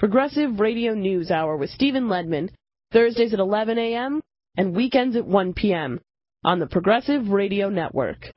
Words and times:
Progressive 0.00 0.60
Radio 0.60 0.94
News 0.94 1.30
Hour 1.30 1.58
with 1.58 1.68
Stephen 1.68 2.08
Lendman, 2.08 2.48
Thursdays 2.90 3.34
at 3.34 3.38
11 3.38 3.76
a.m. 3.78 4.22
and 4.56 4.74
weekends 4.74 5.14
at 5.14 5.26
1 5.26 5.52
p.m. 5.52 6.00
on 6.42 6.58
the 6.58 6.66
Progressive 6.66 7.28
Radio 7.28 7.68
Network. 7.68 8.32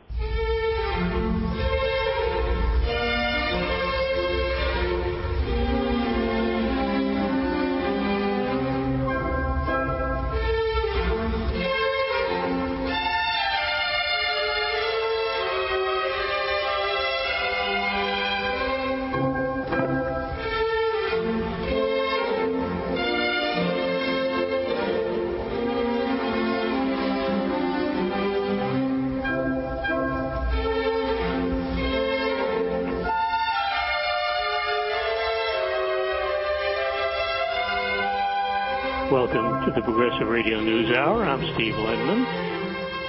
Progressive 39.95 40.27
Radio 40.27 40.59
News 40.59 40.89
Hour. 40.89 41.23
I'm 41.23 41.53
Steve 41.53 41.75
Lendman. 41.75 42.25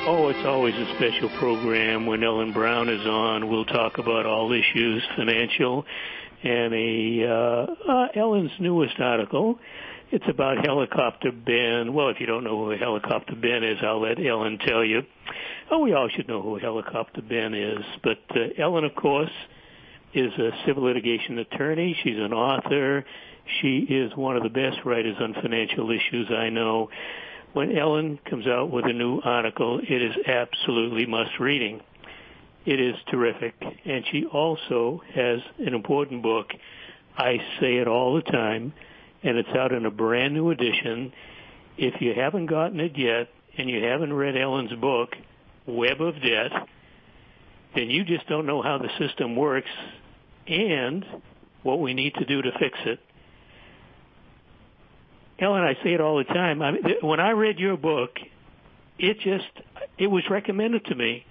Oh, 0.06 0.28
it's 0.28 0.46
always 0.46 0.74
a 0.74 0.94
special 0.96 1.30
program 1.38 2.04
when 2.04 2.22
Ellen 2.22 2.52
Brown 2.52 2.90
is 2.90 3.06
on. 3.06 3.48
We'll 3.48 3.64
talk 3.64 3.96
about 3.96 4.26
all 4.26 4.52
issues 4.52 5.02
financial 5.16 5.86
and 6.42 6.74
a 6.74 7.24
uh, 7.26 7.90
uh, 7.90 8.08
Ellen's 8.14 8.50
newest 8.60 9.00
article. 9.00 9.58
It's 10.12 10.26
about 10.28 10.62
Helicopter 10.62 11.32
Ben. 11.32 11.94
Well, 11.94 12.10
if 12.10 12.20
you 12.20 12.26
don't 12.26 12.44
know 12.44 12.66
who 12.66 12.76
Helicopter 12.76 13.34
Ben 13.34 13.64
is, 13.64 13.78
I'll 13.82 14.02
let 14.02 14.18
Ellen 14.22 14.58
tell 14.58 14.84
you. 14.84 15.04
Oh, 15.70 15.78
we 15.78 15.94
all 15.94 16.10
should 16.14 16.28
know 16.28 16.42
who 16.42 16.58
Helicopter 16.58 17.22
Ben 17.22 17.54
is. 17.54 17.82
But 18.02 18.18
uh, 18.36 18.62
Ellen, 18.62 18.84
of 18.84 18.94
course, 18.94 19.32
is 20.12 20.32
a 20.34 20.50
civil 20.66 20.82
litigation 20.82 21.38
attorney. 21.38 21.96
She's 22.04 22.18
an 22.18 22.34
author. 22.34 23.06
She 23.60 23.78
is 23.78 24.16
one 24.16 24.36
of 24.36 24.42
the 24.42 24.48
best 24.48 24.84
writers 24.84 25.16
on 25.20 25.34
financial 25.34 25.90
issues 25.90 26.30
I 26.30 26.48
know. 26.50 26.88
When 27.52 27.76
Ellen 27.76 28.18
comes 28.28 28.46
out 28.46 28.70
with 28.70 28.84
a 28.86 28.92
new 28.92 29.20
article, 29.22 29.80
it 29.80 30.02
is 30.02 30.14
absolutely 30.26 31.06
must 31.06 31.38
reading. 31.38 31.80
It 32.64 32.80
is 32.80 32.94
terrific. 33.10 33.54
And 33.84 34.04
she 34.10 34.24
also 34.24 35.02
has 35.14 35.40
an 35.58 35.74
important 35.74 36.22
book. 36.22 36.50
I 37.16 37.36
say 37.60 37.76
it 37.76 37.86
all 37.86 38.14
the 38.14 38.22
time, 38.22 38.72
and 39.22 39.36
it's 39.36 39.48
out 39.50 39.72
in 39.72 39.86
a 39.86 39.90
brand 39.90 40.34
new 40.34 40.50
edition. 40.50 41.12
If 41.76 42.00
you 42.00 42.14
haven't 42.14 42.46
gotten 42.46 42.80
it 42.80 42.96
yet, 42.96 43.28
and 43.56 43.70
you 43.70 43.84
haven't 43.84 44.12
read 44.12 44.36
Ellen's 44.36 44.72
book, 44.80 45.10
Web 45.66 46.00
of 46.00 46.14
Debt, 46.20 46.50
then 47.74 47.90
you 47.90 48.04
just 48.04 48.26
don't 48.28 48.46
know 48.46 48.62
how 48.62 48.78
the 48.78 48.88
system 48.98 49.36
works 49.36 49.70
and 50.46 51.04
what 51.62 51.80
we 51.80 51.94
need 51.94 52.14
to 52.14 52.24
do 52.24 52.42
to 52.42 52.50
fix 52.58 52.78
it. 52.84 53.00
Ellen, 55.38 55.62
I 55.62 55.74
say 55.82 55.94
it 55.94 56.00
all 56.00 56.18
the 56.18 56.24
time. 56.24 56.62
I 56.62 56.72
mean, 56.72 56.82
when 57.00 57.20
I 57.20 57.30
read 57.30 57.58
your 57.58 57.76
book, 57.76 58.18
it 58.98 59.18
just 59.20 59.50
it 59.98 60.06
was 60.06 60.22
recommended 60.30 60.84
to 60.86 60.94
me, 60.94 61.24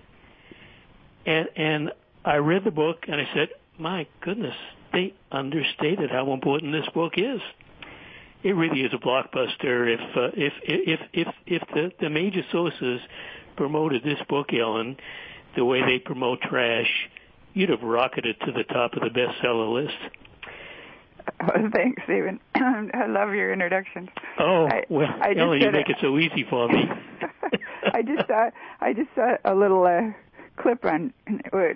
and 1.25 1.47
and 1.55 1.91
I 2.25 2.37
read 2.37 2.63
the 2.63 2.71
book 2.71 3.05
and 3.07 3.19
I 3.19 3.27
said, 3.33 3.49
my 3.77 4.07
goodness, 4.21 4.55
they 4.91 5.13
understated 5.31 6.09
how 6.09 6.33
important 6.33 6.73
this 6.73 6.87
book 6.93 7.13
is. 7.17 7.41
It 8.43 8.51
really 8.55 8.81
is 8.81 8.93
a 8.93 8.97
blockbuster. 8.97 9.93
If 9.93 10.17
uh, 10.17 10.29
if 10.33 10.53
if 10.63 10.99
if 11.13 11.27
if 11.45 11.61
the 11.73 11.91
the 11.99 12.09
major 12.09 12.43
sources 12.51 12.99
promoted 13.55 14.03
this 14.03 14.19
book, 14.27 14.53
Ellen, 14.53 14.97
the 15.55 15.63
way 15.63 15.81
they 15.81 15.99
promote 15.99 16.41
trash, 16.41 17.09
you'd 17.53 17.69
have 17.69 17.83
rocketed 17.83 18.35
to 18.41 18.51
the 18.51 18.63
top 18.63 18.93
of 18.93 19.01
the 19.01 19.09
bestseller 19.09 19.73
list. 19.73 19.97
Oh, 21.41 21.69
thanks, 21.73 22.01
Stephen. 22.05 22.39
I 22.55 23.07
love 23.07 23.33
your 23.33 23.51
introductions. 23.51 24.09
Oh, 24.39 24.67
I, 24.67 24.83
well, 24.89 25.07
I 25.21 25.35
Ellen, 25.37 25.61
you 25.61 25.71
make 25.71 25.89
it 25.89 25.97
so 26.01 26.17
easy 26.17 26.45
for 26.49 26.67
me. 26.67 26.83
I 27.93 28.01
just 28.01 28.27
saw 28.27 28.49
I 28.79 28.93
just 28.93 29.09
saw 29.15 29.35
a 29.45 29.53
little 29.53 29.85
uh, 29.85 30.11
clip 30.57 30.85
on 30.85 31.13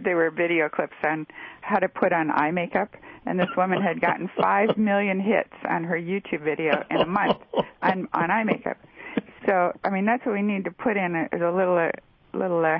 they 0.03 0.13
were 0.13 0.31
video 0.31 0.69
clips 0.69 0.95
on 1.03 1.27
how 1.61 1.79
to 1.79 1.89
put 1.89 2.13
on 2.13 2.31
eye 2.31 2.51
makeup 2.51 2.95
and 3.25 3.39
this 3.39 3.49
woman 3.57 3.81
had 3.81 3.99
gotten 3.99 4.29
5 4.41 4.77
million 4.77 5.19
hits 5.19 5.53
on 5.69 5.83
her 5.83 5.97
YouTube 5.97 6.43
video 6.43 6.83
in 6.89 6.97
a 6.97 7.05
month 7.05 7.37
on 7.81 8.07
on 8.13 8.31
eye 8.31 8.43
makeup. 8.43 8.77
So, 9.45 9.71
I 9.83 9.89
mean, 9.89 10.05
that's 10.05 10.25
what 10.25 10.33
we 10.33 10.41
need 10.41 10.65
to 10.65 10.71
put 10.71 10.97
in 10.97 11.15
a, 11.15 11.29
a 11.31 11.51
little 11.51 11.77
uh, 11.77 11.91
little 12.33 12.63
uh, 12.65 12.79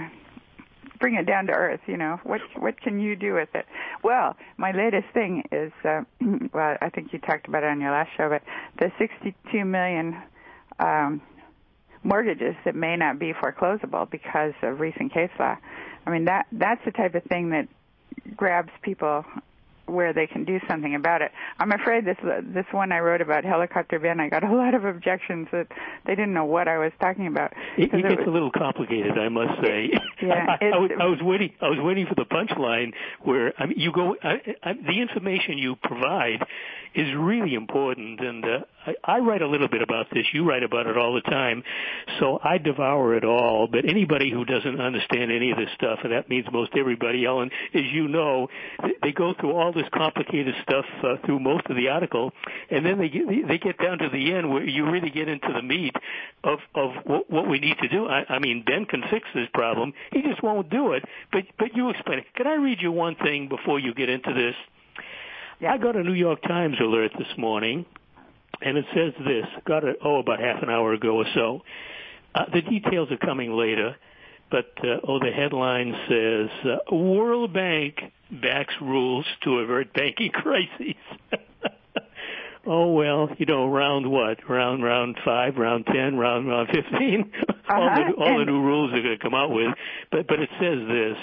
bring 1.00 1.16
it 1.16 1.26
down 1.26 1.48
to 1.48 1.54
earth. 1.54 1.82
You 1.88 1.98
know, 1.98 2.20
what 2.24 2.42
what 2.58 2.80
can 2.82 3.00
you 3.00 3.16
do 3.16 3.34
with 3.34 3.50
it? 3.54 3.66
Well, 4.04 4.36
my 4.58 4.72
latest 4.72 5.08
thing 5.14 5.44
is, 5.52 5.72
uh, 5.84 6.02
well, 6.54 6.78
I 6.82 6.90
think 6.90 7.14
you 7.14 7.20
talked 7.20 7.48
about 7.48 7.64
it 7.64 7.70
on 7.70 7.82
your 7.82 7.92
last 7.92 8.12
show, 8.18 8.30
but 8.30 8.44
the 8.80 8.92
62 8.98 9.66
million 9.66 10.22
um, 10.80 11.22
mortgages 12.04 12.56
that 12.66 12.76
may 12.76 12.96
not 12.96 13.20
be 13.20 13.34
foreclosable 13.34 14.10
because 14.10 14.54
of 14.62 14.80
recent 14.80 15.14
case 15.14 15.32
law. 15.40 15.56
I 16.06 16.10
mean, 16.10 16.26
that 16.26 16.48
that's 16.52 16.84
the 16.86 16.92
type 16.92 17.16
of 17.16 17.24
thing 17.24 17.50
that 17.50 17.68
grabs 18.36 18.72
people 18.82 19.26
where 19.88 20.14
they 20.14 20.28
can 20.28 20.46
do 20.46 20.60
something 20.68 20.96
about 20.96 21.22
it. 21.22 21.32
I'm 21.60 21.72
afraid 21.72 22.06
this 22.06 22.18
this 22.44 22.66
one 22.72 22.92
I 22.92 23.00
wrote 23.00 23.22
about 23.22 23.44
helicopter 23.44 24.00
Ben, 24.00 24.20
I 24.20 24.30
got 24.30 24.44
a 24.44 24.54
lot 24.54 24.74
of 24.74 24.86
objections 24.86 25.48
that 25.52 25.68
they 26.06 26.16
didn't 26.16 26.34
know 26.34 26.46
what 26.46 26.68
I 26.68 26.78
was 26.78 26.92
talking 27.00 27.28
about. 27.28 27.54
It, 27.78 27.94
it 27.94 28.02
gets 28.02 28.20
was, 28.20 28.28
a 28.28 28.32
little 28.32 28.52
complicated, 28.52 29.18
I 29.18 29.30
must 29.30 29.62
say. 29.64 29.92
Yeah, 30.20 30.58
I, 30.60 30.66
I, 30.66 30.78
was, 30.80 30.92
I 31.00 31.06
was 31.06 31.20
waiting. 31.22 31.54
I 31.62 31.70
was 31.70 31.78
waiting 31.80 32.08
for 32.08 32.16
the 32.16 32.26
punchline 32.26 32.94
where 33.22 33.54
I 33.60 33.68
mean, 33.68 33.78
you 33.78 33.92
go. 33.92 34.16
I, 34.24 34.56
I, 34.64 34.74
the 34.74 35.00
information 35.00 35.60
you 35.60 35.76
provide 35.76 36.44
is 36.96 37.14
really 37.16 37.54
important, 37.54 38.20
and 38.20 38.44
uh, 38.44 38.60
I, 38.88 38.96
I 39.04 39.20
write 39.20 39.42
a 39.42 39.48
little 39.48 39.68
bit 39.68 39.82
about 39.82 40.08
this. 40.12 40.26
You 40.34 40.48
write 40.48 40.64
about 40.64 40.88
it 40.88 40.98
all 40.98 41.14
the 41.14 41.22
time, 41.22 41.64
so 42.20 42.40
I 42.44 42.58
devour 42.58 43.16
it 43.16 43.26
all. 43.26 43.68
But 43.68 43.88
anybody 43.88 44.32
who 44.32 44.46
doesn't 44.46 44.80
understand 44.80 45.32
any 45.32 45.52
of 45.52 45.58
this 45.58 45.70
stuff, 45.76 46.00
and 46.04 46.14
that 46.14 46.30
means 46.30 46.46
most 46.52 46.72
everybody, 46.78 47.26
Ellen, 47.26 47.52
as 47.74 47.84
you 47.92 48.08
know, 48.08 48.48
they 49.02 49.12
go 49.12 49.34
through 49.40 49.52
all 49.52 49.74
this 49.74 49.88
complicated 49.94 50.56
stuff 50.64 50.86
uh, 51.04 51.16
through 51.26 51.40
most 51.40 51.68
of 51.70 51.76
the 51.76 51.90
article, 51.90 52.32
and 52.72 52.86
then 52.86 52.98
they 52.98 53.10
get 53.10 53.28
they 53.48 53.58
get 53.58 53.78
down 53.78 53.98
to 54.00 54.10
the 54.10 54.34
end 54.34 54.50
where 54.50 54.64
you 54.64 54.90
really 54.90 55.10
get 55.10 55.28
into 55.28 55.52
the 55.54 55.62
meat 55.62 55.96
of 56.44 56.60
of 56.74 56.92
what, 57.06 57.30
what 57.30 57.50
we 57.50 57.60
need 57.60 57.78
to 57.80 57.90
do. 57.90 58.08
I, 58.08 58.26
I 58.30 58.40
mean, 58.40 58.64
Ben 58.66 58.86
can 58.86 59.04
fix 59.10 59.28
this 59.36 59.50
problem; 59.54 59.94
he 60.12 60.22
just 60.22 60.42
won't 60.42 60.70
do 60.70 60.94
it. 60.94 61.04
But 61.32 61.44
but 61.60 61.76
you 61.76 61.90
explain 61.90 62.20
it. 62.20 62.26
Can 62.36 62.48
I 62.48 62.56
read 62.56 62.82
you 62.82 62.92
one 62.92 63.16
thing 63.16 63.50
before 63.50 63.80
you 63.80 63.94
get 63.94 64.10
into 64.10 64.34
this? 64.34 64.56
Yeah. 65.60 65.74
I 65.74 65.78
got 65.78 65.96
a 65.96 66.04
New 66.04 66.14
York 66.14 66.42
Times 66.44 66.78
alert 66.80 67.12
this 67.18 67.36
morning, 67.38 67.86
and 68.62 68.78
it 68.78 68.86
says 68.94 69.14
this. 69.26 69.46
Got 69.66 69.84
it 69.84 69.98
oh 70.04 70.20
about 70.20 70.40
half 70.40 70.62
an 70.64 70.70
hour 70.70 70.94
ago 70.94 71.18
or 71.18 71.26
so. 71.34 71.62
Uh, 72.34 72.46
the 72.54 72.62
details 72.62 73.10
are 73.12 73.18
coming 73.18 73.52
later, 73.52 73.96
but 74.52 74.72
uh, 74.84 75.00
oh 75.08 75.20
the 75.20 75.32
headline 75.32 75.94
says 76.08 76.72
uh, 76.72 76.96
World 76.96 77.54
Bank 77.54 78.00
backs 78.32 78.74
rules 78.82 79.26
to 79.44 79.60
avert 79.60 79.94
banking 79.94 80.32
crises. 80.34 80.96
oh 82.66 82.92
well, 82.94 83.30
you 83.38 83.46
know, 83.46 83.68
round 83.68 84.10
what? 84.10 84.50
Round 84.50 84.84
round 84.84 85.18
five, 85.24 85.56
round 85.58 85.86
ten, 85.86 86.18
round 86.18 86.48
round 86.48 86.70
fifteen. 86.70 87.32
Uh-huh. 87.50 87.54
all 87.76 87.90
the 87.96 88.24
all 88.24 88.40
the 88.40 88.46
new 88.46 88.62
rules 88.62 88.92
they're 88.92 89.04
going 89.04 89.18
to 89.18 89.24
come 89.24 89.34
out 89.34 89.52
with. 89.52 89.74
But 90.12 90.28
but 90.28 90.40
it 90.40 90.50
says 90.60 90.80
this. 90.88 91.18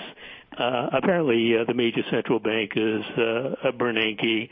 Uh, 0.56 0.88
apparently, 0.92 1.56
uh, 1.58 1.64
the 1.64 1.74
major 1.74 2.02
central 2.10 2.38
bank 2.38 2.72
is 2.76 3.02
uh, 3.16 3.72
Bernanke, 3.76 4.50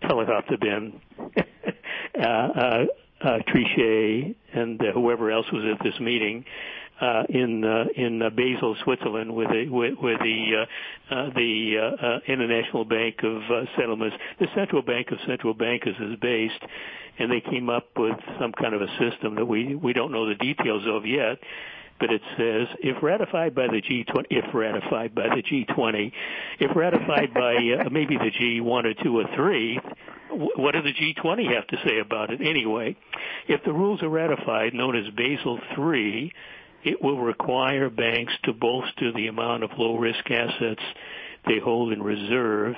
Helicopter 0.00 0.56
Ben, 0.56 1.00
uh, 1.18 1.22
uh, 1.36 1.42
Trichet, 2.14 4.34
and 4.52 4.80
uh, 4.80 4.92
whoever 4.92 5.30
else 5.30 5.46
was 5.52 5.64
at 5.64 5.84
this 5.84 5.98
meeting 6.00 6.44
uh, 7.00 7.24
in 7.28 7.64
uh, 7.64 7.84
in 7.96 8.22
uh, 8.22 8.30
Basel, 8.30 8.76
Switzerland, 8.84 9.34
with, 9.34 9.48
the 9.48 10.66
uh, 11.10 11.14
uh, 11.14 11.30
the 11.34 11.74
uh, 11.78 12.06
uh, 12.06 12.20
International 12.26 12.84
Bank 12.84 13.22
of 13.22 13.42
uh, 13.50 13.64
Settlements. 13.76 14.16
The 14.38 14.48
Central 14.54 14.82
Bank 14.82 15.10
of 15.10 15.18
Central 15.26 15.54
Bankers 15.54 15.96
is 15.98 16.16
based, 16.20 16.62
and 17.18 17.30
they 17.30 17.40
came 17.40 17.70
up 17.70 17.88
with 17.96 18.16
some 18.38 18.52
kind 18.52 18.74
of 18.74 18.82
a 18.82 18.88
system 18.98 19.36
that 19.36 19.46
we 19.46 19.74
we 19.74 19.92
don't 19.92 20.12
know 20.12 20.28
the 20.28 20.34
details 20.34 20.82
of 20.86 21.06
yet. 21.06 21.38
But 21.98 22.10
it 22.10 22.22
says 22.36 22.68
if 22.80 23.02
ratified 23.02 23.54
by 23.54 23.66
the 23.66 23.82
G20, 23.82 24.24
if 24.30 24.54
ratified 24.54 25.14
by 25.14 25.28
the 25.28 25.42
G20, 25.42 26.12
if 26.58 26.74
ratified 26.74 27.34
by 27.34 27.56
uh, 27.56 27.90
maybe 27.90 28.16
the 28.16 28.30
G1 28.30 28.84
or 28.84 28.94
2 28.94 29.18
or 29.18 29.24
3, 29.36 29.80
what 30.30 30.72
does 30.72 30.84
the 30.84 30.92
G20 30.92 31.54
have 31.54 31.66
to 31.68 31.76
say 31.86 31.98
about 31.98 32.30
it 32.30 32.40
anyway? 32.40 32.96
If 33.48 33.64
the 33.64 33.72
rules 33.72 34.02
are 34.02 34.08
ratified, 34.08 34.74
known 34.74 34.96
as 34.96 35.12
Basel 35.14 35.58
III, 35.78 36.32
it 36.84 37.02
will 37.02 37.18
require 37.18 37.90
banks 37.90 38.32
to 38.44 38.52
bolster 38.52 39.12
the 39.12 39.26
amount 39.26 39.64
of 39.64 39.70
low 39.76 39.96
risk 39.96 40.30
assets 40.30 40.82
they 41.46 41.58
hold 41.58 41.92
in 41.92 42.02
reserve 42.02 42.74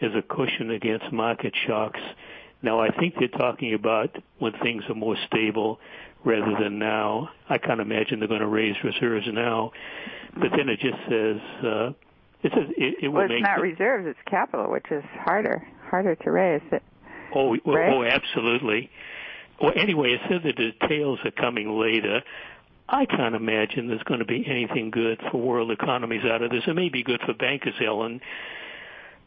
as 0.00 0.10
a 0.14 0.22
cushion 0.22 0.70
against 0.70 1.10
market 1.12 1.54
shocks 1.66 2.00
Now, 2.62 2.80
I 2.80 2.90
think 2.90 3.14
they're 3.18 3.28
talking 3.28 3.74
about 3.74 4.16
when 4.38 4.52
things 4.62 4.82
are 4.88 4.94
more 4.94 5.16
stable 5.26 5.78
rather 6.24 6.56
than 6.60 6.78
now. 6.78 7.30
I 7.48 7.58
can't 7.58 7.80
imagine 7.80 8.18
they're 8.18 8.28
going 8.28 8.40
to 8.40 8.46
raise 8.46 8.74
reserves 8.82 9.26
now. 9.32 9.72
But 10.34 10.50
then 10.56 10.68
it 10.68 10.80
just 10.80 10.98
says 11.08 11.36
uh, 11.64 11.92
it 12.42 12.52
says 12.52 12.68
it, 12.76 13.04
it 13.04 13.08
will 13.08 13.14
well, 13.14 13.24
it's 13.24 13.30
make 13.30 13.42
not 13.42 13.56
the, 13.56 13.62
reserves; 13.62 14.06
it's 14.06 14.18
capital, 14.26 14.70
which 14.70 14.86
is 14.90 15.04
harder 15.24 15.66
harder 15.88 16.14
to 16.14 16.30
raise. 16.30 16.60
It, 16.72 16.82
Oh, 17.36 17.56
oh, 17.64 17.72
right? 17.72 17.92
oh, 17.92 18.02
absolutely. 18.02 18.90
Well, 19.60 19.72
anyway, 19.74 20.12
it 20.12 20.20
said 20.28 20.42
the 20.42 20.52
details 20.52 21.18
are 21.24 21.30
coming 21.30 21.78
later. 21.78 22.22
I 22.88 23.04
can't 23.04 23.34
imagine 23.34 23.88
there's 23.88 24.02
going 24.04 24.20
to 24.20 24.26
be 24.26 24.44
anything 24.46 24.90
good 24.90 25.20
for 25.30 25.38
world 25.40 25.70
economies 25.70 26.24
out 26.24 26.42
of 26.42 26.50
this. 26.50 26.62
It 26.66 26.74
may 26.74 26.88
be 26.88 27.02
good 27.02 27.20
for 27.26 27.34
bankers, 27.34 27.74
Ellen. 27.84 28.20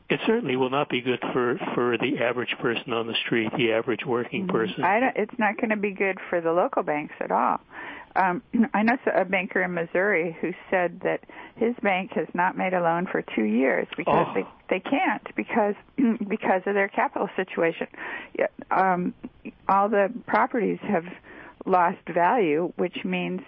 It 0.10 0.20
certainly 0.26 0.56
will 0.56 0.72
not 0.72 0.90
be 0.90 1.02
good 1.02 1.20
for 1.34 1.60
for 1.76 1.98
the 1.98 2.24
average 2.24 2.56
person 2.60 2.94
on 2.94 3.06
the 3.06 3.14
street, 3.26 3.52
the 3.58 3.74
average 3.74 4.06
working 4.08 4.48
mm-hmm. 4.48 4.56
person. 4.56 4.84
I 4.84 5.00
don't, 5.00 5.16
it's 5.16 5.38
not 5.38 5.58
going 5.58 5.70
to 5.70 5.78
be 5.78 5.92
good 5.92 6.18
for 6.30 6.42
the 6.42 6.52
local 6.52 6.82
banks 6.82 7.14
at 7.20 7.32
all. 7.32 7.60
Um, 8.16 8.42
I 8.74 8.84
know 8.84 8.98
a 9.16 9.26
banker 9.26 9.62
in 9.62 9.74
Missouri 9.74 10.36
who 10.42 10.52
said 10.70 11.02
that 11.04 11.22
his 11.56 11.76
bank 11.82 12.12
has 12.14 12.28
not 12.34 12.58
made 12.58 12.74
a 12.74 12.82
loan 12.82 13.08
for 13.12 13.24
two 13.36 13.44
years 13.44 13.88
because 13.98 14.28
Oh. 14.30 14.34
they 14.34 14.46
they 14.70 14.80
can't 14.80 15.24
because 15.36 15.76
because 16.28 16.62
of 16.66 16.74
their 16.76 16.88
capital 16.90 17.30
situation. 17.36 17.88
Um, 18.72 19.14
all 19.68 19.90
the 19.90 20.12
properties 20.28 20.80
have 20.82 21.06
lost 21.66 21.98
value, 22.14 22.72
which 22.78 23.04
means 23.04 23.42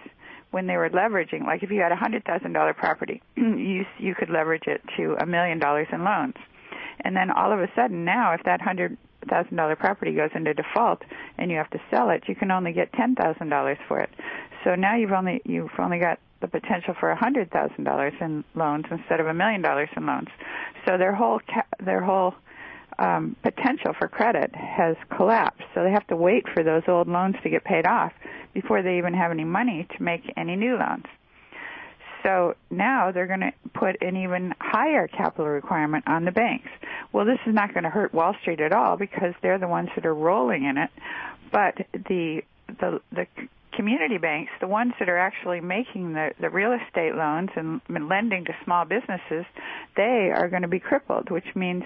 when 0.50 0.66
they 0.66 0.76
were 0.76 0.90
leveraging, 0.90 1.44
like 1.46 1.62
if 1.62 1.70
you 1.70 1.80
had 1.80 1.92
a 1.92 1.96
hundred 1.96 2.24
thousand 2.24 2.52
dollar 2.52 2.74
property, 2.74 3.22
you 3.36 3.84
you 3.98 4.14
could 4.14 4.30
leverage 4.30 4.66
it 4.66 4.82
to 4.96 5.16
a 5.20 5.26
million 5.26 5.58
dollars 5.58 5.88
in 5.92 6.04
loans, 6.04 6.34
and 7.04 7.16
then 7.16 7.30
all 7.30 7.52
of 7.52 7.60
a 7.60 7.68
sudden 7.74 8.04
now, 8.04 8.32
if 8.34 8.42
that 8.44 8.60
hundred 8.60 8.96
thousand 9.30 9.56
dollar 9.56 9.76
property 9.76 10.12
goes 10.12 10.30
into 10.34 10.52
default 10.52 11.00
and 11.38 11.50
you 11.50 11.56
have 11.56 11.70
to 11.70 11.80
sell 11.90 12.10
it, 12.10 12.24
you 12.26 12.34
can 12.34 12.50
only 12.50 12.72
get 12.72 12.92
ten 12.92 13.14
thousand 13.14 13.48
dollars 13.48 13.78
for 13.88 14.00
it. 14.00 14.10
So 14.64 14.74
now 14.74 14.96
you've 14.96 15.12
only 15.12 15.42
you've 15.44 15.70
only 15.78 15.98
got 15.98 16.18
the 16.40 16.48
potential 16.48 16.94
for 16.98 17.10
a 17.10 17.16
hundred 17.16 17.50
thousand 17.50 17.84
dollars 17.84 18.14
in 18.20 18.44
loans 18.54 18.84
instead 18.90 19.20
of 19.20 19.26
a 19.26 19.34
million 19.34 19.62
dollars 19.62 19.88
in 19.96 20.06
loans. 20.06 20.28
So 20.86 20.98
their 20.98 21.14
whole 21.14 21.40
ca- 21.40 21.66
their 21.80 22.02
whole 22.02 22.34
um, 22.98 23.36
potential 23.42 23.92
for 23.98 24.08
credit 24.08 24.54
has 24.54 24.96
collapsed. 25.16 25.64
So 25.74 25.82
they 25.82 25.90
have 25.90 26.06
to 26.08 26.16
wait 26.16 26.44
for 26.52 26.62
those 26.62 26.82
old 26.88 27.08
loans 27.08 27.36
to 27.42 27.50
get 27.50 27.64
paid 27.64 27.86
off 27.86 28.12
before 28.54 28.82
they 28.82 28.98
even 28.98 29.14
have 29.14 29.30
any 29.30 29.44
money 29.44 29.86
to 29.96 30.02
make 30.02 30.22
any 30.36 30.56
new 30.56 30.76
loans. 30.76 31.06
So 32.22 32.54
now 32.70 33.10
they're 33.10 33.26
going 33.26 33.40
to 33.40 33.52
put 33.74 34.00
an 34.00 34.16
even 34.16 34.54
higher 34.60 35.08
capital 35.08 35.46
requirement 35.46 36.04
on 36.06 36.24
the 36.24 36.30
banks. 36.30 36.68
Well, 37.12 37.24
this 37.24 37.38
is 37.46 37.54
not 37.54 37.74
going 37.74 37.84
to 37.84 37.90
hurt 37.90 38.14
Wall 38.14 38.34
Street 38.40 38.60
at 38.60 38.72
all 38.72 38.96
because 38.96 39.34
they're 39.42 39.58
the 39.58 39.66
ones 39.66 39.88
that 39.96 40.06
are 40.06 40.14
rolling 40.14 40.64
in 40.64 40.78
it. 40.78 40.90
But 41.50 41.86
the 42.08 42.42
the 42.68 43.00
the 43.12 43.26
community 43.72 44.18
banks, 44.18 44.52
the 44.60 44.66
ones 44.66 44.92
that 44.98 45.08
are 45.08 45.18
actually 45.18 45.60
making 45.60 46.12
the 46.12 46.32
the 46.40 46.50
real 46.50 46.72
estate 46.72 47.14
loans 47.14 47.50
and 47.56 47.80
lending 47.88 48.44
to 48.44 48.52
small 48.64 48.84
businesses, 48.84 49.44
they 49.96 50.30
are 50.34 50.48
going 50.48 50.62
to 50.62 50.68
be 50.68 50.80
crippled, 50.80 51.30
which 51.30 51.54
means 51.54 51.84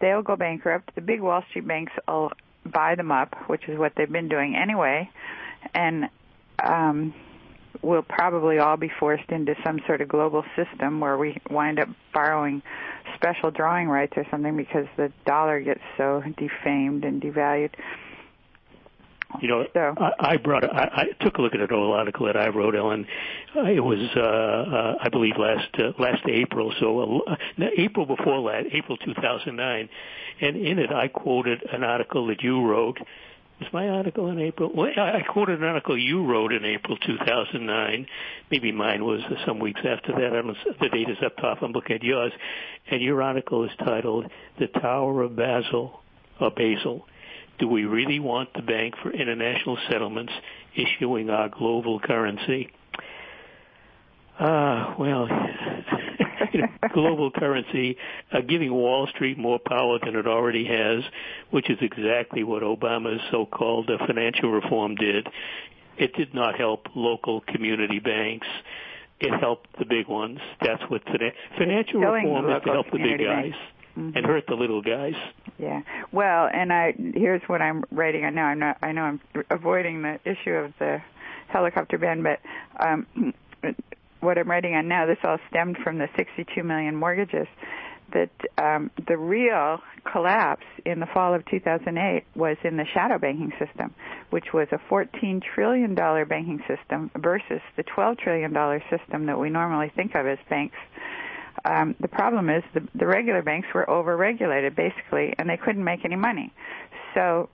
they'll 0.00 0.22
go 0.22 0.36
bankrupt. 0.36 0.94
The 0.94 1.00
big 1.00 1.20
Wall 1.20 1.42
Street 1.50 1.66
banks 1.66 1.92
will 2.08 2.32
buy 2.64 2.94
them 2.94 3.12
up, 3.12 3.34
which 3.48 3.68
is 3.68 3.78
what 3.78 3.92
they've 3.96 4.10
been 4.10 4.28
doing 4.28 4.56
anyway, 4.56 5.10
and 5.74 6.08
um, 6.62 7.14
we'll 7.82 8.02
probably 8.02 8.58
all 8.58 8.76
be 8.76 8.90
forced 9.00 9.30
into 9.30 9.54
some 9.64 9.80
sort 9.86 10.00
of 10.00 10.08
global 10.08 10.44
system 10.56 11.00
where 11.00 11.18
we 11.18 11.36
wind 11.50 11.78
up 11.78 11.88
borrowing 12.12 12.62
special 13.14 13.50
drawing 13.50 13.88
rights 13.88 14.14
or 14.16 14.26
something 14.30 14.56
because 14.56 14.86
the 14.96 15.12
dollar 15.26 15.60
gets 15.60 15.80
so 15.96 16.22
defamed 16.36 17.04
and 17.04 17.22
devalued. 17.22 17.70
You 19.40 19.48
know, 19.48 19.66
So- 19.74 19.94
I, 19.98 20.12
I 20.32 20.36
brought, 20.36 20.64
I, 20.64 20.90
I 21.18 21.24
took 21.24 21.38
a 21.38 21.42
look 21.42 21.54
at 21.54 21.60
an 21.60 21.72
old 21.72 21.94
article 21.94 22.26
that 22.26 22.36
I 22.36 22.48
wrote, 22.48 22.74
Ellen. 22.74 23.06
Uh, 23.56 23.62
It 23.64 23.80
was, 23.80 23.98
uh, 24.16 24.20
uh, 24.20 24.94
I 25.00 25.08
believe, 25.08 25.34
last 25.38 25.68
uh, 25.78 25.92
last 25.98 26.22
April, 26.28 26.72
so 26.80 27.22
uh, 27.26 27.34
April 27.76 28.06
before 28.06 28.50
that, 28.50 28.64
April 28.72 28.96
2009, 28.98 29.88
and 30.40 30.56
in 30.56 30.78
it 30.78 30.92
I 30.92 31.08
quoted 31.08 31.62
an 31.72 31.84
article 31.84 32.26
that 32.28 32.42
you 32.42 32.62
wrote. 32.64 32.98
Was 33.60 33.72
my 33.72 33.88
article 33.88 34.28
in 34.30 34.40
April? 34.40 34.72
Well, 34.74 34.90
I 34.98 35.22
quoted 35.28 35.60
an 35.60 35.64
article 35.64 35.96
you 35.96 36.24
wrote 36.26 36.52
in 36.52 36.64
April 36.64 36.96
2009. 36.96 38.06
Maybe 38.50 38.72
mine 38.72 39.04
was 39.04 39.20
some 39.46 39.60
weeks 39.60 39.80
after 39.84 40.10
that. 40.12 40.32
I 40.32 40.42
don't 40.42 40.56
the 40.80 40.88
date 40.88 41.08
is 41.08 41.18
up 41.24 41.36
top. 41.36 41.62
I'm 41.62 41.70
looking 41.70 41.94
at 41.96 42.02
yours, 42.02 42.32
and 42.90 43.00
your 43.00 43.22
article 43.22 43.62
is 43.64 43.70
titled 43.78 44.26
"The 44.58 44.66
Tower 44.66 45.22
of 45.22 45.36
Basel," 45.36 46.00
or 46.40 46.50
Basel. 46.50 47.06
Do 47.58 47.68
we 47.68 47.84
really 47.84 48.18
want 48.18 48.52
the 48.54 48.62
Bank 48.62 48.94
for 49.02 49.12
International 49.12 49.78
Settlements 49.88 50.32
issuing 50.74 51.30
our 51.30 51.48
global 51.48 52.00
currency? 52.00 52.68
Ah, 54.40 54.96
well, 54.98 55.28
global 56.92 57.30
currency 57.30 57.96
uh, 58.32 58.40
giving 58.40 58.72
Wall 58.72 59.06
Street 59.14 59.38
more 59.38 59.60
power 59.64 59.98
than 60.04 60.16
it 60.16 60.26
already 60.26 60.64
has, 60.66 61.04
which 61.50 61.70
is 61.70 61.78
exactly 61.80 62.42
what 62.42 62.62
Obama's 62.62 63.20
so-called 63.30 63.88
uh, 63.88 64.04
financial 64.06 64.50
reform 64.50 64.96
did. 64.96 65.28
It 65.96 66.14
did 66.14 66.34
not 66.34 66.56
help 66.56 66.88
local 66.96 67.42
community 67.42 68.00
banks. 68.00 68.48
It 69.20 69.38
helped 69.38 69.68
the 69.78 69.84
big 69.84 70.08
ones. 70.08 70.40
That's 70.60 70.82
what 70.88 71.04
finan- 71.04 71.32
financial 71.56 72.00
Killing 72.00 72.24
reform 72.24 72.50
is 72.50 72.62
to 72.64 72.72
help 72.72 72.86
the 72.86 72.98
big 72.98 73.18
community 73.18 73.52
guys 73.52 73.73
Mhm. 73.98 74.16
and 74.16 74.26
hurt 74.26 74.46
the 74.46 74.54
little 74.54 74.82
guys. 74.82 75.14
Yeah. 75.58 75.82
Well, 76.12 76.48
and 76.52 76.72
I 76.72 76.94
here's 76.96 77.42
what 77.48 77.62
I'm 77.62 77.84
writing 77.92 78.24
on 78.24 78.34
now. 78.34 78.46
I'm 78.46 78.58
not. 78.58 78.78
I 78.82 78.92
know 78.92 79.02
I'm 79.02 79.20
avoiding 79.50 80.02
the 80.02 80.18
issue 80.24 80.52
of 80.54 80.72
the 80.78 81.00
helicopter 81.48 81.98
Ben, 81.98 82.22
but 82.22 82.40
um, 82.80 83.06
what 84.20 84.38
I'm 84.38 84.50
writing 84.50 84.74
on 84.74 84.88
now. 84.88 85.06
This 85.06 85.18
all 85.22 85.38
stemmed 85.50 85.78
from 85.78 85.98
the 85.98 86.08
62 86.16 86.62
million 86.64 86.96
mortgages. 86.96 87.46
That 88.12 88.30
um, 88.58 88.90
the 89.08 89.16
real 89.16 89.80
collapse 90.10 90.66
in 90.84 91.00
the 91.00 91.06
fall 91.06 91.34
of 91.34 91.44
2008 91.46 92.24
was 92.36 92.56
in 92.62 92.76
the 92.76 92.84
shadow 92.92 93.18
banking 93.18 93.52
system, 93.58 93.94
which 94.30 94.52
was 94.52 94.68
a 94.72 94.78
14 94.88 95.40
trillion 95.54 95.94
dollar 95.94 96.24
banking 96.24 96.62
system 96.68 97.10
versus 97.16 97.60
the 97.76 97.82
12 97.82 98.18
trillion 98.18 98.52
dollar 98.52 98.82
system 98.90 99.26
that 99.26 99.38
we 99.38 99.50
normally 99.50 99.90
think 99.96 100.14
of 100.14 100.26
as 100.26 100.38
banks 100.50 100.76
um, 101.64 101.94
the 102.00 102.08
problem 102.08 102.50
is 102.50 102.62
the, 102.74 102.86
the 102.94 103.06
regular 103.06 103.42
banks 103.42 103.68
were 103.74 103.86
overregulated 103.86 104.74
basically, 104.76 105.34
and 105.38 105.48
they 105.48 105.56
couldn't 105.56 105.84
make 105.84 106.04
any 106.04 106.16
money. 106.16 106.52
So, 107.14 107.48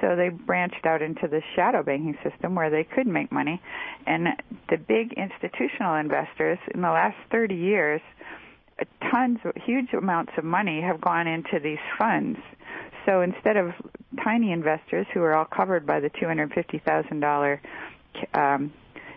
so 0.00 0.16
they 0.16 0.28
branched 0.30 0.86
out 0.86 1.02
into 1.02 1.28
the 1.28 1.42
shadow 1.54 1.82
banking 1.82 2.16
system 2.28 2.54
where 2.54 2.70
they 2.70 2.84
could 2.84 3.06
make 3.06 3.30
money, 3.30 3.60
and 4.06 4.28
the 4.70 4.76
big 4.76 5.12
institutional 5.14 5.96
investors 5.96 6.58
in 6.74 6.80
the 6.80 6.90
last 6.90 7.16
30 7.30 7.54
years, 7.54 8.00
uh, 8.80 8.84
tons, 9.10 9.38
huge 9.64 9.92
amounts 9.92 10.32
of 10.38 10.44
money 10.44 10.80
have 10.80 11.00
gone 11.00 11.26
into 11.26 11.58
these 11.62 11.78
funds. 11.98 12.38
So 13.06 13.20
instead 13.22 13.56
of 13.56 13.72
tiny 14.24 14.52
investors 14.52 15.06
who 15.12 15.20
are 15.22 15.34
all 15.34 15.44
covered 15.44 15.86
by 15.86 16.00
the 16.00 16.10
$250,000 16.10 17.58
um, 18.34 18.72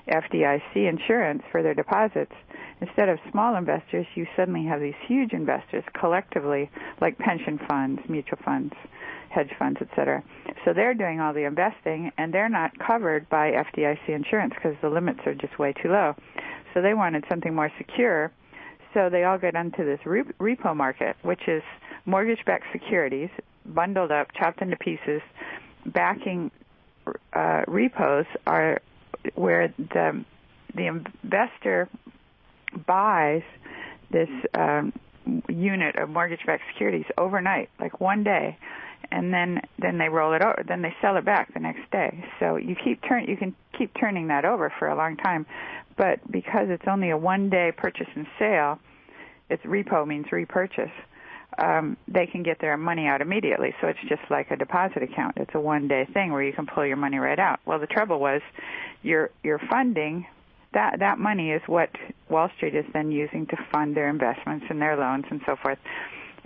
FDIC 0.07 0.89
insurance 0.89 1.43
for 1.51 1.61
their 1.63 1.73
deposits, 1.73 2.31
instead 2.81 3.09
of 3.09 3.19
small 3.31 3.55
investors, 3.55 4.05
you 4.15 4.25
suddenly 4.35 4.65
have 4.65 4.81
these 4.81 4.95
huge 5.07 5.33
investors 5.33 5.83
collectively, 5.99 6.69
like 7.01 7.17
pension 7.17 7.59
funds, 7.67 8.01
mutual 8.09 8.39
funds, 8.43 8.73
hedge 9.29 9.51
funds, 9.57 9.79
etc. 9.81 10.23
So 10.63 10.73
they're 10.73 10.93
doing 10.93 11.19
all 11.19 11.33
the 11.33 11.45
investing, 11.45 12.11
and 12.17 12.33
they're 12.33 12.49
not 12.49 12.71
covered 12.79 13.27
by 13.29 13.51
FDIC 13.51 14.09
insurance 14.09 14.53
because 14.55 14.75
the 14.81 14.89
limits 14.89 15.19
are 15.25 15.35
just 15.35 15.57
way 15.59 15.73
too 15.73 15.89
low. 15.89 16.15
So 16.73 16.81
they 16.81 16.93
wanted 16.93 17.23
something 17.29 17.53
more 17.53 17.71
secure. 17.77 18.31
So 18.93 19.09
they 19.09 19.23
all 19.23 19.37
get 19.37 19.55
onto 19.55 19.85
this 19.85 19.99
repo 20.05 20.75
market, 20.75 21.17
which 21.21 21.47
is 21.47 21.63
mortgage-backed 22.05 22.65
securities 22.71 23.29
bundled 23.65 24.11
up, 24.11 24.27
chopped 24.37 24.61
into 24.61 24.77
pieces, 24.77 25.21
backing 25.85 26.51
uh, 27.33 27.63
repos 27.67 28.25
are 28.47 28.81
where 29.35 29.73
the 29.77 30.23
the 30.75 30.87
investor 30.87 31.87
buys 32.85 33.43
this 34.11 34.29
um, 34.53 34.93
unit 35.49 35.95
of 35.95 36.09
mortgage-backed 36.09 36.63
securities 36.71 37.05
overnight, 37.17 37.69
like 37.79 37.99
one 37.99 38.23
day, 38.23 38.57
and 39.11 39.33
then 39.33 39.61
then 39.79 39.97
they 39.97 40.09
roll 40.09 40.33
it 40.33 40.41
over, 40.41 40.63
then 40.67 40.81
they 40.81 40.93
sell 41.01 41.17
it 41.17 41.25
back 41.25 41.53
the 41.53 41.59
next 41.59 41.89
day. 41.91 42.25
So 42.39 42.55
you 42.55 42.75
keep 42.75 43.01
turn 43.07 43.25
you 43.27 43.37
can 43.37 43.55
keep 43.77 43.91
turning 43.99 44.27
that 44.27 44.45
over 44.45 44.71
for 44.79 44.87
a 44.87 44.95
long 44.95 45.17
time, 45.17 45.45
but 45.97 46.19
because 46.31 46.67
it's 46.69 46.85
only 46.87 47.09
a 47.09 47.17
one-day 47.17 47.73
purchase 47.77 48.07
and 48.15 48.27
sale, 48.39 48.79
it's 49.49 49.63
repo 49.63 50.05
means 50.07 50.31
repurchase. 50.31 50.91
Um, 51.57 51.95
they 52.07 52.25
can 52.25 52.43
get 52.43 52.59
their 52.59 52.75
money 52.75 53.07
out 53.07 53.21
immediately, 53.21 53.73
so 53.79 53.87
it's 53.87 53.99
just 54.09 54.23
like 54.29 54.51
a 54.51 54.57
deposit 54.57 55.03
account. 55.03 55.37
It's 55.37 55.53
a 55.53 55.59
one-day 55.59 56.07
thing 56.13 56.33
where 56.33 56.43
you 56.43 56.51
can 56.51 56.65
pull 56.65 56.85
your 56.85 56.97
money 56.97 57.17
right 57.17 57.39
out. 57.39 57.59
Well, 57.65 57.79
the 57.79 57.87
trouble 57.87 58.19
was, 58.19 58.41
your 59.03 59.29
your 59.43 59.59
funding 59.69 60.25
that 60.75 60.99
that 60.99 61.17
money 61.17 61.49
is 61.51 61.61
what 61.65 61.89
Wall 62.29 62.49
Street 62.55 62.75
is 62.75 62.85
then 62.93 63.11
using 63.11 63.47
to 63.47 63.57
fund 63.71 63.97
their 63.97 64.09
investments 64.09 64.67
and 64.69 64.79
their 64.79 64.95
loans 64.95 65.25
and 65.31 65.41
so 65.47 65.55
forth. 65.55 65.79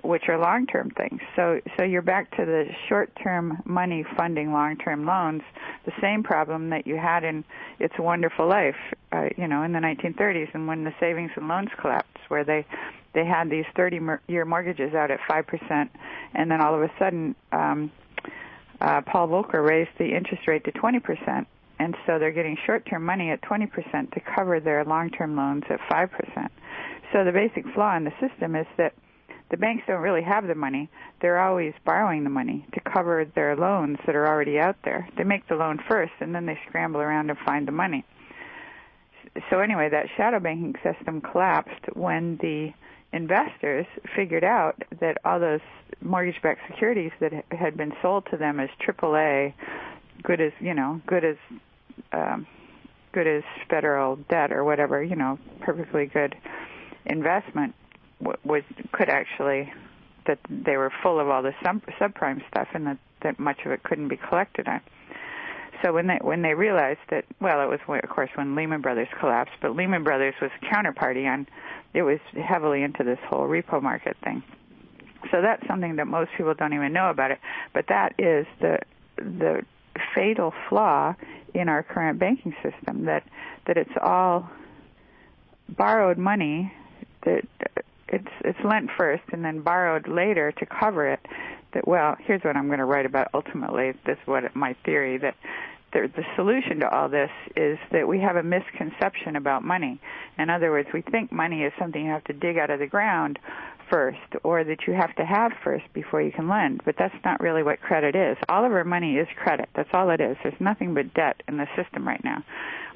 which 0.02 0.30
are 0.30 0.38
long-term 0.38 0.92
things. 0.92 1.20
So 1.36 1.60
so 1.76 1.84
you're 1.84 2.02
back 2.02 2.32
to 2.38 2.46
the 2.46 2.64
short-term 2.88 3.62
money 3.66 4.06
funding 4.16 4.54
long-term 4.54 5.06
loans, 5.06 5.42
the 5.86 5.92
same 6.00 6.24
problem 6.24 6.70
that 6.70 6.88
you 6.88 6.96
had 6.96 7.26
in 7.26 7.44
It's 7.80 7.94
a 7.98 8.02
Wonderful 8.02 8.48
Life, 8.48 8.78
uh, 9.12 9.28
you 9.36 9.48
know, 9.48 9.64
in 9.64 9.74
the 9.74 9.80
1930s 9.80 10.54
and 10.54 10.68
when 10.70 10.86
the 10.86 10.94
savings 11.02 11.32
and 11.36 11.50
loans 11.50 11.70
collapsed 11.82 12.18
where 12.30 12.46
they 12.46 12.66
they 13.14 13.26
had 13.26 13.50
these 13.50 13.66
30-year 13.76 14.46
mortgages 14.46 14.94
out 14.94 15.10
at 15.12 15.20
5% 15.30 15.90
and 16.36 16.50
then 16.50 16.62
all 16.62 16.76
of 16.76 16.82
a 16.82 16.92
sudden 17.00 17.36
um 17.52 17.92
uh 18.80 19.02
Paul 19.02 19.28
Volcker 19.28 19.62
raised 19.68 19.90
the 19.98 20.16
interest 20.16 20.48
rate 20.48 20.64
to 20.66 20.72
20% 20.72 21.46
and 21.80 21.96
so 22.06 22.20
they're 22.20 22.32
getting 22.32 22.58
short-term 22.66 23.06
money 23.06 23.32
at 23.32 23.42
20% 23.42 23.72
to 24.12 24.20
cover 24.36 24.60
their 24.60 24.84
long-term 24.84 25.36
loans 25.36 25.64
at 25.70 25.80
5%. 25.90 26.50
So 27.12 27.24
the 27.24 27.32
basic 27.32 27.66
flaw 27.74 27.96
in 27.96 28.04
the 28.04 28.14
system 28.20 28.56
is 28.56 28.68
that 28.78 28.94
the 29.50 29.58
banks 29.58 29.84
don't 29.88 30.02
really 30.02 30.22
have 30.22 30.46
the 30.46 30.56
money. 30.56 30.90
They're 31.22 31.40
always 31.40 31.74
borrowing 31.86 32.24
the 32.24 32.30
money 32.30 32.68
to 32.74 32.82
cover 32.82 33.26
their 33.26 33.56
loans 33.56 33.98
that 34.06 34.16
are 34.16 34.28
already 34.28 34.60
out 34.60 34.76
there. 34.84 35.10
They 35.18 35.24
make 35.24 35.48
the 35.48 35.56
loan 35.56 35.80
first 35.90 36.14
and 36.20 36.36
then 36.36 36.46
they 36.46 36.60
scramble 36.68 37.02
around 37.02 37.30
and 37.30 37.40
find 37.40 37.68
the 37.68 37.72
money. 37.72 38.06
So 39.50 39.60
anyway, 39.60 39.90
that 39.90 40.08
shadow 40.18 40.40
banking 40.40 40.76
system 40.84 41.22
collapsed 41.22 41.96
when 41.96 42.38
the 42.42 42.74
investors 43.12 43.86
figured 44.16 44.44
out 44.44 44.76
that 45.00 45.18
all 45.26 45.40
those 45.40 45.62
mortgage-backed 46.02 46.62
securities 46.70 47.12
that 47.20 47.32
had 47.52 47.76
been 47.76 47.94
sold 48.02 48.28
to 48.32 48.38
them 48.38 48.60
as 48.60 48.70
AAA, 48.86 49.54
good 50.22 50.42
as 50.42 50.52
you 50.60 50.74
know, 50.74 51.02
good 51.08 51.26
as 51.26 51.38
um, 52.12 52.48
good 53.12 53.28
as 53.28 53.44
federal 53.70 54.18
debt 54.30 54.52
or 54.52 54.64
whatever, 54.64 55.04
you 55.04 55.16
know, 55.16 55.40
perfectly 55.62 56.06
good 56.06 56.36
investment 57.06 57.76
was 58.44 58.64
could 58.92 59.10
actually 59.10 59.72
that 60.28 60.40
they 60.50 60.78
were 60.78 60.92
full 61.02 61.20
of 61.20 61.30
all 61.30 61.42
the 61.42 61.54
sub, 61.64 61.82
subprime 62.00 62.46
stuff 62.48 62.68
and 62.74 62.86
that 62.88 62.98
that 63.22 63.40
much 63.40 63.60
of 63.66 63.72
it 63.72 63.84
couldn't 63.84 64.08
be 64.08 64.18
collected 64.18 64.68
on. 64.68 64.82
So 65.82 65.94
when 65.94 66.08
they 66.08 66.20
when 66.22 66.42
they 66.42 66.54
realized 66.54 67.00
that 67.10 67.26
well 67.40 67.62
it 67.62 67.68
was 67.68 67.80
of 68.04 68.10
course 68.10 68.30
when 68.36 68.56
Lehman 68.56 68.82
Brothers 68.82 69.08
collapsed, 69.20 69.54
but 69.62 69.76
Lehman 69.76 70.04
Brothers 70.04 70.36
was 70.42 70.52
counterparty 70.62 71.26
on 71.26 71.48
it 71.94 72.04
was 72.04 72.20
heavily 72.36 72.84
into 72.84 73.04
this 73.04 73.20
whole 73.28 73.48
repo 73.48 73.82
market 73.82 74.18
thing. 74.24 74.44
So 75.32 75.42
that's 75.42 75.66
something 75.68 75.96
that 75.98 76.08
most 76.08 76.32
people 76.38 76.54
don't 76.54 76.74
even 76.74 76.94
know 76.94 77.10
about 77.10 77.32
it, 77.32 77.40
but 77.74 77.88
that 77.88 78.14
is 78.18 78.46
the 78.60 78.80
the 79.18 79.66
fatal 80.16 80.54
flaw 80.70 81.16
in 81.54 81.70
our 81.70 81.84
current 81.84 82.20
banking 82.20 82.56
system 82.64 83.06
that 83.06 83.24
that 83.68 83.78
it's 83.78 83.92
all 84.02 84.50
borrowed 85.70 86.18
money 86.18 86.74
that 87.24 87.44
it's 88.08 88.28
it's 88.42 88.60
lent 88.64 88.90
first 88.98 89.24
and 89.32 89.44
then 89.44 89.62
borrowed 89.62 90.08
later 90.08 90.52
to 90.54 90.66
cover 90.66 91.08
it. 91.08 91.20
That 91.74 91.88
well 91.88 92.16
here's 92.20 92.42
what 92.44 92.56
i'm 92.56 92.68
going 92.68 92.80
to 92.80 92.86
write 92.86 93.06
about 93.06 93.30
ultimately. 93.34 93.94
This 94.06 94.18
is 94.22 94.28
what 94.28 94.56
my 94.56 94.76
theory 94.86 95.18
that 95.18 95.36
the, 95.92 96.12
the 96.16 96.24
solution 96.36 96.80
to 96.82 96.90
all 96.90 97.10
this 97.10 97.32
is 97.56 97.78
that 97.92 98.08
we 98.08 98.20
have 98.20 98.36
a 98.36 98.44
misconception 98.44 99.36
about 99.36 99.64
money. 99.64 100.00
In 100.38 100.50
other 100.50 100.72
words 100.72 100.90
we 100.94 101.02
think 101.02 101.32
money 101.32 101.64
is 101.64 101.74
something 101.80 102.04
you 102.04 102.12
have 102.12 102.24
to 102.26 102.34
dig 102.34 102.58
out 102.58 102.70
of 102.70 102.80
the 102.80 102.88
ground 102.88 103.40
first 103.90 104.20
or 104.44 104.64
that 104.64 104.88
you 104.88 104.94
have 104.94 105.16
to 105.16 105.26
have 105.26 105.52
first 105.64 105.86
before 105.94 106.22
you 106.22 106.32
can 106.32 106.48
lend 106.48 106.82
but 106.86 106.96
that's 106.98 107.16
not 107.26 107.40
really 107.40 107.64
what 107.64 107.82
credit 107.82 108.16
is 108.16 108.38
all 108.48 108.66
of 108.66 108.72
our 108.72 108.84
money 108.84 109.18
is 109.18 109.28
credit 109.36 109.70
that's 109.76 109.90
all 109.94 110.10
it 110.10 110.22
is 110.22 110.38
there's 110.44 110.60
nothing 110.60 110.94
but 110.94 111.14
debt 111.14 111.42
in 111.48 111.58
the 111.58 111.68
system 111.76 112.08
right 112.08 112.24
now 112.24 112.44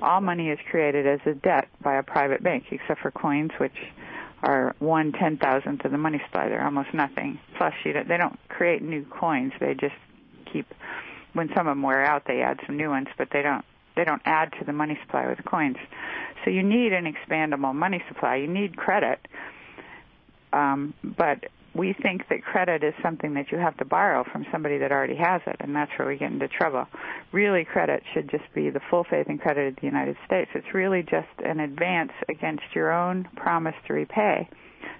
all 0.02 0.22
money 0.22 0.50
is 0.50 0.60
created 0.70 1.08
as 1.08 1.20
a 1.26 1.34
debt 1.34 1.68
by 1.82 1.96
a 1.98 2.04
private 2.04 2.44
bank 2.44 2.66
except 2.72 3.02
for 3.02 3.12
coins 3.12 3.52
which 3.58 3.78
are 4.44 4.76
one 4.80 5.14
ten 5.14 5.38
thousandth 5.38 5.84
of 5.86 5.92
the 5.92 5.98
money 5.98 6.22
supply. 6.26 6.50
They're 6.50 6.64
almost 6.64 6.94
nothing. 6.94 7.40
Plus, 7.58 7.74
you 7.86 7.94
don't, 7.94 8.08
they 8.08 8.18
don't 8.18 8.38
create 8.50 8.82
new 8.82 9.06
coins. 9.06 9.54
They 9.60 9.74
just 9.74 9.96
keep. 10.52 10.68
When 11.32 11.50
some 11.56 11.68
of 11.68 11.72
them 11.72 11.82
wear 11.82 12.06
out, 12.06 12.24
they 12.28 12.42
add 12.42 12.60
some 12.68 12.78
new 12.78 12.90
ones, 12.90 13.08
but 13.18 13.30
they 13.32 13.42
don't. 13.42 13.66
They 13.96 14.04
don't 14.04 14.22
add 14.26 14.54
to 14.60 14.66
the 14.66 14.74
money 14.74 14.98
supply 15.04 15.28
with 15.28 15.44
coins. 15.46 15.78
So 16.44 16.50
you 16.50 16.64
need 16.64 16.94
an 16.94 17.06
expandable 17.06 17.74
money 17.74 18.04
supply. 18.08 18.38
You 18.38 18.48
need 18.48 18.76
credit, 18.76 19.20
um, 20.54 20.94
but 21.04 21.46
we 21.76 21.96
think 22.04 22.28
that 22.30 22.44
credit 22.44 22.84
is 22.84 22.94
something 23.02 23.34
that 23.34 23.52
you 23.52 23.58
have 23.58 23.76
to 23.78 23.86
borrow 23.86 24.24
from 24.32 24.46
somebody 24.52 24.78
that 24.78 24.92
already 24.92 25.16
has 25.16 25.42
it, 25.48 25.56
and 25.60 25.76
that's 25.76 25.92
where 25.98 26.08
we 26.08 26.18
get 26.18 26.32
into 26.32 26.48
trouble. 26.48 26.86
Really, 27.32 27.66
credit 27.66 28.04
should 28.14 28.30
just 28.30 28.44
be 28.54 28.70
the 28.70 28.80
full 28.92 29.04
faith 29.10 29.26
and 29.28 29.42
credit 29.42 29.70
of 29.70 29.76
the 29.78 29.88
United 29.88 30.16
States. 30.26 30.52
It's 30.54 30.74
really 30.74 31.02
just 31.02 31.28
an 31.44 31.60
advance 31.60 32.12
against 32.30 32.64
your 32.76 32.92
own 32.92 33.28
promise 33.36 33.76
to 33.88 33.94
repay. 33.94 34.48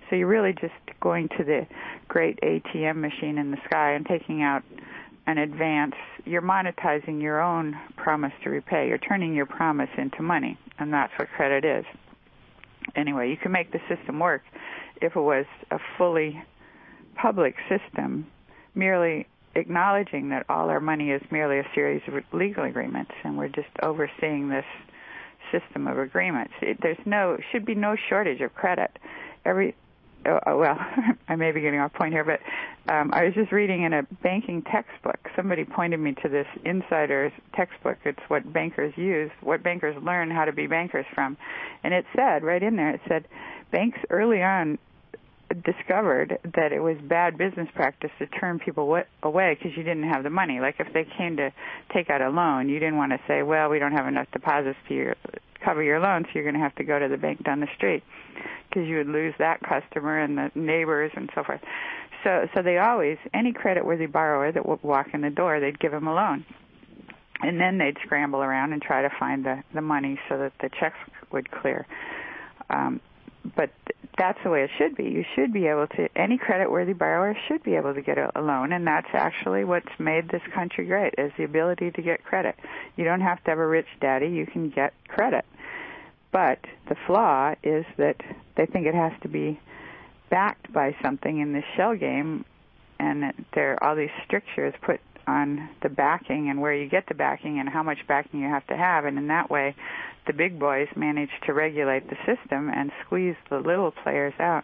So 0.10 0.16
you're 0.16 0.28
really 0.28 0.54
just 0.54 0.74
going 1.00 1.30
to 1.38 1.44
the 1.44 1.68
great 2.08 2.40
ATM 2.42 2.98
machine 2.98 3.38
in 3.38 3.52
the 3.52 3.58
sky 3.66 3.92
and 3.92 4.06
taking 4.06 4.42
out 4.42 4.64
an 5.28 5.38
advance. 5.38 5.96
You're 6.26 6.42
monetizing 6.42 7.22
your 7.22 7.40
own 7.40 7.76
promise 7.98 8.34
to 8.44 8.50
repay. 8.50 8.88
You're 8.88 8.98
turning 8.98 9.36
your 9.36 9.46
promise 9.46 9.90
into 9.98 10.24
money, 10.24 10.58
and 10.80 10.92
that's 10.92 11.14
what 11.20 11.30
credit 11.30 11.66
is. 11.66 11.86
Anyway, 12.96 13.30
you 13.30 13.38
can 13.38 13.52
make 13.52 13.72
the 13.72 13.80
system 13.88 14.20
work 14.20 14.42
if 15.02 15.16
it 15.16 15.22
was 15.22 15.46
a 15.72 15.80
fully 15.98 16.42
public 17.16 17.56
system 17.70 18.28
merely 18.76 19.28
acknowledging 19.56 20.30
that 20.30 20.46
all 20.50 20.70
our 20.70 20.80
money 20.80 21.12
is 21.12 21.22
merely 21.32 21.60
a 21.60 21.68
series 21.76 22.02
of 22.08 22.16
legal 22.34 22.64
agreements 22.64 23.12
and 23.24 23.38
we're 23.38 23.48
just 23.48 23.70
overseeing 23.82 24.50
this 24.50 24.66
system 25.52 25.88
of 25.88 26.00
agreements. 26.00 26.54
It, 26.62 26.78
there's 26.82 26.98
no 27.06 27.38
should 27.52 27.66
be 27.66 27.76
no 27.76 27.96
shortage 28.10 28.42
of 28.42 28.54
credit. 28.56 28.98
Every 29.46 29.76
oh, 30.26 30.40
oh 30.46 30.58
well, 30.58 30.78
I 31.28 31.36
may 31.36 31.52
be 31.52 31.62
getting 31.62 31.80
off 31.80 31.94
point 31.94 32.14
here, 32.14 32.24
but 32.24 32.40
um, 32.92 33.12
I 33.14 33.26
was 33.26 33.34
just 33.34 33.52
reading 33.52 33.84
in 33.84 33.94
a 33.94 34.04
banking 34.22 34.62
textbook. 34.62 35.20
Somebody 35.36 35.64
pointed 35.66 36.00
me 36.00 36.16
to 36.24 36.30
this 36.30 36.48
insider's 36.66 37.32
textbook. 37.56 37.98
It's 38.06 38.20
what 38.28 38.52
bankers 38.52 38.94
use, 38.98 39.32
what 39.42 39.64
bankers 39.64 39.96
learn 40.04 40.32
how 40.32 40.46
to 40.46 40.52
be 40.52 40.68
bankers 40.68 41.06
from, 41.14 41.38
and 41.84 41.94
it 41.94 42.06
said 42.16 42.44
right 42.44 42.62
in 42.62 42.76
there. 42.76 42.92
It 42.92 43.02
said 43.08 43.26
banks 43.72 44.00
early 44.10 44.42
on 44.42 44.78
discovered 45.54 46.40
that 46.56 46.72
it 46.72 46.80
was 46.80 46.98
bad 47.02 47.38
business 47.38 47.68
practice 47.76 48.12
to 48.20 48.26
turn 48.28 48.60
people 48.60 49.02
away 49.22 49.58
because 49.58 49.78
you 49.78 49.84
didn't 49.84 50.10
have 50.10 50.24
the 50.24 50.30
money. 50.30 50.60
Like 50.60 50.76
if 50.80 50.92
they 50.94 51.06
came 51.18 51.38
to 51.38 51.52
take 51.94 52.10
out 52.10 52.22
a 52.22 52.30
loan, 52.30 52.70
you 52.70 52.80
didn't 52.80 52.98
want 52.98 53.12
to 53.12 53.20
say, 53.28 53.44
"Well, 53.44 53.70
we 53.70 53.80
don't 53.80 53.92
have 53.92 54.08
enough 54.08 54.28
deposits 54.32 54.78
to 54.88 54.94
your, 54.94 55.16
cover 55.64 55.84
your 55.84 56.00
loan, 56.00 56.24
so 56.26 56.30
you're 56.34 56.44
going 56.44 56.56
to 56.56 56.62
have 56.62 56.76
to 56.76 56.84
go 56.84 56.98
to 56.98 57.08
the 57.08 57.18
bank 57.18 57.44
down 57.44 57.60
the 57.60 57.68
street," 57.76 58.04
because 58.74 58.88
you 58.88 58.98
would 58.98 59.08
lose 59.08 59.34
that 59.38 59.60
customer 59.62 60.20
and 60.20 60.38
the 60.38 60.52
neighbors 60.56 61.12
and 61.16 61.30
so 61.36 61.44
forth. 61.44 61.62
So, 62.24 62.48
so 62.56 62.62
they 62.62 62.78
always 62.78 63.18
any 63.34 63.54
credit-worthy 63.54 64.08
borrower 64.08 64.52
that 64.52 64.66
would 64.66 64.82
walk 64.82 65.08
in 65.14 65.22
the 65.22 65.30
door, 65.30 65.60
they'd 65.60 65.80
give 65.80 65.92
them 65.92 66.08
a 66.08 66.14
loan, 66.14 66.46
and 67.42 67.60
then 67.60 67.78
they'd 67.78 67.98
scramble 68.06 68.42
around 68.42 68.74
and 68.74 68.82
try 68.82 69.02
to 69.02 69.10
find 69.20 69.46
the 69.46 69.62
the 69.74 69.82
money 69.82 70.20
so 70.30 70.38
that 70.38 70.54
the 70.62 70.70
checks 70.80 70.98
would 71.32 71.52
clear. 71.52 71.86
Um, 72.70 73.02
but 73.58 73.72
that's 74.18 74.40
the 74.44 74.50
way 74.50 74.64
it 74.64 74.70
should 74.78 74.96
be. 74.96 75.04
You 75.04 75.26
should 75.36 75.52
be 75.52 75.68
able 75.68 75.88
to, 75.88 76.08
any 76.16 76.38
credit-worthy 76.38 76.94
borrower 76.94 77.36
should 77.48 77.62
be 77.64 77.76
able 77.76 77.94
to 77.94 78.02
get 78.02 78.18
a, 78.18 78.32
a 78.40 78.42
loan, 78.42 78.72
and 78.72 78.88
that's 78.88 79.10
actually 79.14 79.66
what's 79.66 80.00
made 80.00 80.30
this 80.30 80.42
country 80.54 80.86
great, 80.86 81.16
is 81.18 81.32
the 81.38 81.44
ability 81.44 81.92
to 81.92 82.02
get 82.02 82.24
credit. 82.24 82.56
You 82.96 83.04
don't 83.04 83.22
have 83.22 83.44
to 83.44 83.50
have 83.50 83.60
a 83.60 83.68
rich 83.68 83.88
daddy, 84.00 84.28
you 84.28 84.46
can 84.46 84.70
get 84.70 84.94
credit. 85.10 85.44
But 86.34 86.60
the 86.90 86.96
flaw 87.08 87.54
is 87.64 87.86
that 87.98 88.18
they 88.58 88.66
think 88.66 88.88
it 88.88 88.96
has 88.96 89.14
to 89.22 89.30
be 89.30 89.60
backed 90.30 90.74
by 90.74 90.96
something 91.02 91.40
in 91.40 91.54
this 91.54 91.64
shell 91.78 91.96
game, 91.96 92.44
and 93.00 93.24
that 93.24 93.36
there 93.54 93.74
are 93.74 93.84
all 93.84 93.96
these 93.96 94.10
strictures 94.26 94.74
put 94.82 95.00
on 95.28 95.70
the 95.82 95.90
backing 95.90 96.50
and 96.50 96.60
where 96.60 96.74
you 96.74 96.90
get 96.90 97.08
the 97.08 97.14
backing 97.14 97.60
and 97.60 97.70
how 97.70 97.84
much 97.84 98.00
backing 98.08 98.42
you 98.42 98.50
have 98.50 98.66
to 98.68 98.76
have, 98.76 99.06
and 99.06 99.18
in 99.18 99.28
that 99.28 99.50
way, 99.50 99.76
the 100.26 100.34
big 100.34 100.60
boys 100.60 100.88
manage 100.96 101.30
to 101.46 101.54
regulate 101.54 102.10
the 102.10 102.18
system 102.26 102.70
and 102.70 102.92
squeeze 103.06 103.36
the 103.50 103.58
little 103.58 103.92
players 103.92 104.34
out. 104.40 104.64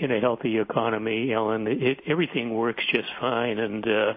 In 0.00 0.10
a 0.10 0.18
healthy 0.18 0.58
economy, 0.58 1.30
Ellen, 1.30 1.66
it, 1.66 2.00
everything 2.06 2.54
works 2.54 2.82
just 2.90 3.08
fine. 3.20 3.58
And 3.58 3.84
uh, 3.86 4.14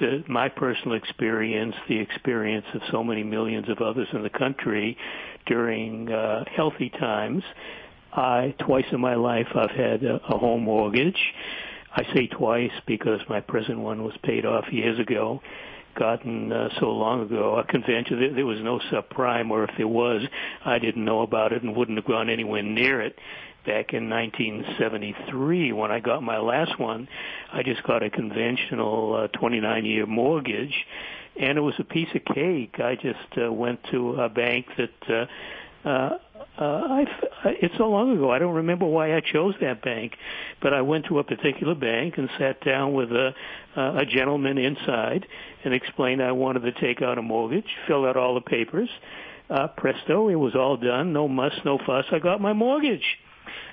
the, 0.00 0.24
my 0.28 0.48
personal 0.48 0.96
experience, 0.96 1.74
the 1.88 1.98
experience 1.98 2.66
of 2.72 2.80
so 2.92 3.02
many 3.02 3.24
millions 3.24 3.68
of 3.68 3.78
others 3.78 4.06
in 4.12 4.22
the 4.22 4.30
country 4.30 4.96
during 5.46 6.08
uh, 6.08 6.44
healthy 6.54 6.88
times, 6.88 7.42
I 8.12 8.54
twice 8.60 8.84
in 8.92 9.00
my 9.00 9.16
life 9.16 9.48
I've 9.56 9.72
had 9.72 10.04
a, 10.04 10.20
a 10.28 10.38
home 10.38 10.62
mortgage. 10.62 11.18
I 11.92 12.04
say 12.14 12.28
twice 12.28 12.72
because 12.86 13.18
my 13.28 13.40
present 13.40 13.80
one 13.80 14.04
was 14.04 14.14
paid 14.22 14.46
off 14.46 14.66
years 14.70 15.00
ago 15.00 15.40
gotten 15.96 16.52
uh, 16.52 16.68
so 16.80 16.86
long 16.86 17.22
ago. 17.22 17.56
A 17.56 17.64
convention, 17.64 18.18
there, 18.18 18.34
there 18.34 18.46
was 18.46 18.60
no 18.62 18.80
subprime, 18.92 19.50
or 19.50 19.64
if 19.64 19.70
there 19.76 19.88
was, 19.88 20.22
I 20.64 20.80
didn't 20.80 21.04
know 21.04 21.22
about 21.22 21.52
it 21.52 21.62
and 21.62 21.76
wouldn't 21.76 21.98
have 21.98 22.06
gone 22.06 22.28
anywhere 22.28 22.62
near 22.62 23.00
it. 23.00 23.16
Back 23.66 23.94
in 23.94 24.10
1973, 24.10 25.72
when 25.72 25.90
I 25.90 26.00
got 26.00 26.22
my 26.22 26.38
last 26.38 26.78
one, 26.78 27.08
I 27.52 27.62
just 27.62 27.82
got 27.84 28.02
a 28.02 28.10
conventional 28.10 29.14
uh, 29.14 29.38
29-year 29.38 30.06
mortgage, 30.06 30.74
and 31.40 31.56
it 31.56 31.62
was 31.62 31.74
a 31.78 31.84
piece 31.84 32.08
of 32.14 32.24
cake. 32.34 32.74
I 32.78 32.94
just 32.94 33.42
uh, 33.42 33.50
went 33.50 33.80
to 33.90 34.20
a 34.20 34.28
bank 34.28 34.66
that 34.76 34.90
uh, 35.08 35.88
uh, 35.88 36.18
uh, 36.58 36.64
I, 36.64 37.04
it's 37.46 37.76
so 37.76 37.88
long 37.88 38.14
ago. 38.16 38.30
I 38.30 38.38
don't 38.38 38.54
remember 38.54 38.86
why 38.86 39.16
I 39.16 39.20
chose 39.20 39.54
that 39.60 39.82
bank, 39.82 40.12
but 40.62 40.72
I 40.72 40.82
went 40.82 41.06
to 41.06 41.18
a 41.18 41.24
particular 41.24 41.74
bank 41.74 42.14
and 42.16 42.28
sat 42.38 42.64
down 42.64 42.94
with 42.94 43.10
a, 43.12 43.34
uh, 43.76 43.98
a 43.98 44.06
gentleman 44.06 44.58
inside 44.58 45.26
and 45.64 45.74
explained 45.74 46.22
I 46.22 46.32
wanted 46.32 46.60
to 46.60 46.72
take 46.72 47.02
out 47.02 47.18
a 47.18 47.22
mortgage, 47.22 47.66
filled 47.86 48.06
out 48.06 48.16
all 48.16 48.34
the 48.34 48.40
papers. 48.40 48.88
Uh, 49.50 49.68
presto, 49.68 50.28
it 50.28 50.36
was 50.36 50.54
all 50.54 50.76
done. 50.76 51.12
No 51.12 51.28
muss, 51.28 51.52
no 51.64 51.78
fuss. 51.78 52.06
I 52.12 52.18
got 52.18 52.40
my 52.40 52.52
mortgage. 52.52 53.18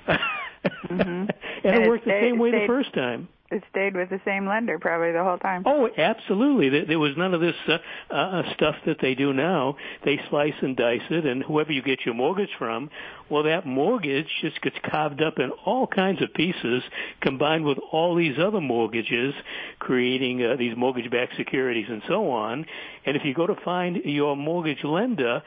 Mm-hmm. 0.08 0.90
and, 0.90 1.30
and, 1.64 1.82
it 1.82 1.88
worked 1.88 2.04
the 2.04 2.18
same 2.20 2.38
way 2.38 2.50
the 2.50 2.66
first 2.66 2.92
time 2.94 3.28
it 3.52 3.62
stayed 3.70 3.94
with 3.94 4.08
the 4.08 4.20
same 4.24 4.46
lender 4.48 4.78
probably 4.78 5.12
the 5.12 5.22
whole 5.22 5.36
time. 5.36 5.62
Oh, 5.66 5.88
absolutely. 5.96 6.84
There 6.86 6.98
was 6.98 7.12
none 7.16 7.34
of 7.34 7.40
this 7.40 7.54
uh, 7.68 7.78
uh, 8.10 8.54
stuff 8.54 8.76
that 8.86 8.96
they 9.00 9.14
do 9.14 9.34
now. 9.34 9.76
They 10.04 10.18
slice 10.30 10.54
and 10.62 10.74
dice 10.74 11.02
it, 11.10 11.26
and 11.26 11.42
whoever 11.42 11.70
you 11.70 11.82
get 11.82 12.00
your 12.06 12.14
mortgage 12.14 12.48
from, 12.58 12.90
well, 13.28 13.42
that 13.42 13.66
mortgage 13.66 14.28
just 14.40 14.60
gets 14.62 14.76
carved 14.90 15.22
up 15.22 15.38
in 15.38 15.50
all 15.66 15.86
kinds 15.86 16.22
of 16.22 16.32
pieces, 16.32 16.82
combined 17.20 17.64
with 17.64 17.78
all 17.92 18.16
these 18.16 18.38
other 18.38 18.60
mortgages, 18.60 19.34
creating 19.78 20.42
uh, 20.42 20.56
these 20.56 20.74
mortgage-backed 20.76 21.36
securities 21.36 21.86
and 21.88 22.02
so 22.08 22.30
on. 22.30 22.64
And 23.04 23.16
if 23.16 23.24
you 23.24 23.34
go 23.34 23.46
to 23.46 23.56
find 23.64 23.96
your 24.04 24.34
mortgage 24.34 24.82
lender, 24.82 25.42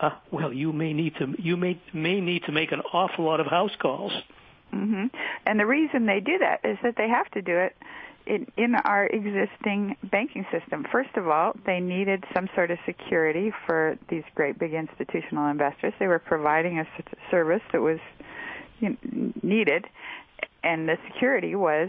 uh, 0.00 0.10
well, 0.30 0.52
you 0.52 0.72
may 0.72 0.92
need 0.92 1.14
to 1.16 1.34
you 1.38 1.56
may 1.56 1.80
may 1.92 2.20
need 2.20 2.44
to 2.44 2.52
make 2.52 2.72
an 2.72 2.80
awful 2.92 3.24
lot 3.24 3.40
of 3.40 3.46
house 3.46 3.74
calls. 3.80 4.12
Mm-hmm. 4.72 5.06
And 5.46 5.60
the 5.60 5.66
reason 5.66 6.06
they 6.06 6.20
do 6.20 6.38
that 6.38 6.60
is 6.64 6.78
that 6.82 6.94
they 6.96 7.08
have 7.08 7.30
to 7.30 7.42
do 7.42 7.56
it 7.56 7.74
in, 8.26 8.46
in 8.56 8.74
our 8.74 9.06
existing 9.06 9.96
banking 10.02 10.44
system. 10.52 10.84
First 10.92 11.16
of 11.16 11.26
all, 11.28 11.54
they 11.64 11.80
needed 11.80 12.24
some 12.34 12.48
sort 12.54 12.70
of 12.70 12.78
security 12.84 13.50
for 13.66 13.98
these 14.10 14.24
great 14.34 14.58
big 14.58 14.74
institutional 14.74 15.48
investors. 15.48 15.94
They 15.98 16.06
were 16.06 16.18
providing 16.18 16.78
a 16.78 16.86
service 17.30 17.62
that 17.72 17.80
was 17.80 17.98
needed, 19.42 19.86
and 20.62 20.88
the 20.88 20.98
security 21.10 21.54
was 21.54 21.88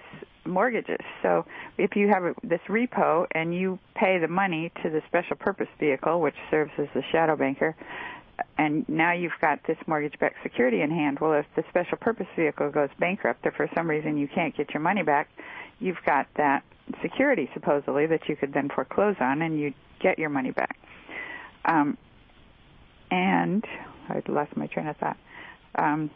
mortgages. 0.49 0.99
So 1.21 1.45
if 1.77 1.95
you 1.95 2.09
have 2.09 2.35
this 2.43 2.61
repo 2.67 3.25
and 3.31 3.53
you 3.53 3.79
pay 3.95 4.17
the 4.19 4.27
money 4.27 4.71
to 4.83 4.89
the 4.89 5.01
special 5.07 5.35
purpose 5.35 5.67
vehicle, 5.79 6.21
which 6.21 6.35
serves 6.49 6.71
as 6.77 6.87
the 6.93 7.03
shadow 7.11 7.35
banker, 7.35 7.75
and 8.57 8.87
now 8.87 9.13
you've 9.13 9.31
got 9.41 9.59
this 9.67 9.77
mortgage-backed 9.87 10.37
security 10.43 10.81
in 10.81 10.89
hand. 10.89 11.19
Well, 11.19 11.33
if 11.33 11.45
the 11.55 11.63
special 11.69 11.97
purpose 11.97 12.27
vehicle 12.35 12.71
goes 12.71 12.89
bankrupt 12.99 13.45
or 13.45 13.51
for 13.51 13.69
some 13.75 13.89
reason 13.89 14.17
you 14.17 14.27
can't 14.27 14.55
get 14.55 14.73
your 14.73 14.81
money 14.81 15.03
back, 15.03 15.29
you've 15.79 16.01
got 16.05 16.27
that 16.37 16.63
security 17.01 17.49
supposedly 17.53 18.07
that 18.07 18.27
you 18.27 18.35
could 18.35 18.53
then 18.53 18.69
foreclose 18.73 19.15
on 19.19 19.41
and 19.41 19.59
you 19.59 19.73
get 20.01 20.17
your 20.17 20.29
money 20.29 20.51
back. 20.51 20.77
Um, 21.65 21.97
and 23.11 23.63
I 24.07 24.21
lost 24.27 24.55
my 24.55 24.67
train 24.67 24.87
of 24.87 24.97
thought. 24.97 25.17
Um, 25.75 26.09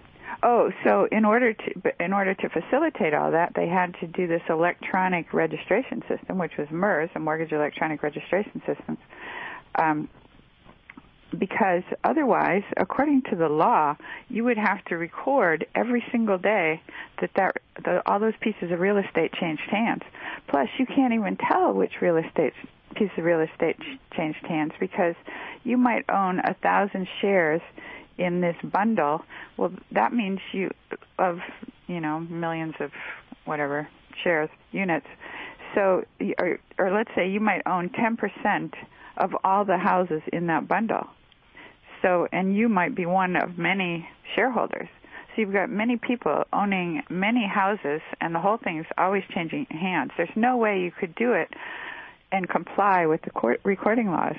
oh, 0.43 0.71
so 0.83 1.07
in 1.11 1.25
order 1.25 1.53
to 1.53 2.03
in 2.03 2.13
order 2.13 2.33
to 2.33 2.49
facilitate 2.49 3.13
all 3.13 3.31
that, 3.31 3.53
they 3.55 3.67
had 3.67 3.95
to 3.99 4.07
do 4.07 4.27
this 4.27 4.41
electronic 4.49 5.33
registration 5.33 6.01
system, 6.07 6.37
which 6.37 6.53
was 6.57 6.67
MERS, 6.71 7.09
a 7.15 7.19
mortgage 7.19 7.51
electronic 7.51 8.03
registration 8.03 8.61
system. 8.65 8.97
Um, 9.75 10.09
because 11.37 11.83
otherwise, 12.03 12.63
according 12.77 13.23
to 13.29 13.35
the 13.35 13.49
law, 13.49 13.95
you 14.29 14.43
would 14.43 14.57
have 14.57 14.83
to 14.85 14.97
record 14.97 15.65
every 15.75 16.03
single 16.11 16.37
day 16.37 16.81
that, 17.21 17.31
that 17.35 17.57
the, 17.83 18.01
all 18.05 18.19
those 18.19 18.33
pieces 18.41 18.71
of 18.71 18.79
real 18.79 18.97
estate 18.97 19.33
changed 19.33 19.63
hands. 19.69 20.01
Plus, 20.47 20.67
you 20.77 20.85
can't 20.85 21.13
even 21.13 21.37
tell 21.37 21.73
which 21.73 22.01
real 22.01 22.17
estate 22.17 22.53
piece 22.95 23.09
of 23.17 23.23
real 23.23 23.39
estate 23.39 23.75
changed 24.15 24.45
hands 24.47 24.71
because 24.79 25.15
you 25.63 25.77
might 25.77 26.05
own 26.09 26.39
a 26.39 26.53
thousand 26.61 27.07
shares 27.21 27.61
in 28.19 28.39
this 28.39 28.55
bundle. 28.63 29.25
Well, 29.57 29.71
that 29.91 30.13
means 30.13 30.39
you 30.51 30.69
of 31.17 31.39
you 31.87 31.99
know 31.99 32.19
millions 32.19 32.75
of 32.79 32.91
whatever 33.45 33.87
shares 34.23 34.49
units. 34.71 35.07
So, 35.73 36.03
or, 36.37 36.59
or 36.77 36.91
let's 36.91 37.09
say 37.15 37.27
you 37.27 37.39
might 37.39 37.63
own 37.65 37.89
10% 37.89 38.73
of 39.17 39.31
all 39.43 39.65
the 39.65 39.79
houses 39.79 40.21
in 40.31 40.45
that 40.47 40.67
bundle 40.67 41.07
so, 42.03 42.27
and 42.31 42.55
you 42.55 42.69
might 42.69 42.93
be 42.93 43.07
one 43.07 43.35
of 43.35 43.57
many 43.57 44.07
shareholders. 44.35 44.87
So 45.35 45.41
you've 45.41 45.53
got 45.53 45.71
many 45.71 45.97
people 45.97 46.43
owning 46.53 47.01
many 47.09 47.47
houses, 47.47 48.01
and 48.21 48.35
the 48.35 48.39
whole 48.39 48.57
thing 48.57 48.77
is 48.77 48.85
always 48.99 49.23
changing 49.33 49.65
hands. 49.71 50.11
There's 50.15 50.29
no 50.35 50.57
way 50.57 50.81
you 50.81 50.91
could 50.91 51.15
do 51.15 51.33
it 51.33 51.49
and 52.31 52.47
comply 52.47 53.07
with 53.07 53.21
the 53.23 53.31
court 53.31 53.61
recording 53.63 54.11
laws 54.11 54.35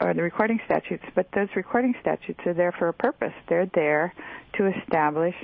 or 0.00 0.12
the 0.12 0.22
recording 0.22 0.60
statutes, 0.66 1.04
but 1.14 1.28
those 1.34 1.48
recording 1.56 1.94
statutes 2.00 2.40
are 2.44 2.54
there 2.54 2.72
for 2.72 2.88
a 2.88 2.92
purpose. 2.92 3.32
They're 3.48 3.70
there 3.74 4.12
to 4.58 4.66
establish 4.66 5.34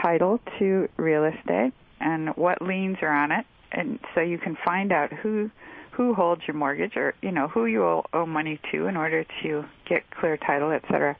title 0.00 0.40
to 0.58 0.88
real 0.96 1.24
estate 1.24 1.72
and 2.00 2.30
what 2.36 2.62
liens 2.62 2.98
are 3.02 3.12
on 3.12 3.32
it, 3.32 3.46
and 3.72 3.98
so 4.14 4.20
you 4.20 4.38
can 4.38 4.56
find 4.64 4.92
out 4.92 5.12
who 5.12 5.50
who 5.92 6.14
holds 6.14 6.42
your 6.46 6.56
mortgage 6.56 6.96
or 6.96 7.14
you 7.22 7.30
know 7.30 7.48
who 7.48 7.66
you 7.66 7.84
owe, 7.84 8.26
money 8.26 8.58
to 8.72 8.86
in 8.86 8.96
order 8.96 9.24
to 9.42 9.64
get 9.88 10.02
clear 10.10 10.36
title, 10.36 10.70
etc. 10.70 11.16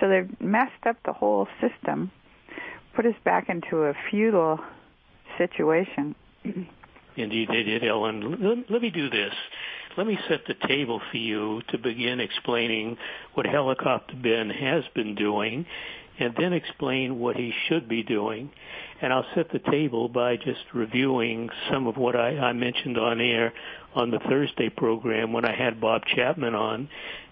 So 0.00 0.08
they've 0.08 0.40
messed 0.40 0.86
up 0.86 0.96
the 1.04 1.12
whole 1.12 1.46
system, 1.60 2.10
put 2.96 3.06
us 3.06 3.14
back 3.24 3.48
into 3.48 3.84
a 3.84 3.94
feudal 4.10 4.58
situation. 5.38 6.14
Indeed, 7.16 7.48
they 7.48 7.62
did, 7.62 7.84
Ellen. 7.84 8.64
Let 8.68 8.82
me 8.82 8.90
do 8.90 9.08
this. 9.08 9.32
Let 9.96 10.06
me 10.06 10.18
set 10.28 10.40
the 10.46 10.54
table 10.66 11.00
for 11.10 11.16
you 11.16 11.62
to 11.68 11.78
begin 11.78 12.18
explaining 12.18 12.96
what 13.34 13.46
Helicopter 13.46 14.16
Ben 14.20 14.50
has 14.50 14.82
been 14.94 15.14
doing 15.14 15.66
and 16.18 16.34
then 16.36 16.52
explain 16.52 17.18
what 17.20 17.36
he 17.36 17.52
should 17.68 17.88
be 17.88 18.02
doing. 18.02 18.50
And 19.04 19.12
I'll 19.12 19.26
set 19.34 19.50
the 19.50 19.58
table 19.58 20.08
by 20.08 20.36
just 20.36 20.64
reviewing 20.72 21.50
some 21.70 21.86
of 21.86 21.98
what 21.98 22.16
I, 22.16 22.38
I 22.38 22.54
mentioned 22.54 22.96
on 22.96 23.20
air 23.20 23.52
on 23.94 24.10
the 24.10 24.18
Thursday 24.18 24.70
program 24.70 25.30
when 25.30 25.44
I 25.44 25.54
had 25.54 25.78
Bob 25.78 26.06
Chapman 26.06 26.54
on. 26.54 26.88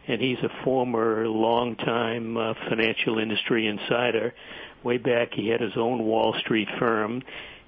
And 0.06 0.20
he's 0.20 0.37
a 0.42 0.64
former 0.64 1.26
longtime 1.26 2.37
uh, 2.37 2.52
financial 2.68 3.18
industry 3.18 3.66
insider. 3.66 4.35
Way 4.85 4.98
back, 4.98 5.32
he 5.32 5.48
had 5.48 5.62
his 5.62 5.72
own 5.78 6.04
Wall 6.04 6.35
Street 6.40 6.68
firm 6.78 7.22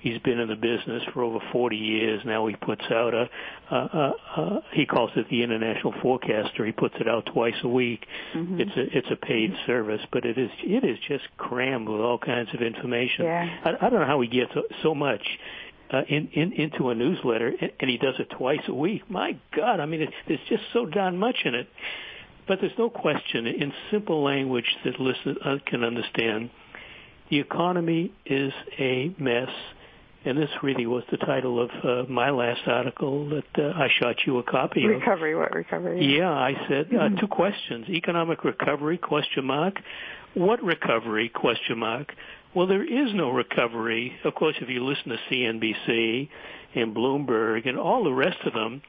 He's 0.04 0.18
been 0.18 0.38
in 0.38 0.48
the 0.48 0.54
business 0.54 1.02
for 1.14 1.22
over 1.22 1.38
40 1.50 1.76
years 1.76 2.20
now. 2.26 2.46
He 2.46 2.54
puts 2.56 2.82
out 2.90 3.14
a, 3.14 4.60
he 4.74 4.84
calls 4.84 5.10
it 5.16 5.30
the 5.30 5.42
International 5.42 5.94
Forecaster. 6.02 6.66
He 6.66 6.72
puts 6.72 6.94
it 7.00 7.08
out 7.08 7.24
twice 7.32 7.54
a 7.62 7.68
week. 7.68 8.04
Mm-hmm. 8.34 8.60
It's 8.60 8.76
a 8.76 8.98
it's 8.98 9.08
a 9.10 9.16
paid 9.16 9.54
service, 9.66 10.02
but 10.12 10.26
it 10.26 10.36
is 10.36 10.50
it 10.58 10.84
is 10.84 10.98
just 11.08 11.24
crammed 11.38 11.88
with 11.88 12.02
all 12.02 12.18
kinds 12.18 12.50
of 12.52 12.60
information. 12.60 13.24
Yeah. 13.24 13.60
I, 13.64 13.86
I 13.86 13.88
don't 13.88 14.00
know 14.00 14.06
how 14.06 14.20
he 14.20 14.28
gets 14.28 14.52
so 14.82 14.94
much 14.94 15.26
uh, 15.90 16.02
in, 16.06 16.28
in 16.34 16.52
into 16.52 16.90
a 16.90 16.94
newsletter, 16.94 17.54
and, 17.58 17.72
and 17.80 17.88
he 17.88 17.96
does 17.96 18.16
it 18.18 18.28
twice 18.28 18.60
a 18.68 18.74
week. 18.74 19.08
My 19.08 19.38
God, 19.56 19.80
I 19.80 19.86
mean, 19.86 20.02
it, 20.02 20.10
there's 20.28 20.38
just 20.50 20.64
so 20.74 20.84
darn 20.84 21.16
much 21.16 21.38
in 21.46 21.54
it. 21.54 21.66
But 22.46 22.58
there's 22.60 22.76
no 22.76 22.90
question, 22.90 23.46
in 23.46 23.72
simple 23.90 24.22
language 24.22 24.66
that 24.84 25.00
listeners 25.00 25.38
uh, 25.42 25.56
can 25.64 25.82
understand, 25.82 26.50
the 27.30 27.40
economy 27.40 28.12
is 28.26 28.52
a 28.78 29.14
mess 29.18 29.48
and 30.24 30.38
this 30.38 30.48
really 30.62 30.86
was 30.86 31.04
the 31.10 31.18
title 31.18 31.62
of 31.62 31.70
uh, 31.84 32.10
my 32.10 32.30
last 32.30 32.62
article 32.66 33.28
that 33.28 33.44
uh, 33.58 33.72
I 33.76 33.88
shot 34.00 34.16
you 34.26 34.38
a 34.38 34.42
copy 34.42 34.84
recovery, 34.86 34.94
of. 34.94 35.00
Recovery, 35.00 35.34
what 35.36 35.54
recovery? 35.54 36.16
Yeah, 36.16 36.30
I 36.30 36.52
said 36.68 36.86
uh, 36.86 36.94
mm-hmm. 36.94 37.16
two 37.20 37.28
questions: 37.28 37.88
economic 37.90 38.44
recovery? 38.44 38.96
Question 38.96 39.44
mark. 39.44 39.74
What 40.34 40.62
recovery? 40.62 41.28
Question 41.28 41.78
mark. 41.78 42.12
Well, 42.54 42.66
there 42.66 42.84
is 42.84 43.14
no 43.14 43.30
recovery. 43.30 44.12
Of 44.24 44.34
course, 44.34 44.54
if 44.60 44.68
you 44.68 44.84
listen 44.84 45.10
to 45.10 45.18
CNBC 45.30 46.28
and 46.74 46.94
Bloomberg 46.94 47.68
and 47.68 47.78
all 47.78 48.04
the 48.04 48.12
rest 48.12 48.38
of 48.46 48.54
them, 48.54 48.80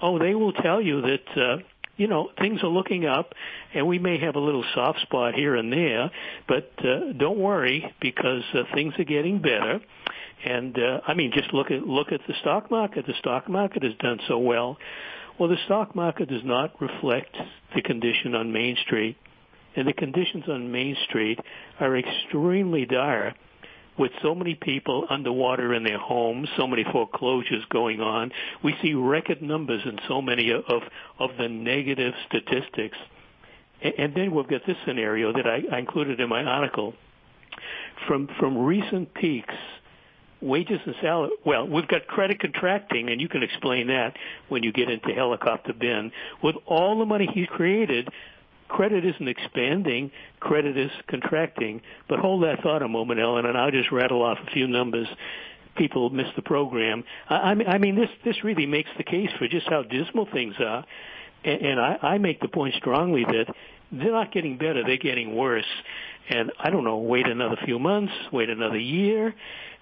oh, 0.00 0.18
they 0.18 0.34
will 0.34 0.52
tell 0.52 0.80
you 0.80 1.02
that. 1.02 1.36
Uh, 1.36 1.62
you 1.96 2.08
know, 2.08 2.28
things 2.40 2.60
are 2.64 2.68
looking 2.68 3.06
up, 3.06 3.34
and 3.72 3.86
we 3.86 4.00
may 4.00 4.18
have 4.18 4.34
a 4.34 4.40
little 4.40 4.64
soft 4.74 5.00
spot 5.02 5.32
here 5.34 5.54
and 5.54 5.72
there, 5.72 6.10
but 6.48 6.72
uh, 6.80 7.12
don't 7.16 7.38
worry 7.38 7.94
because 8.00 8.42
uh, 8.52 8.64
things 8.74 8.94
are 8.98 9.04
getting 9.04 9.40
better. 9.40 9.80
And 10.44 10.78
uh, 10.78 11.00
I 11.06 11.14
mean, 11.14 11.32
just 11.34 11.54
look 11.54 11.70
at 11.70 11.86
look 11.86 12.12
at 12.12 12.20
the 12.28 12.34
stock 12.40 12.70
market. 12.70 13.06
The 13.06 13.14
stock 13.18 13.48
market 13.48 13.82
has 13.82 13.94
done 13.98 14.20
so 14.28 14.38
well. 14.38 14.76
Well, 15.38 15.48
the 15.48 15.56
stock 15.64 15.96
market 15.96 16.28
does 16.28 16.44
not 16.44 16.80
reflect 16.80 17.36
the 17.74 17.82
condition 17.82 18.34
on 18.34 18.52
Main 18.52 18.76
Street, 18.84 19.16
and 19.74 19.88
the 19.88 19.94
conditions 19.94 20.44
on 20.48 20.70
Main 20.70 20.96
Street 21.08 21.40
are 21.80 21.96
extremely 21.96 22.84
dire. 22.84 23.34
With 23.96 24.10
so 24.22 24.34
many 24.34 24.56
people 24.56 25.06
underwater 25.08 25.72
in 25.72 25.84
their 25.84 25.98
homes, 25.98 26.48
so 26.56 26.66
many 26.66 26.84
foreclosures 26.90 27.64
going 27.70 28.00
on, 28.00 28.32
we 28.62 28.74
see 28.82 28.92
record 28.94 29.40
numbers 29.40 29.82
in 29.84 29.98
so 30.08 30.20
many 30.20 30.50
of 30.52 30.82
of 31.18 31.30
the 31.38 31.48
negative 31.48 32.12
statistics. 32.26 32.98
And 33.80 34.14
then 34.14 34.34
we've 34.34 34.48
got 34.48 34.66
this 34.66 34.76
scenario 34.84 35.32
that 35.32 35.46
I, 35.46 35.62
I 35.72 35.78
included 35.78 36.20
in 36.20 36.28
my 36.28 36.42
article. 36.42 36.94
From 38.08 38.28
from 38.38 38.58
recent 38.58 39.14
peaks 39.14 39.54
wages 40.44 40.80
and 40.84 40.94
salary. 41.00 41.30
Well, 41.44 41.66
we've 41.66 41.88
got 41.88 42.06
credit 42.06 42.40
contracting, 42.40 43.08
and 43.08 43.20
you 43.20 43.28
can 43.28 43.42
explain 43.42 43.88
that 43.88 44.16
when 44.48 44.62
you 44.62 44.72
get 44.72 44.90
into 44.90 45.08
helicopter 45.08 45.72
Ben. 45.72 46.12
With 46.42 46.56
all 46.66 46.98
the 46.98 47.06
money 47.06 47.28
he's 47.32 47.46
created, 47.46 48.08
credit 48.68 49.04
isn't 49.04 49.28
expanding, 49.28 50.10
credit 50.40 50.76
is 50.76 50.90
contracting. 51.08 51.80
But 52.08 52.18
hold 52.18 52.44
that 52.44 52.62
thought 52.62 52.82
a 52.82 52.88
moment, 52.88 53.20
Ellen, 53.20 53.46
and 53.46 53.56
I'll 53.56 53.70
just 53.70 53.90
rattle 53.90 54.22
off 54.22 54.38
a 54.46 54.50
few 54.50 54.66
numbers. 54.66 55.08
People 55.76 56.10
miss 56.10 56.28
the 56.36 56.42
program. 56.42 57.04
I, 57.28 57.52
I 57.66 57.78
mean, 57.78 57.96
this 57.96 58.10
this 58.24 58.44
really 58.44 58.66
makes 58.66 58.90
the 58.96 59.02
case 59.02 59.30
for 59.38 59.48
just 59.48 59.66
how 59.68 59.82
dismal 59.82 60.28
things 60.32 60.54
are, 60.60 60.84
and, 61.42 61.62
and 61.62 61.80
I, 61.80 61.98
I 62.00 62.18
make 62.18 62.40
the 62.40 62.48
point 62.48 62.74
strongly 62.76 63.24
that 63.24 63.52
they're 63.90 64.12
not 64.12 64.32
getting 64.32 64.56
better; 64.56 64.84
they're 64.84 64.98
getting 64.98 65.34
worse. 65.34 65.66
And 66.28 66.52
I 66.58 66.70
don't 66.70 66.84
know, 66.84 66.98
wait 66.98 67.26
another 67.26 67.56
few 67.64 67.78
months, 67.78 68.12
wait 68.32 68.48
another 68.48 68.78
year, 68.78 69.34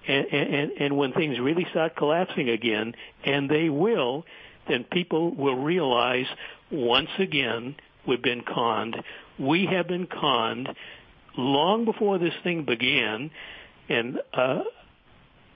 and 0.07 0.25
and, 0.31 0.71
and 0.79 0.97
when 0.97 1.13
things 1.13 1.39
really 1.39 1.65
start 1.71 1.95
collapsing 1.95 2.49
again, 2.49 2.93
and 3.23 3.49
they 3.49 3.69
will, 3.69 4.25
then 4.67 4.83
people 4.85 5.33
will 5.33 5.57
realize 5.57 6.27
once 6.71 7.09
again 7.19 7.75
we've 8.07 8.21
been 8.21 8.43
conned. 8.43 8.95
We 9.39 9.65
have 9.67 9.87
been 9.87 10.07
conned 10.07 10.69
long 11.37 11.85
before 11.85 12.17
this 12.17 12.33
thing 12.43 12.65
began, 12.65 13.31
and 13.89 14.19
uh, 14.33 14.63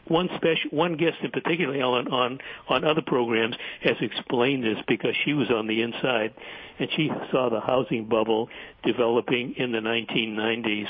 one 0.07 0.29
special 0.35 0.69
one 0.71 0.95
guest 0.97 1.17
in 1.21 1.31
particular 1.31 1.75
Ellen 1.75 2.07
on 2.07 2.39
on 2.67 2.83
other 2.83 3.01
programs 3.01 3.55
has 3.81 3.95
explained 4.01 4.63
this 4.63 4.77
because 4.87 5.15
she 5.25 5.33
was 5.33 5.49
on 5.51 5.67
the 5.67 5.81
inside 5.81 6.33
and 6.79 6.89
she 6.95 7.11
saw 7.31 7.49
the 7.49 7.59
housing 7.59 8.05
bubble 8.05 8.49
developing 8.83 9.55
in 9.57 9.71
the 9.71 9.79
1990s 9.79 10.87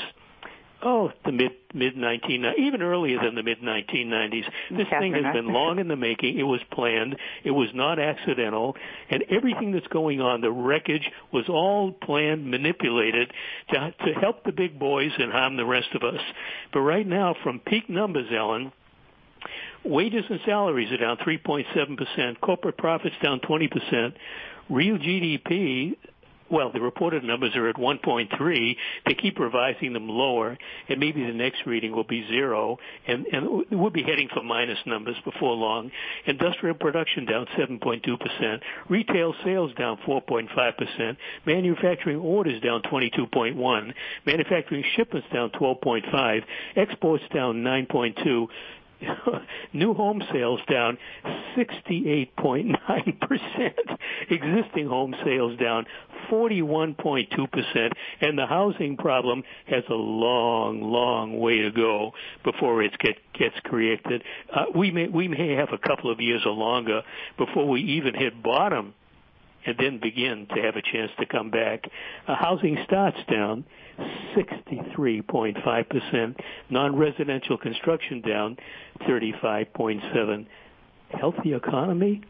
oh, 0.82 1.12
the 1.24 1.32
mid 1.32 1.52
mid 1.74 1.96
19 1.96 2.44
even 2.58 2.82
earlier 2.82 3.18
than 3.22 3.34
the 3.34 3.42
mid 3.42 3.60
1990s. 3.60 4.44
This 4.70 4.86
thing 4.88 5.12
has 5.14 5.34
been 5.34 5.52
long 5.52 5.78
in 5.78 5.88
the 5.88 5.96
making. 5.96 6.38
It 6.38 6.44
was 6.44 6.60
planned. 6.72 7.16
It 7.44 7.50
was 7.50 7.68
not 7.74 7.98
accidental, 7.98 8.76
and 9.10 9.24
everything 9.30 9.72
that's 9.72 9.86
going 9.88 10.20
on, 10.20 10.40
the 10.40 10.52
wreckage 10.52 11.10
was 11.32 11.48
all 11.48 11.92
planned, 11.92 12.50
manipulated 12.50 13.32
to 13.70 13.94
to 14.06 14.12
help 14.14 14.44
the 14.44 14.52
big 14.52 14.78
boys 14.78 15.12
and 15.18 15.32
harm 15.32 15.56
the 15.56 15.66
rest 15.66 15.88
of 15.94 16.02
us. 16.02 16.20
But 16.72 16.80
right 16.80 17.06
now, 17.06 17.34
from 17.42 17.60
peak 17.60 17.88
numbers, 17.88 18.28
Ellen. 18.34 18.72
Wages 19.84 20.24
and 20.28 20.40
salaries 20.44 20.90
are 20.90 20.96
down 20.96 21.18
3.7%. 21.18 22.40
Corporate 22.40 22.76
profits 22.76 23.14
down 23.22 23.38
20%. 23.38 24.12
Real 24.68 24.98
GDP 24.98 25.96
well, 26.50 26.70
the 26.72 26.80
reported 26.80 27.24
numbers 27.24 27.54
are 27.56 27.68
at 27.68 27.76
1.3. 27.76 28.76
They 29.06 29.14
keep 29.14 29.38
revising 29.38 29.92
them 29.92 30.08
lower, 30.08 30.56
and 30.88 30.98
maybe 30.98 31.24
the 31.24 31.32
next 31.32 31.66
reading 31.66 31.92
will 31.92 32.04
be 32.04 32.26
zero, 32.28 32.78
and, 33.06 33.26
and 33.32 33.64
we'll 33.70 33.90
be 33.90 34.02
heading 34.02 34.28
for 34.32 34.42
minus 34.42 34.78
numbers 34.86 35.16
before 35.24 35.54
long. 35.54 35.90
Industrial 36.26 36.74
production 36.74 37.24
down 37.24 37.46
7.2%, 37.58 38.60
retail 38.88 39.34
sales 39.44 39.72
down 39.74 39.98
4.5%, 40.06 41.16
manufacturing 41.46 42.18
orders 42.18 42.60
down 42.62 42.82
22.1, 42.82 43.94
manufacturing 44.26 44.84
shipments 44.96 45.28
down 45.32 45.50
12.5, 45.50 46.42
exports 46.76 47.24
down 47.34 47.56
9.2, 47.62 48.46
new 49.72 49.94
home 49.94 50.22
sales 50.32 50.60
down 50.70 50.98
68.9%, 51.56 52.76
existing 54.30 54.88
home 54.88 55.14
sales 55.24 55.58
down 55.58 55.86
41.2%, 56.30 57.90
and 58.20 58.38
the 58.38 58.46
housing 58.46 58.96
problem 58.96 59.42
has 59.66 59.84
a 59.88 59.94
long, 59.94 60.82
long 60.82 61.38
way 61.38 61.58
to 61.58 61.70
go 61.70 62.12
before 62.44 62.82
it 62.82 62.96
get, 62.98 63.16
gets 63.32 63.54
corrected. 63.64 64.22
Uh, 64.54 64.66
we 64.74 64.90
may 64.90 65.08
we 65.08 65.28
may 65.28 65.54
have 65.54 65.72
a 65.72 65.78
couple 65.78 66.10
of 66.10 66.20
years 66.20 66.42
or 66.44 66.52
longer 66.52 67.02
before 67.36 67.68
we 67.68 67.80
even 67.80 68.14
hit 68.14 68.42
bottom 68.42 68.94
and 69.66 69.76
then 69.78 69.98
begin 70.00 70.46
to 70.54 70.62
have 70.62 70.76
a 70.76 70.82
chance 70.82 71.10
to 71.18 71.26
come 71.26 71.50
back. 71.50 71.84
Uh, 72.26 72.34
housing 72.34 72.78
starts 72.84 73.18
down 73.30 73.64
63.5%, 74.36 76.36
non-residential 76.70 77.58
construction 77.58 78.20
down 78.20 78.56
35.7. 79.02 80.46
Healthy 81.10 81.54
economy? 81.54 82.22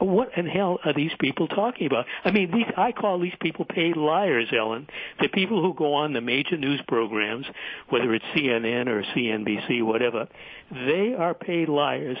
What 0.00 0.30
in 0.36 0.46
hell 0.46 0.78
are 0.84 0.92
these 0.92 1.10
people 1.18 1.48
talking 1.48 1.88
about? 1.88 2.06
I 2.24 2.30
mean, 2.30 2.52
these 2.52 2.72
I 2.76 2.92
call 2.92 3.18
these 3.18 3.34
people 3.40 3.64
paid 3.64 3.96
liars, 3.96 4.46
Ellen. 4.56 4.86
The 5.20 5.26
people 5.28 5.60
who 5.60 5.74
go 5.74 5.94
on 5.94 6.12
the 6.12 6.20
major 6.20 6.56
news 6.56 6.80
programs, 6.86 7.46
whether 7.88 8.14
it's 8.14 8.24
CNN 8.26 8.86
or 8.86 9.02
CNBC, 9.02 9.82
whatever, 9.84 10.28
they 10.70 11.16
are 11.18 11.34
paid 11.34 11.68
liars. 11.68 12.18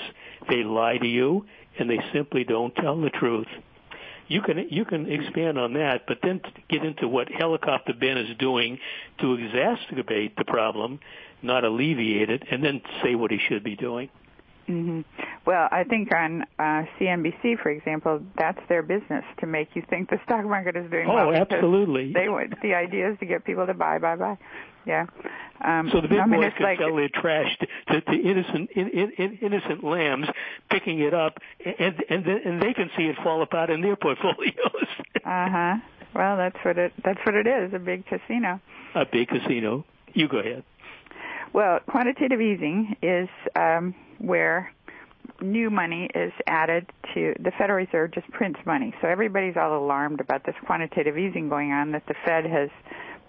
They 0.48 0.64
lie 0.64 0.98
to 0.98 1.06
you, 1.06 1.46
and 1.78 1.88
they 1.88 2.00
simply 2.12 2.42
don't 2.42 2.74
tell 2.74 3.00
the 3.00 3.10
truth 3.10 3.46
you 4.28 4.42
can 4.42 4.66
you 4.70 4.84
can 4.84 5.10
expand 5.10 5.58
on 5.58 5.72
that, 5.74 6.06
but 6.06 6.18
then 6.22 6.40
get 6.68 6.84
into 6.84 7.08
what 7.08 7.28
Helicopter 7.28 7.94
Ben 7.94 8.18
is 8.18 8.36
doing 8.38 8.78
to 9.20 9.26
exacerbate 9.26 10.36
the 10.36 10.44
problem, 10.44 11.00
not 11.42 11.64
alleviate 11.64 12.30
it, 12.30 12.44
and 12.50 12.62
then 12.62 12.82
say 13.02 13.14
what 13.14 13.30
he 13.30 13.38
should 13.38 13.64
be 13.64 13.74
doing. 13.74 14.10
Mm-hmm. 14.68 15.00
Well, 15.46 15.66
I 15.70 15.84
think 15.84 16.12
on 16.14 16.42
uh, 16.58 16.84
CNBC, 17.00 17.58
for 17.62 17.70
example, 17.70 18.20
that's 18.36 18.60
their 18.68 18.82
business 18.82 19.24
to 19.40 19.46
make 19.46 19.70
you 19.74 19.82
think 19.88 20.10
the 20.10 20.20
stock 20.24 20.44
market 20.44 20.76
is 20.76 20.90
doing 20.90 21.08
oh, 21.08 21.14
well. 21.14 21.28
Oh, 21.30 21.32
absolutely. 21.32 22.12
They 22.12 22.28
would. 22.28 22.54
The 22.62 22.74
idea 22.74 23.12
is 23.12 23.18
to 23.20 23.26
get 23.26 23.46
people 23.46 23.66
to 23.66 23.72
buy, 23.72 23.98
buy, 23.98 24.16
buy. 24.16 24.36
Yeah. 24.88 25.04
Um, 25.62 25.90
so 25.92 26.00
the 26.00 26.08
big 26.08 26.18
I 26.18 26.26
mean, 26.26 26.40
boys 26.40 26.52
can 26.56 26.64
like, 26.64 26.78
sell 26.78 26.96
their 26.96 27.10
trash 27.12 27.58
to, 27.88 28.00
to 28.00 28.12
innocent 28.12 28.70
in, 28.70 28.88
in, 28.88 29.38
innocent 29.42 29.84
lambs, 29.84 30.26
picking 30.70 31.00
it 31.00 31.12
up, 31.12 31.38
and 31.64 32.02
and 32.08 32.26
and 32.26 32.62
they 32.62 32.72
can 32.72 32.90
see 32.96 33.02
it 33.04 33.16
fall 33.22 33.42
apart 33.42 33.68
in 33.68 33.82
their 33.82 33.96
portfolios. 33.96 34.88
uh 35.24 35.48
huh. 35.50 35.74
Well, 36.14 36.38
that's 36.38 36.56
what 36.64 36.78
it 36.78 36.94
that's 37.04 37.20
what 37.26 37.34
it 37.34 37.46
is. 37.46 37.74
A 37.74 37.78
big 37.78 38.06
casino. 38.06 38.60
A 38.94 39.04
big 39.04 39.28
casino. 39.28 39.84
You 40.14 40.26
go 40.26 40.38
ahead. 40.38 40.64
Well, 41.52 41.80
quantitative 41.86 42.40
easing 42.40 42.96
is 43.02 43.28
um, 43.56 43.94
where 44.18 44.72
new 45.42 45.70
money 45.70 46.08
is 46.14 46.32
added 46.46 46.90
to 47.14 47.34
the 47.40 47.52
Federal 47.58 47.84
Reserve 47.84 48.12
just 48.12 48.30
prints 48.30 48.60
money. 48.64 48.94
So 49.02 49.08
everybody's 49.08 49.56
all 49.56 49.76
alarmed 49.76 50.20
about 50.20 50.46
this 50.46 50.54
quantitative 50.66 51.18
easing 51.18 51.48
going 51.48 51.72
on 51.72 51.92
that 51.92 52.04
the 52.06 52.14
Fed 52.24 52.46
has 52.46 52.70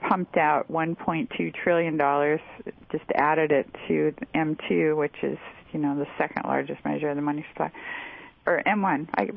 pumped 0.07 0.37
out 0.37 0.71
1.2 0.71 1.53
trillion 1.53 1.97
dollars, 1.97 2.41
just 2.91 3.05
added 3.15 3.51
it 3.51 3.67
to 3.87 4.13
M2, 4.35 4.97
which 4.97 5.15
is 5.23 5.37
you 5.71 5.79
know 5.79 5.97
the 5.97 6.07
second 6.17 6.43
largest 6.45 6.83
measure 6.85 7.09
of 7.09 7.15
the 7.15 7.21
money 7.21 7.45
supply, 7.51 7.71
or 8.45 8.61
M1. 8.65 9.09
I 9.15 9.29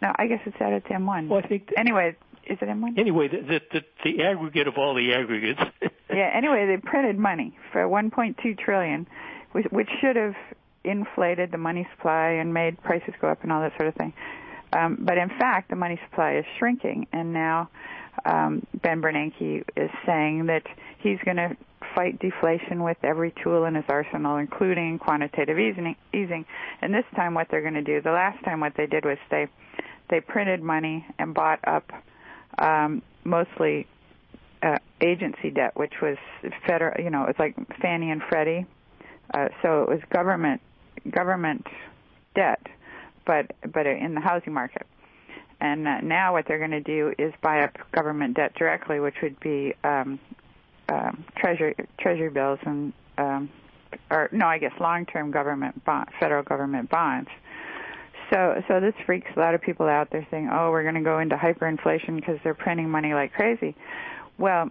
no, 0.00 0.12
I 0.16 0.26
guess 0.26 0.40
it's 0.46 0.56
added 0.60 0.84
to 0.86 0.94
M1. 0.94 1.28
Well, 1.28 1.40
I 1.44 1.46
think 1.46 1.70
anyway, 1.76 2.16
is 2.46 2.58
it 2.60 2.68
M1? 2.68 2.98
Anyway, 2.98 3.28
the 3.28 3.40
the, 3.40 3.60
the, 3.72 3.84
the 4.04 4.24
aggregate 4.24 4.66
of 4.66 4.74
all 4.76 4.94
the 4.94 5.14
aggregates. 5.14 5.60
yeah. 6.10 6.30
Anyway, 6.34 6.66
they 6.66 6.76
printed 6.76 7.18
money 7.18 7.56
for 7.70 7.82
1.2 7.84 8.58
trillion, 8.58 9.06
which, 9.52 9.66
which 9.70 9.88
should 10.00 10.16
have 10.16 10.34
inflated 10.84 11.52
the 11.52 11.58
money 11.58 11.86
supply 11.94 12.30
and 12.30 12.52
made 12.52 12.82
prices 12.82 13.14
go 13.20 13.28
up 13.28 13.42
and 13.44 13.52
all 13.52 13.60
that 13.60 13.72
sort 13.76 13.88
of 13.88 13.94
thing. 13.94 14.12
Um, 14.72 14.98
but 15.00 15.18
in 15.18 15.28
fact, 15.28 15.70
the 15.70 15.76
money 15.76 16.00
supply 16.08 16.36
is 16.36 16.44
shrinking, 16.58 17.06
and 17.12 17.32
now 17.32 17.68
um, 18.24 18.66
Ben 18.82 19.00
Bernanke 19.00 19.64
is 19.76 19.90
saying 20.06 20.46
that 20.46 20.62
he's 20.98 21.18
going 21.24 21.36
to 21.36 21.56
fight 21.94 22.18
deflation 22.20 22.82
with 22.82 22.96
every 23.02 23.32
tool 23.42 23.64
in 23.64 23.74
his 23.74 23.84
arsenal, 23.88 24.36
including 24.36 24.98
quantitative 24.98 25.58
easing. 25.58 25.96
easing. 26.12 26.44
And 26.80 26.94
this 26.94 27.04
time, 27.14 27.34
what 27.34 27.48
they're 27.50 27.62
going 27.62 27.74
to 27.74 27.82
do, 27.82 28.00
the 28.00 28.12
last 28.12 28.42
time, 28.44 28.60
what 28.60 28.74
they 28.76 28.86
did 28.86 29.04
was 29.04 29.18
they 29.30 29.48
they 30.10 30.20
printed 30.20 30.62
money 30.62 31.06
and 31.18 31.32
bought 31.32 31.60
up 31.66 31.90
um, 32.58 33.02
mostly 33.24 33.86
uh, 34.62 34.78
agency 35.00 35.50
debt, 35.50 35.76
which 35.76 35.94
was 36.02 36.16
federal. 36.66 37.02
You 37.02 37.10
know, 37.10 37.24
it's 37.28 37.38
like 37.38 37.56
Fannie 37.80 38.10
and 38.10 38.22
Freddie. 38.28 38.66
Uh, 39.32 39.48
so 39.62 39.82
it 39.82 39.88
was 39.88 40.00
government 40.12 40.60
government 41.10 41.66
debt, 42.34 42.60
but 43.26 43.52
but 43.72 43.86
in 43.86 44.14
the 44.14 44.20
housing 44.20 44.52
market. 44.52 44.86
And 45.62 45.86
uh, 45.86 46.00
now 46.00 46.32
what 46.32 46.46
they're 46.48 46.58
going 46.58 46.72
to 46.72 46.80
do 46.80 47.14
is 47.18 47.32
buy 47.40 47.62
up 47.62 47.78
government 47.92 48.34
debt 48.34 48.52
directly, 48.56 48.98
which 48.98 49.14
would 49.22 49.38
be 49.38 49.72
um, 49.84 50.18
um, 50.88 51.24
treasury 51.36 51.76
treasury 52.00 52.30
bills 52.30 52.58
and 52.66 52.92
um, 53.16 53.48
or 54.10 54.28
no, 54.32 54.46
I 54.46 54.58
guess 54.58 54.72
long-term 54.80 55.30
government 55.30 55.84
bond, 55.84 56.08
federal 56.18 56.42
government 56.42 56.90
bonds. 56.90 57.30
So 58.32 58.60
so 58.66 58.80
this 58.80 58.94
freaks 59.06 59.30
a 59.36 59.38
lot 59.38 59.54
of 59.54 59.62
people 59.62 59.86
out. 59.86 60.10
They're 60.10 60.26
saying, 60.32 60.50
"Oh, 60.52 60.72
we're 60.72 60.82
going 60.82 60.96
to 60.96 61.00
go 61.00 61.20
into 61.20 61.36
hyperinflation 61.36 62.16
because 62.16 62.40
they're 62.42 62.54
printing 62.54 62.90
money 62.90 63.14
like 63.14 63.32
crazy." 63.32 63.76
Well, 64.38 64.68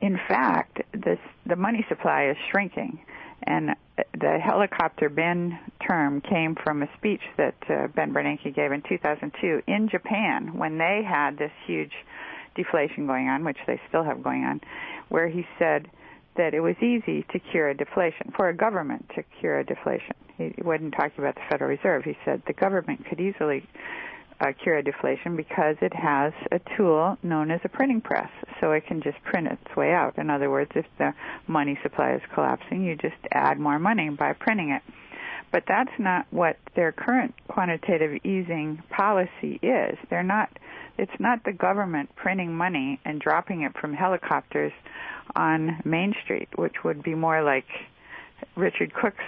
in 0.00 0.18
fact, 0.26 0.80
this 0.94 1.18
the 1.44 1.56
money 1.56 1.84
supply 1.90 2.30
is 2.30 2.38
shrinking 2.50 3.00
and 3.44 3.70
the 4.18 4.38
helicopter 4.42 5.08
Ben 5.08 5.58
term 5.86 6.20
came 6.20 6.56
from 6.62 6.82
a 6.82 6.88
speech 6.96 7.20
that 7.36 7.54
uh, 7.68 7.88
Ben 7.94 8.12
Bernanke 8.12 8.54
gave 8.54 8.72
in 8.72 8.82
2002 8.88 9.62
in 9.66 9.88
Japan 9.88 10.58
when 10.58 10.78
they 10.78 11.02
had 11.06 11.38
this 11.38 11.52
huge 11.66 11.92
deflation 12.56 13.06
going 13.06 13.28
on, 13.28 13.44
which 13.44 13.58
they 13.66 13.80
still 13.88 14.04
have 14.04 14.22
going 14.22 14.44
on, 14.44 14.60
where 15.08 15.28
he 15.28 15.46
said 15.58 15.88
that 16.36 16.54
it 16.54 16.60
was 16.60 16.76
easy 16.78 17.24
to 17.32 17.38
cure 17.38 17.68
a 17.68 17.76
deflation, 17.76 18.32
for 18.36 18.48
a 18.48 18.56
government 18.56 19.08
to 19.14 19.22
cure 19.40 19.60
a 19.60 19.64
deflation. 19.64 20.14
He 20.36 20.52
wasn't 20.62 20.94
talking 20.94 21.18
about 21.18 21.36
the 21.36 21.42
Federal 21.48 21.70
Reserve. 21.70 22.04
He 22.04 22.16
said 22.24 22.42
the 22.46 22.52
government 22.52 23.06
could 23.08 23.20
easily 23.20 23.64
uh, 24.44 24.52
cure 24.62 24.82
deflation 24.82 25.36
because 25.36 25.76
it 25.80 25.92
has 25.94 26.32
a 26.52 26.60
tool 26.76 27.16
known 27.22 27.50
as 27.50 27.60
a 27.64 27.68
printing 27.68 28.00
press, 28.00 28.28
so 28.60 28.72
it 28.72 28.86
can 28.86 29.00
just 29.00 29.22
print 29.24 29.48
its 29.48 29.76
way 29.76 29.92
out. 29.92 30.18
In 30.18 30.28
other 30.28 30.50
words, 30.50 30.70
if 30.74 30.84
the 30.98 31.14
money 31.46 31.78
supply 31.82 32.14
is 32.14 32.20
collapsing, 32.34 32.84
you 32.84 32.96
just 32.96 33.16
add 33.32 33.58
more 33.58 33.78
money 33.78 34.10
by 34.10 34.32
printing 34.34 34.70
it. 34.70 34.82
But 35.50 35.64
that's 35.68 35.92
not 35.98 36.26
what 36.30 36.56
their 36.74 36.92
current 36.92 37.34
quantitative 37.48 38.24
easing 38.24 38.82
policy 38.90 39.60
is. 39.62 39.96
They're 40.10 40.22
not. 40.22 40.50
It's 40.98 41.12
not 41.18 41.44
the 41.44 41.52
government 41.52 42.10
printing 42.16 42.54
money 42.54 43.00
and 43.04 43.20
dropping 43.20 43.62
it 43.62 43.72
from 43.80 43.94
helicopters 43.94 44.72
on 45.34 45.80
Main 45.84 46.14
Street, 46.24 46.48
which 46.56 46.84
would 46.84 47.02
be 47.02 47.14
more 47.14 47.42
like 47.42 47.66
Richard 48.56 48.92
Cook's 48.94 49.24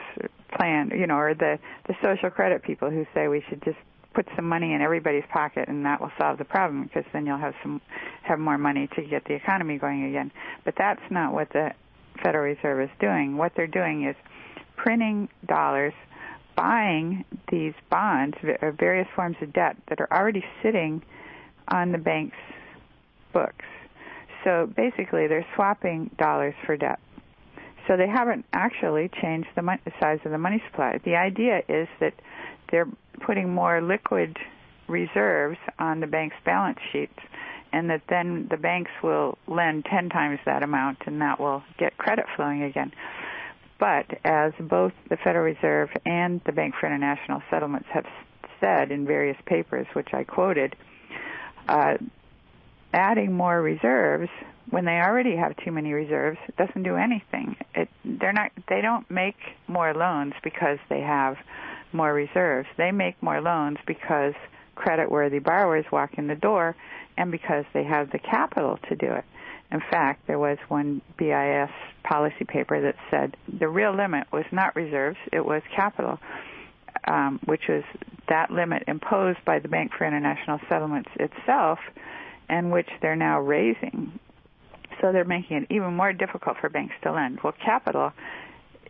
plan, 0.57 0.91
you 0.97 1.07
know, 1.07 1.17
or 1.17 1.35
the 1.35 1.59
the 1.87 1.95
social 2.03 2.31
credit 2.31 2.63
people 2.63 2.91
who 2.91 3.07
say 3.15 3.29
we 3.29 3.43
should 3.49 3.63
just 3.63 3.79
put 4.17 4.27
some 4.35 4.49
money 4.49 4.73
in 4.73 4.81
everybody's 4.81 5.25
pocket 5.31 5.69
and 5.69 5.85
that 5.85 6.01
will 6.01 6.11
solve 6.19 6.39
the 6.39 6.45
problem 6.45 6.85
because 6.85 7.05
then 7.13 7.27
you'll 7.27 7.37
have 7.37 7.55
some 7.63 7.83
have 8.23 8.39
more 8.39 8.57
money 8.57 8.89
to 8.97 9.03
get 9.03 9.23
the 9.27 9.35
economy 9.35 9.77
going 9.77 10.05
again. 10.05 10.33
But 10.65 10.75
that's 10.79 11.03
not 11.11 11.35
what 11.35 11.51
the 11.53 11.73
Federal 12.23 12.45
Reserve 12.45 12.81
is 12.81 12.91
doing. 12.99 13.37
What 13.37 13.53
they're 13.55 13.67
doing 13.67 14.09
is 14.09 14.17
printing 14.75 15.29
dollars, 15.47 15.93
buying 16.57 17.27
these 17.53 17.75
bonds, 17.91 18.37
uh, 18.43 18.71
various 18.71 19.07
forms 19.15 19.37
of 19.43 19.53
debt 19.53 19.77
that 19.91 20.01
are 20.01 20.09
already 20.11 20.43
sitting 20.63 21.03
on 21.69 21.93
the 21.93 21.99
bank's 21.99 22.37
books. 23.35 23.67
So 24.45 24.67
basically, 24.75 25.27
they're 25.27 25.47
swapping 25.55 26.11
dollars 26.19 26.55
for 26.65 26.77
debt. 26.79 27.01
So 27.87 27.97
they 27.99 28.09
haven't 28.09 28.47
actually 28.53 29.11
changed 29.21 29.49
the, 29.55 29.63
money, 29.63 29.81
the 29.85 29.93
size 30.01 30.21
of 30.25 30.33
the 30.33 30.39
money 30.39 30.63
supply. 30.71 30.99
The 31.05 31.17
idea 31.17 31.61
is 31.69 31.87
that 32.01 32.15
they're 32.71 32.89
putting 33.25 33.53
more 33.53 33.81
liquid 33.81 34.37
reserves 34.89 35.59
on 35.79 36.01
the 36.01 36.07
bank's 36.07 36.37
balance 36.45 36.79
sheets 36.93 37.19
and 37.73 37.91
that 37.91 38.03
then 38.09 38.47
the 38.51 38.57
banks 38.57 38.91
will 39.03 39.37
lend 39.47 39.85
10 39.85 40.09
times 40.09 40.39
that 40.47 40.63
amount 40.63 40.99
and 41.07 41.21
that 41.21 41.41
will 41.41 41.63
get 41.79 41.97
credit 41.99 42.25
flowing 42.37 42.63
again. 42.63 42.93
But 43.79 44.07
as 44.25 44.53
both 44.59 44.93
the 45.11 45.17
Federal 45.17 45.45
Reserve 45.45 45.91
and 46.07 46.41
the 46.47 46.53
Bank 46.53 46.75
for 46.81 46.87
International 46.87 47.43
Settlements 47.51 47.89
have 47.93 48.07
said 48.61 48.91
in 48.91 49.07
various 49.07 49.37
papers, 49.45 49.87
which 49.93 50.09
I 50.15 50.25
quoted, 50.25 50.75
uh, 51.69 51.99
adding 52.95 53.33
more 53.33 53.61
reserves 53.61 54.31
when 54.71 54.85
they 54.85 54.93
already 54.93 55.37
have 55.37 55.55
too 55.59 55.71
many 55.71 55.93
reserves 55.93 56.39
doesn't 56.57 56.83
do 56.83 56.97
anything. 56.97 57.57
It, 57.75 57.89
they're 58.05 58.33
not. 58.33 58.53
They 58.69 58.81
don't 58.81 59.09
make 59.11 59.37
more 59.69 59.93
loans 59.95 60.33
because 60.43 60.79
they 60.89 61.01
have 61.01 61.37
more 61.97 62.13
reserves. 62.13 62.69
They 62.77 62.93
make 62.93 63.21
more 63.23 63.41
loans 63.41 63.79
because 63.87 64.35
credit-worthy 64.75 65.39
borrowers 65.39 65.87
walk 65.91 66.19
in 66.19 66.27
the 66.27 66.35
door, 66.35 66.77
and 67.17 67.31
because 67.31 67.65
they 67.73 67.85
have 67.85 68.11
the 68.11 68.19
capital 68.19 68.79
to 68.89 68.97
do 68.97 69.07
it. 69.07 69.25
In 69.73 69.81
fact, 69.81 70.27
there 70.27 70.39
was 70.39 70.59
one 70.69 71.03
BIS 71.17 71.71
policy 72.05 72.45
paper 72.47 72.81
that 72.83 72.95
said 73.11 73.37
the 73.49 73.69
real 73.69 73.97
limit 73.97 74.27
was 74.33 74.45
not 74.53 74.77
reserves; 74.77 75.19
it 75.33 75.45
was 75.45 75.63
capital. 75.75 76.19
Um, 77.09 77.39
which 77.45 77.69
was 77.69 77.85
that 78.29 78.51
limit 78.51 78.85
imposed 78.89 79.45
by 79.45 79.61
the 79.61 79.69
Bank 79.69 79.93
for 79.97 80.05
International 80.07 80.59
Settlements 80.69 81.11
itself, 81.21 81.79
and 82.49 82.73
which 82.73 82.89
they're 83.01 83.15
now 83.15 83.39
raising 83.41 84.19
so 85.01 85.13
they're 85.13 85.25
making 85.25 85.59
it 85.59 85.67
even 85.71 85.95
more 85.95 86.13
difficult 86.13 86.57
for 86.61 86.69
banks 86.69 86.95
to 87.03 87.13
lend. 87.13 87.41
Well, 87.43 87.55
capital 87.65 88.13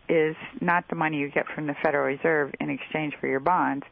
is 0.09 0.35
not 0.61 0.85
the 0.89 0.95
money 0.95 1.17
you 1.17 1.29
get 1.29 1.45
from 1.53 1.67
the 1.67 1.75
Federal 1.83 2.05
Reserve 2.05 2.53
in 2.59 2.69
exchange 2.69 3.13
for 3.19 3.27
your 3.27 3.39
bonds. 3.39 3.85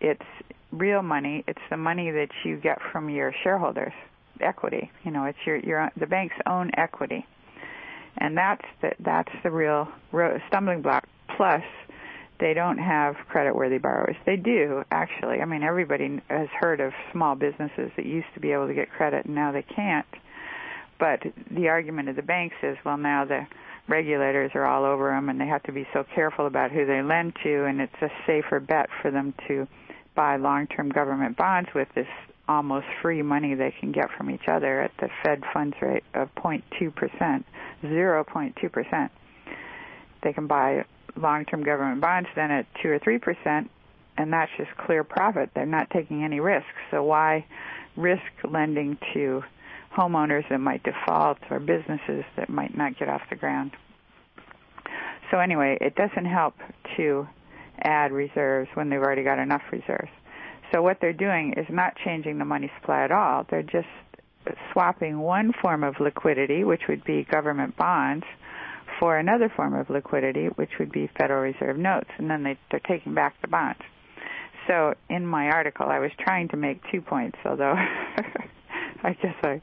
It's 0.00 0.22
real 0.70 1.02
money. 1.02 1.44
It's 1.46 1.60
the 1.70 1.76
money 1.76 2.10
that 2.10 2.28
you 2.44 2.56
get 2.56 2.78
from 2.92 3.08
your 3.08 3.34
shareholders, 3.42 3.92
equity. 4.40 4.90
You 5.04 5.10
know, 5.10 5.24
it's 5.24 5.38
your 5.46 5.56
your 5.58 5.90
the 5.98 6.06
bank's 6.06 6.36
own 6.46 6.70
equity, 6.76 7.26
and 8.18 8.36
that's 8.36 8.64
the 8.80 8.92
that's 9.00 9.32
the 9.42 9.50
real 9.50 9.88
stumbling 10.48 10.82
block. 10.82 11.08
Plus, 11.36 11.62
they 12.40 12.52
don't 12.52 12.78
have 12.78 13.14
credit-worthy 13.28 13.78
borrowers. 13.78 14.16
They 14.26 14.36
do 14.36 14.82
actually. 14.90 15.40
I 15.40 15.44
mean, 15.44 15.62
everybody 15.62 16.20
has 16.28 16.48
heard 16.58 16.80
of 16.80 16.92
small 17.12 17.34
businesses 17.34 17.90
that 17.96 18.04
used 18.04 18.28
to 18.34 18.40
be 18.40 18.52
able 18.52 18.66
to 18.66 18.74
get 18.74 18.90
credit 18.90 19.26
and 19.26 19.34
now 19.34 19.52
they 19.52 19.62
can't 19.62 20.06
but 21.02 21.20
the 21.50 21.66
argument 21.66 22.10
of 22.10 22.14
the 22.14 22.22
banks 22.22 22.54
is, 22.62 22.76
well, 22.84 22.96
now 22.96 23.24
the 23.24 23.44
regulators 23.88 24.50
are 24.54 24.64
all 24.64 24.84
over 24.84 25.10
them, 25.10 25.28
and 25.28 25.40
they 25.40 25.46
have 25.46 25.62
to 25.64 25.72
be 25.72 25.86
so 25.92 26.04
careful 26.14 26.46
about 26.46 26.70
who 26.70 26.86
they 26.86 27.02
lend 27.02 27.34
to, 27.42 27.64
and 27.64 27.80
it's 27.80 27.92
a 28.00 28.08
safer 28.26 28.60
bet 28.60 28.88
for 29.00 29.10
them 29.10 29.34
to 29.48 29.66
buy 30.14 30.36
long-term 30.36 30.90
government 30.90 31.36
bonds 31.36 31.68
with 31.74 31.88
this 31.94 32.06
almost 32.48 32.86
free 33.00 33.22
money 33.22 33.54
they 33.54 33.72
can 33.80 33.92
get 33.92 34.10
from 34.16 34.30
each 34.30 34.48
other 34.48 34.82
at 34.82 34.90
the 34.98 35.08
Fed 35.22 35.42
funds 35.52 35.76
rate 35.80 36.04
of 36.14 36.28
0.2 36.36 36.94
percent, 36.94 37.46
0.2 37.84 38.72
percent. 38.72 39.10
They 40.22 40.32
can 40.32 40.46
buy 40.46 40.84
long-term 41.16 41.62
government 41.62 42.00
bonds 42.00 42.28
then 42.34 42.50
at 42.50 42.66
two 42.82 42.90
or 42.90 42.98
three 42.98 43.18
percent, 43.18 43.70
and 44.16 44.32
that's 44.32 44.50
just 44.56 44.70
clear 44.76 45.04
profit. 45.04 45.50
They're 45.54 45.66
not 45.66 45.90
taking 45.90 46.24
any 46.24 46.40
risk. 46.40 46.66
So 46.90 47.02
why 47.02 47.46
risk 47.96 48.22
lending 48.48 48.98
to 49.14 49.42
homeowners 49.96 50.48
that 50.50 50.58
might 50.58 50.82
default 50.82 51.38
or 51.50 51.60
businesses 51.60 52.24
that 52.36 52.48
might 52.48 52.76
not 52.76 52.98
get 52.98 53.08
off 53.08 53.22
the 53.30 53.36
ground. 53.36 53.72
So 55.30 55.38
anyway, 55.38 55.78
it 55.80 55.94
doesn't 55.94 56.26
help 56.26 56.54
to 56.96 57.26
add 57.82 58.12
reserves 58.12 58.68
when 58.74 58.90
they've 58.90 59.00
already 59.00 59.24
got 59.24 59.38
enough 59.38 59.62
reserves. 59.70 60.10
So 60.72 60.82
what 60.82 60.98
they're 61.00 61.12
doing 61.12 61.54
is 61.56 61.66
not 61.70 61.94
changing 62.04 62.38
the 62.38 62.44
money 62.44 62.70
supply 62.80 63.04
at 63.04 63.12
all. 63.12 63.46
They're 63.50 63.62
just 63.62 63.88
swapping 64.72 65.18
one 65.18 65.52
form 65.60 65.84
of 65.84 65.94
liquidity, 66.00 66.64
which 66.64 66.82
would 66.88 67.04
be 67.04 67.26
government 67.30 67.76
bonds, 67.76 68.24
for 68.98 69.18
another 69.18 69.52
form 69.54 69.74
of 69.74 69.90
liquidity, 69.90 70.46
which 70.46 70.70
would 70.78 70.92
be 70.92 71.10
Federal 71.18 71.42
Reserve 71.42 71.76
notes, 71.76 72.10
and 72.18 72.30
then 72.30 72.42
they, 72.42 72.58
they're 72.70 72.80
taking 72.80 73.14
back 73.14 73.34
the 73.42 73.48
bonds. 73.48 73.80
So 74.68 74.94
in 75.10 75.26
my 75.26 75.48
article, 75.48 75.86
I 75.88 75.98
was 75.98 76.10
trying 76.20 76.48
to 76.48 76.56
make 76.56 76.80
two 76.90 77.00
points, 77.00 77.36
although 77.44 77.74
I 79.04 79.12
guess 79.14 79.34
I 79.42 79.60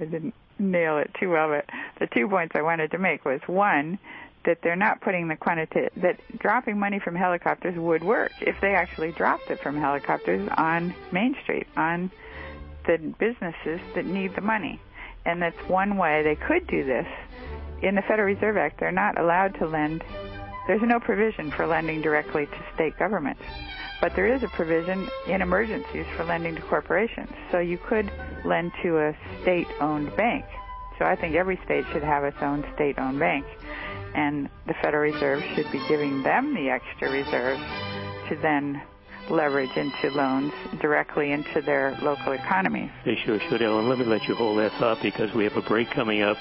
I 0.00 0.04
didn't 0.04 0.34
nail 0.58 0.98
it 0.98 1.10
too 1.18 1.30
well, 1.30 1.48
but 1.48 1.66
the 1.98 2.06
two 2.06 2.28
points 2.28 2.54
I 2.54 2.62
wanted 2.62 2.90
to 2.92 2.98
make 2.98 3.24
was 3.24 3.40
one 3.46 3.98
that 4.44 4.58
they're 4.62 4.76
not 4.76 5.00
putting 5.00 5.28
the 5.28 5.36
quantity 5.36 5.88
that 5.96 6.20
dropping 6.38 6.78
money 6.78 6.98
from 6.98 7.14
helicopters 7.14 7.76
would 7.76 8.02
work 8.02 8.32
if 8.40 8.60
they 8.60 8.74
actually 8.74 9.12
dropped 9.12 9.50
it 9.50 9.60
from 9.60 9.76
helicopters 9.76 10.48
on 10.56 10.94
Main 11.12 11.36
Street 11.42 11.66
on 11.76 12.10
the 12.86 12.96
businesses 13.18 13.80
that 13.94 14.06
need 14.06 14.34
the 14.34 14.40
money. 14.40 14.80
And 15.26 15.42
that's 15.42 15.58
one 15.68 15.96
way 15.96 16.22
they 16.22 16.36
could 16.36 16.66
do 16.66 16.84
this. 16.84 17.06
In 17.82 17.94
the 17.94 18.02
Federal 18.02 18.26
Reserve 18.26 18.56
Act, 18.56 18.80
they're 18.80 18.92
not 18.92 19.20
allowed 19.20 19.54
to 19.58 19.66
lend. 19.66 20.02
There's 20.68 20.82
no 20.82 21.00
provision 21.00 21.50
for 21.50 21.66
lending 21.66 22.02
directly 22.02 22.44
to 22.44 22.58
state 22.74 22.96
governments. 22.98 23.42
But 24.02 24.14
there 24.14 24.26
is 24.32 24.42
a 24.42 24.48
provision 24.48 25.08
in 25.26 25.42
emergencies 25.42 26.06
for 26.14 26.24
lending 26.24 26.54
to 26.56 26.62
corporations. 26.62 27.32
So 27.50 27.58
you 27.58 27.78
could 27.78 28.12
lend 28.44 28.72
to 28.82 28.98
a 28.98 29.16
state 29.42 29.66
owned 29.80 30.14
bank. 30.14 30.44
So 30.98 31.06
I 31.06 31.16
think 31.16 31.34
every 31.34 31.58
state 31.64 31.84
should 31.90 32.04
have 32.04 32.22
its 32.22 32.36
own 32.42 32.64
state 32.74 32.98
owned 32.98 33.18
bank. 33.18 33.46
And 34.14 34.48
the 34.66 34.74
Federal 34.82 35.10
Reserve 35.10 35.42
should 35.54 35.70
be 35.72 35.80
giving 35.88 36.22
them 36.22 36.54
the 36.54 36.68
extra 36.68 37.10
reserves 37.10 37.62
to 38.28 38.36
then 38.36 38.82
leverage 39.30 39.74
into 39.76 40.10
loans 40.10 40.52
directly 40.80 41.32
into 41.32 41.60
their 41.62 41.96
local 42.02 42.32
economies. 42.32 42.90
They 43.04 43.16
sure 43.24 43.40
should, 43.48 43.62
Ellen. 43.62 43.88
Let 43.88 43.98
me 43.98 44.04
let 44.04 44.28
you 44.28 44.34
hold 44.34 44.58
that 44.58 44.72
thought 44.72 45.00
because 45.02 45.32
we 45.34 45.44
have 45.44 45.56
a 45.56 45.62
break 45.62 45.90
coming 45.90 46.22
up. 46.22 46.36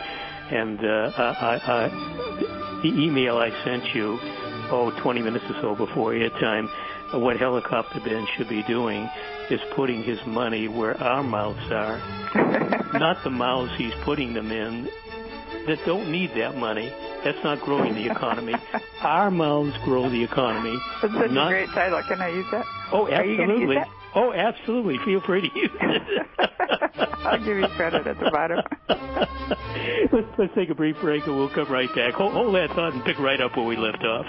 And 0.50 0.80
uh, 0.80 1.12
I, 1.18 1.60
I, 1.66 2.57
the 2.82 2.90
email 2.90 3.38
I 3.38 3.50
sent 3.64 3.96
you, 3.96 4.20
oh, 4.72 4.94
20 5.02 5.22
minutes 5.22 5.46
or 5.50 5.62
so 5.62 5.76
before 5.76 6.12
airtime, 6.12 6.70
what 7.14 7.38
Helicopter 7.38 8.00
Ben 8.02 8.28
should 8.36 8.50
be 8.50 8.64
doing 8.64 9.10
is 9.50 9.62
putting 9.76 10.04
his 10.04 10.20
money 10.26 10.68
where 10.68 11.02
our 11.02 11.24
mouths 11.24 11.72
are, 11.72 11.98
not 13.00 13.24
the 13.24 13.30
mouths 13.30 13.72
he's 13.78 13.94
putting 14.04 14.34
them 14.34 14.52
in 14.52 14.90
that 15.68 15.80
don't 15.86 16.12
need 16.12 16.32
that 16.36 16.58
money. 16.58 16.92
That's 17.24 17.42
not 17.44 17.62
growing 17.62 17.94
the 17.96 18.10
economy. 18.10 18.56
our 19.02 19.32
mouths 19.32 19.76
grow 19.84 20.10
the 20.10 20.24
economy. 20.24 20.78
That's 21.02 21.14
such 21.14 21.32
not... 21.32 21.48
a 21.48 21.56
great 21.56 21.70
title. 21.70 22.02
Can 22.04 22.22
I 22.22 22.30
use 22.30 22.46
that? 22.52 22.66
Oh, 22.92 23.08
absolutely. 23.08 23.78
Oh, 24.20 24.34
absolutely. 24.34 24.98
Feel 25.06 25.22
free 25.22 25.48
to 25.48 25.60
use 25.60 25.70
it. 25.80 26.28
I'll 27.20 27.38
give 27.38 27.56
you 27.56 27.68
credit 27.76 28.08
at 28.08 28.20
the 28.20 28.32
bottom. 28.32 28.62
let's, 30.12 30.28
let's 30.40 30.56
take 30.56 30.72
a 30.72 30.76
brief 30.76 30.96
break 31.02 31.28
and 31.28 31.38
we'll 31.38 31.54
come 31.54 31.72
right 31.72 31.94
back. 31.94 32.16
Hold, 32.16 32.34
hold 32.34 32.56
that 32.56 32.72
thought 32.72 32.94
and 32.94 33.04
pick 33.04 33.20
right 33.20 33.40
up 33.40 33.56
where 33.56 33.68
we 33.68 33.78
left 33.78 34.04
off. 34.04 34.26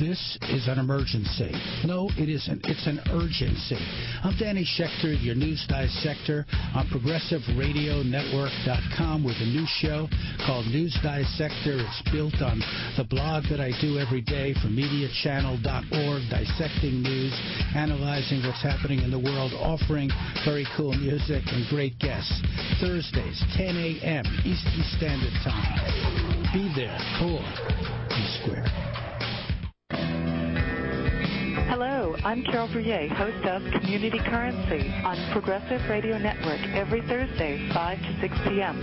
This 0.00 0.38
is 0.50 0.66
an 0.66 0.80
emergency. 0.80 1.52
No, 1.86 2.10
it 2.18 2.28
isn't. 2.28 2.66
It's 2.66 2.88
an 2.88 2.98
urgency. 3.12 3.78
I'm 4.24 4.36
Danny 4.36 4.66
Schechter, 4.66 5.14
your 5.22 5.36
news 5.36 5.64
dissector 5.68 6.44
on 6.74 6.88
ProgressiveRadioNetwork.com 6.88 9.22
with 9.22 9.36
a 9.38 9.46
new 9.46 9.64
show 9.78 10.08
called 10.46 10.66
News 10.66 10.98
Dissector. 11.00 11.78
It's 11.78 12.02
built 12.10 12.42
on 12.42 12.58
the 12.96 13.04
blog 13.04 13.44
that 13.50 13.60
I 13.60 13.70
do 13.80 14.00
every 14.00 14.20
day 14.20 14.52
for 14.54 14.66
MediaChannel.org, 14.66 16.22
dissecting 16.28 17.00
news, 17.00 17.32
analyzing 17.76 18.42
what's 18.42 18.62
happening 18.62 18.98
in 18.98 19.12
the 19.12 19.20
world, 19.20 19.52
offering 19.54 20.10
very 20.44 20.66
cool 20.76 20.92
music 20.94 21.44
and 21.52 21.68
great 21.70 21.96
guests. 22.00 22.42
Thursdays, 22.80 23.40
10 23.54 23.76
a.m. 23.76 24.24
Eastern 24.42 24.82
Standard 24.98 25.34
Time. 25.46 25.78
Be 26.52 26.66
there. 26.74 26.98
Cool. 27.20 27.44
Be 28.10 28.26
square. 28.42 28.66
I'm 32.24 32.42
Carol 32.42 32.68
Bruyere, 32.68 33.12
host 33.12 33.44
of 33.44 33.60
Community 33.82 34.18
Currency 34.18 34.88
on 35.04 35.14
Progressive 35.30 35.78
Radio 35.90 36.16
Network 36.16 36.58
every 36.72 37.02
Thursday, 37.02 37.68
5 37.74 37.98
to 37.98 38.20
6 38.22 38.34
p.m. 38.48 38.80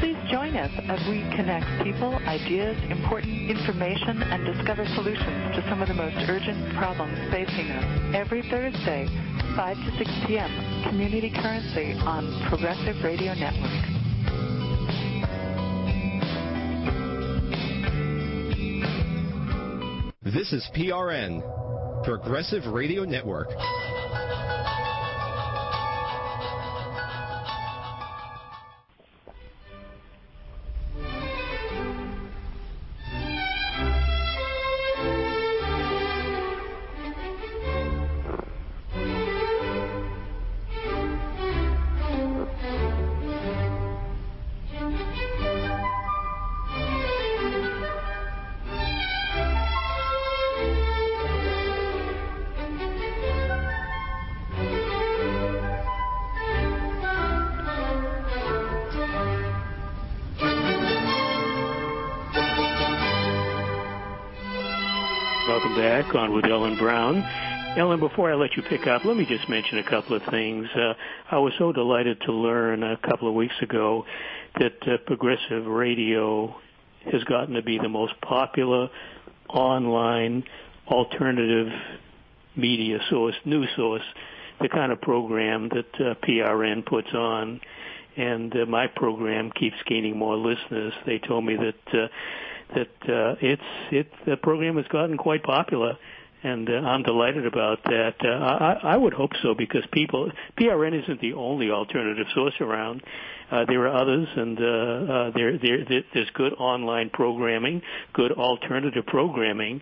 Please 0.00 0.18
join 0.26 0.56
us 0.56 0.72
as 0.90 0.98
we 1.06 1.22
connect 1.38 1.70
people, 1.86 2.18
ideas, 2.26 2.76
important 2.90 3.48
information, 3.48 4.20
and 4.26 4.42
discover 4.42 4.84
solutions 4.98 5.54
to 5.54 5.62
some 5.70 5.80
of 5.80 5.86
the 5.86 5.94
most 5.94 6.16
urgent 6.26 6.58
problems 6.74 7.14
facing 7.30 7.70
us. 7.70 7.86
Every 8.12 8.42
Thursday, 8.50 9.06
5 9.54 9.76
to 9.86 9.90
6 9.96 10.10
p.m., 10.26 10.50
Community 10.90 11.30
Currency 11.30 11.94
on 12.02 12.26
Progressive 12.50 12.98
Radio 13.04 13.34
Network. 13.38 13.70
This 20.24 20.52
is 20.52 20.68
PRN, 20.74 21.59
Progressive 22.02 22.66
Radio 22.66 23.04
Network. 23.04 23.48
Back 66.02 66.14
on 66.14 66.32
with 66.32 66.46
Ellen 66.46 66.78
Brown. 66.78 67.22
Ellen, 67.76 68.00
before 68.00 68.32
I 68.32 68.34
let 68.34 68.56
you 68.56 68.62
pick 68.62 68.86
up, 68.86 69.04
let 69.04 69.18
me 69.18 69.26
just 69.26 69.50
mention 69.50 69.76
a 69.76 69.82
couple 69.82 70.16
of 70.16 70.22
things. 70.30 70.66
Uh, 70.74 70.94
I 71.30 71.36
was 71.38 71.52
so 71.58 71.72
delighted 71.72 72.22
to 72.22 72.32
learn 72.32 72.82
a 72.82 72.96
couple 72.96 73.28
of 73.28 73.34
weeks 73.34 73.54
ago 73.60 74.06
that 74.58 74.76
uh, 74.88 74.96
progressive 75.06 75.66
radio 75.66 76.56
has 77.12 77.22
gotten 77.24 77.54
to 77.54 77.62
be 77.62 77.76
the 77.76 77.90
most 77.90 78.18
popular 78.22 78.88
online 79.50 80.44
alternative 80.88 81.68
media 82.56 83.00
source, 83.10 83.34
news 83.44 83.68
source, 83.76 84.04
the 84.58 84.70
kind 84.70 84.92
of 84.92 85.02
program 85.02 85.68
that 85.68 85.94
uh, 85.96 86.14
PRN 86.26 86.86
puts 86.86 87.12
on. 87.12 87.60
And 88.16 88.56
uh, 88.56 88.64
my 88.64 88.86
program 88.86 89.50
keeps 89.50 89.76
gaining 89.86 90.16
more 90.16 90.36
listeners. 90.36 90.94
They 91.04 91.18
told 91.18 91.44
me 91.44 91.56
that 91.56 92.02
uh, 92.04 92.08
that 92.74 93.12
uh, 93.12 93.36
it's 93.40 93.62
it 93.90 94.08
the 94.26 94.36
program 94.36 94.76
has 94.76 94.86
gotten 94.86 95.16
quite 95.16 95.42
popular, 95.42 95.96
and 96.42 96.68
uh, 96.68 96.72
I'm 96.72 97.02
delighted 97.02 97.46
about 97.46 97.82
that. 97.84 98.14
Uh, 98.24 98.28
I, 98.28 98.94
I 98.94 98.96
would 98.96 99.12
hope 99.12 99.32
so 99.42 99.54
because 99.54 99.82
people 99.92 100.30
PRN 100.58 101.02
isn't 101.02 101.20
the 101.20 101.34
only 101.34 101.70
alternative 101.70 102.26
source 102.34 102.54
around. 102.60 103.02
Uh, 103.50 103.64
there 103.66 103.82
are 103.86 103.96
others, 104.00 104.28
and 104.36 104.58
uh, 104.58 104.62
uh, 104.62 105.30
there, 105.34 105.58
there 105.58 106.02
there's 106.14 106.30
good 106.34 106.52
online 106.54 107.10
programming, 107.10 107.82
good 108.12 108.32
alternative 108.32 109.04
programming. 109.06 109.80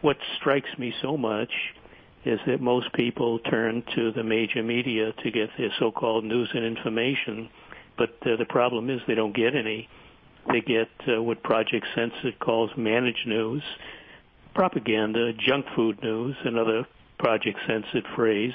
What 0.00 0.16
strikes 0.38 0.70
me 0.78 0.94
so 1.02 1.16
much 1.16 1.50
is 2.24 2.38
that 2.46 2.60
most 2.60 2.92
people 2.94 3.38
turn 3.38 3.82
to 3.94 4.12
the 4.12 4.22
major 4.22 4.62
media 4.62 5.12
to 5.22 5.30
get 5.30 5.50
their 5.58 5.70
so-called 5.78 6.24
news 6.24 6.50
and 6.54 6.64
information, 6.64 7.48
but 7.96 8.10
uh, 8.22 8.36
the 8.36 8.46
problem 8.46 8.90
is 8.90 9.00
they 9.06 9.14
don't 9.14 9.34
get 9.34 9.54
any. 9.54 9.88
They 10.48 10.60
get 10.60 10.88
uh, 11.08 11.22
what 11.22 11.42
Project 11.42 11.86
Censored 11.94 12.38
calls 12.38 12.70
managed 12.76 13.26
news, 13.26 13.62
propaganda, 14.54 15.32
junk 15.34 15.66
food 15.76 16.02
news, 16.02 16.36
another 16.44 16.86
Project 17.20 17.58
Censored 17.66 18.06
phrase, 18.16 18.52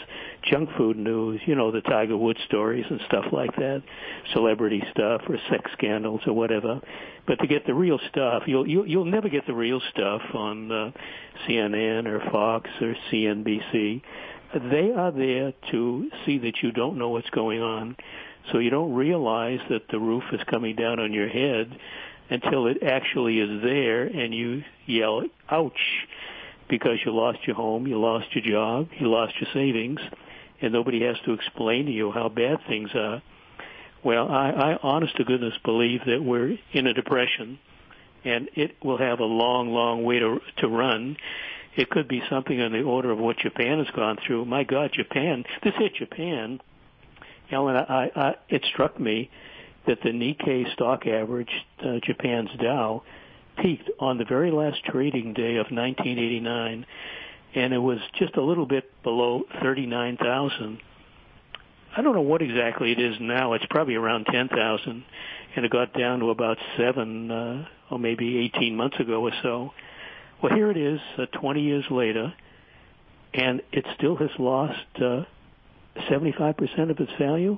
junk 0.49 0.69
food 0.75 0.97
news, 0.97 1.39
you 1.45 1.55
know, 1.55 1.71
the 1.71 1.81
Tiger 1.81 2.17
Woods 2.17 2.39
stories 2.47 2.85
and 2.89 2.99
stuff 3.07 3.25
like 3.31 3.55
that, 3.57 3.83
celebrity 4.33 4.83
stuff 4.91 5.21
or 5.29 5.37
sex 5.49 5.69
scandals 5.73 6.21
or 6.25 6.33
whatever. 6.33 6.81
But 7.27 7.39
to 7.39 7.47
get 7.47 7.65
the 7.65 7.73
real 7.73 7.99
stuff, 8.09 8.43
you'll 8.47 8.67
you'll, 8.67 8.87
you'll 8.87 9.05
never 9.05 9.29
get 9.29 9.45
the 9.45 9.53
real 9.53 9.81
stuff 9.91 10.21
on 10.33 10.71
uh, 10.71 10.91
CNN 11.47 12.07
or 12.07 12.19
Fox 12.31 12.69
or 12.81 12.95
CNBC. 13.11 14.01
They 14.55 14.91
are 14.91 15.11
there 15.11 15.53
to 15.71 16.09
see 16.25 16.37
that 16.39 16.63
you 16.63 16.71
don't 16.71 16.97
know 16.97 17.09
what's 17.09 17.29
going 17.31 17.61
on 17.61 17.97
so 18.51 18.59
you 18.59 18.69
don't 18.69 18.93
realize 18.93 19.59
that 19.69 19.89
the 19.89 19.99
roof 19.99 20.23
is 20.31 20.39
coming 20.49 20.75
down 20.75 20.99
on 20.99 21.11
your 21.11 21.27
head 21.27 21.77
until 22.29 22.67
it 22.67 22.81
actually 22.81 23.39
is 23.39 23.61
there 23.61 24.03
and 24.03 24.33
you 24.33 24.63
yell, 24.85 25.23
ouch, 25.49 26.07
because 26.69 26.99
you 27.05 27.13
lost 27.13 27.39
your 27.45 27.55
home, 27.55 27.85
you 27.85 27.99
lost 27.99 28.27
your 28.33 28.43
job, 28.43 28.87
you 28.97 29.07
lost 29.07 29.33
your 29.39 29.49
savings, 29.53 29.99
and 30.61 30.71
nobody 30.71 31.03
has 31.03 31.17
to 31.25 31.33
explain 31.33 31.85
to 31.87 31.91
you 31.91 32.11
how 32.11 32.29
bad 32.29 32.59
things 32.67 32.89
are. 32.95 33.21
Well, 34.03 34.29
I, 34.29 34.51
I 34.51 34.79
honest 34.81 35.17
to 35.17 35.25
goodness 35.25 35.53
believe 35.63 36.01
that 36.05 36.23
we're 36.23 36.57
in 36.71 36.87
a 36.87 36.93
depression 36.93 37.59
and 38.23 38.49
it 38.55 38.75
will 38.83 38.97
have 38.97 39.19
a 39.19 39.25
long, 39.25 39.69
long 39.69 40.03
way 40.03 40.19
to, 40.19 40.39
to 40.57 40.67
run. 40.67 41.17
It 41.75 41.89
could 41.89 42.07
be 42.07 42.21
something 42.29 42.59
on 42.61 42.71
the 42.71 42.83
order 42.83 43.11
of 43.11 43.17
what 43.17 43.37
Japan 43.37 43.79
has 43.79 43.93
gone 43.95 44.17
through. 44.25 44.45
My 44.45 44.63
God, 44.63 44.91
Japan, 44.93 45.43
this 45.63 45.73
hit 45.77 45.95
Japan 45.95 46.59
Ellen, 47.51 47.75
I, 47.75 48.11
I, 48.15 48.35
it 48.49 48.65
struck 48.73 48.99
me 48.99 49.29
that 49.87 50.01
the 50.01 50.09
Nikkei 50.09 50.71
stock 50.73 51.05
average, 51.05 51.51
uh, 51.83 51.99
Japan's 52.03 52.49
Dow, 52.59 53.03
peaked 53.61 53.89
on 53.99 54.17
the 54.17 54.25
very 54.25 54.51
last 54.51 54.83
trading 54.83 55.33
day 55.33 55.57
of 55.57 55.67
1989, 55.67 56.85
and 57.53 57.73
it 57.73 57.77
was 57.77 57.99
just 58.17 58.35
a 58.35 58.41
little 58.41 58.65
bit 58.65 58.91
below 59.03 59.43
39,000. 59.61 60.79
I 61.95 62.01
don't 62.01 62.13
know 62.13 62.21
what 62.21 62.41
exactly 62.41 62.91
it 62.91 62.99
is 62.99 63.15
now. 63.21 63.53
It's 63.53 63.65
probably 63.69 63.95
around 63.95 64.25
10,000, 64.25 65.03
and 65.55 65.65
it 65.65 65.71
got 65.71 65.93
down 65.93 66.19
to 66.19 66.31
about 66.31 66.57
seven, 66.77 67.31
uh, 67.31 67.67
or 67.91 67.99
maybe 67.99 68.39
18 68.55 68.75
months 68.75 68.99
ago 68.99 69.21
or 69.21 69.31
so. 69.41 69.71
Well, 70.41 70.53
here 70.53 70.69
it 70.69 70.77
is, 70.77 70.99
uh, 71.17 71.25
20 71.39 71.61
years 71.61 71.85
later, 71.89 72.33
and 73.33 73.61
it 73.71 73.85
still 73.97 74.15
has 74.17 74.29
lost 74.37 74.79
uh, 74.97 75.23
75% 76.09 76.89
of 76.89 76.99
its 76.99 77.11
value. 77.19 77.57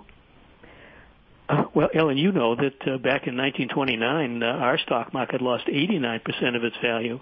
Uh, 1.50 1.64
well, 1.74 1.90
Ellen, 1.94 2.18
you 2.18 2.32
know 2.32 2.56
that 2.56 2.82
uh, 2.82 2.98
back 2.98 3.28
in 3.28 3.38
1929, 3.38 4.44
uh, 4.44 4.46
our 4.46 4.78
stock 4.80 5.14
market 5.14 5.42
lost 5.42 5.66
89% 5.68 6.56
of 6.56 6.64
its 6.64 6.76
value, 6.82 7.20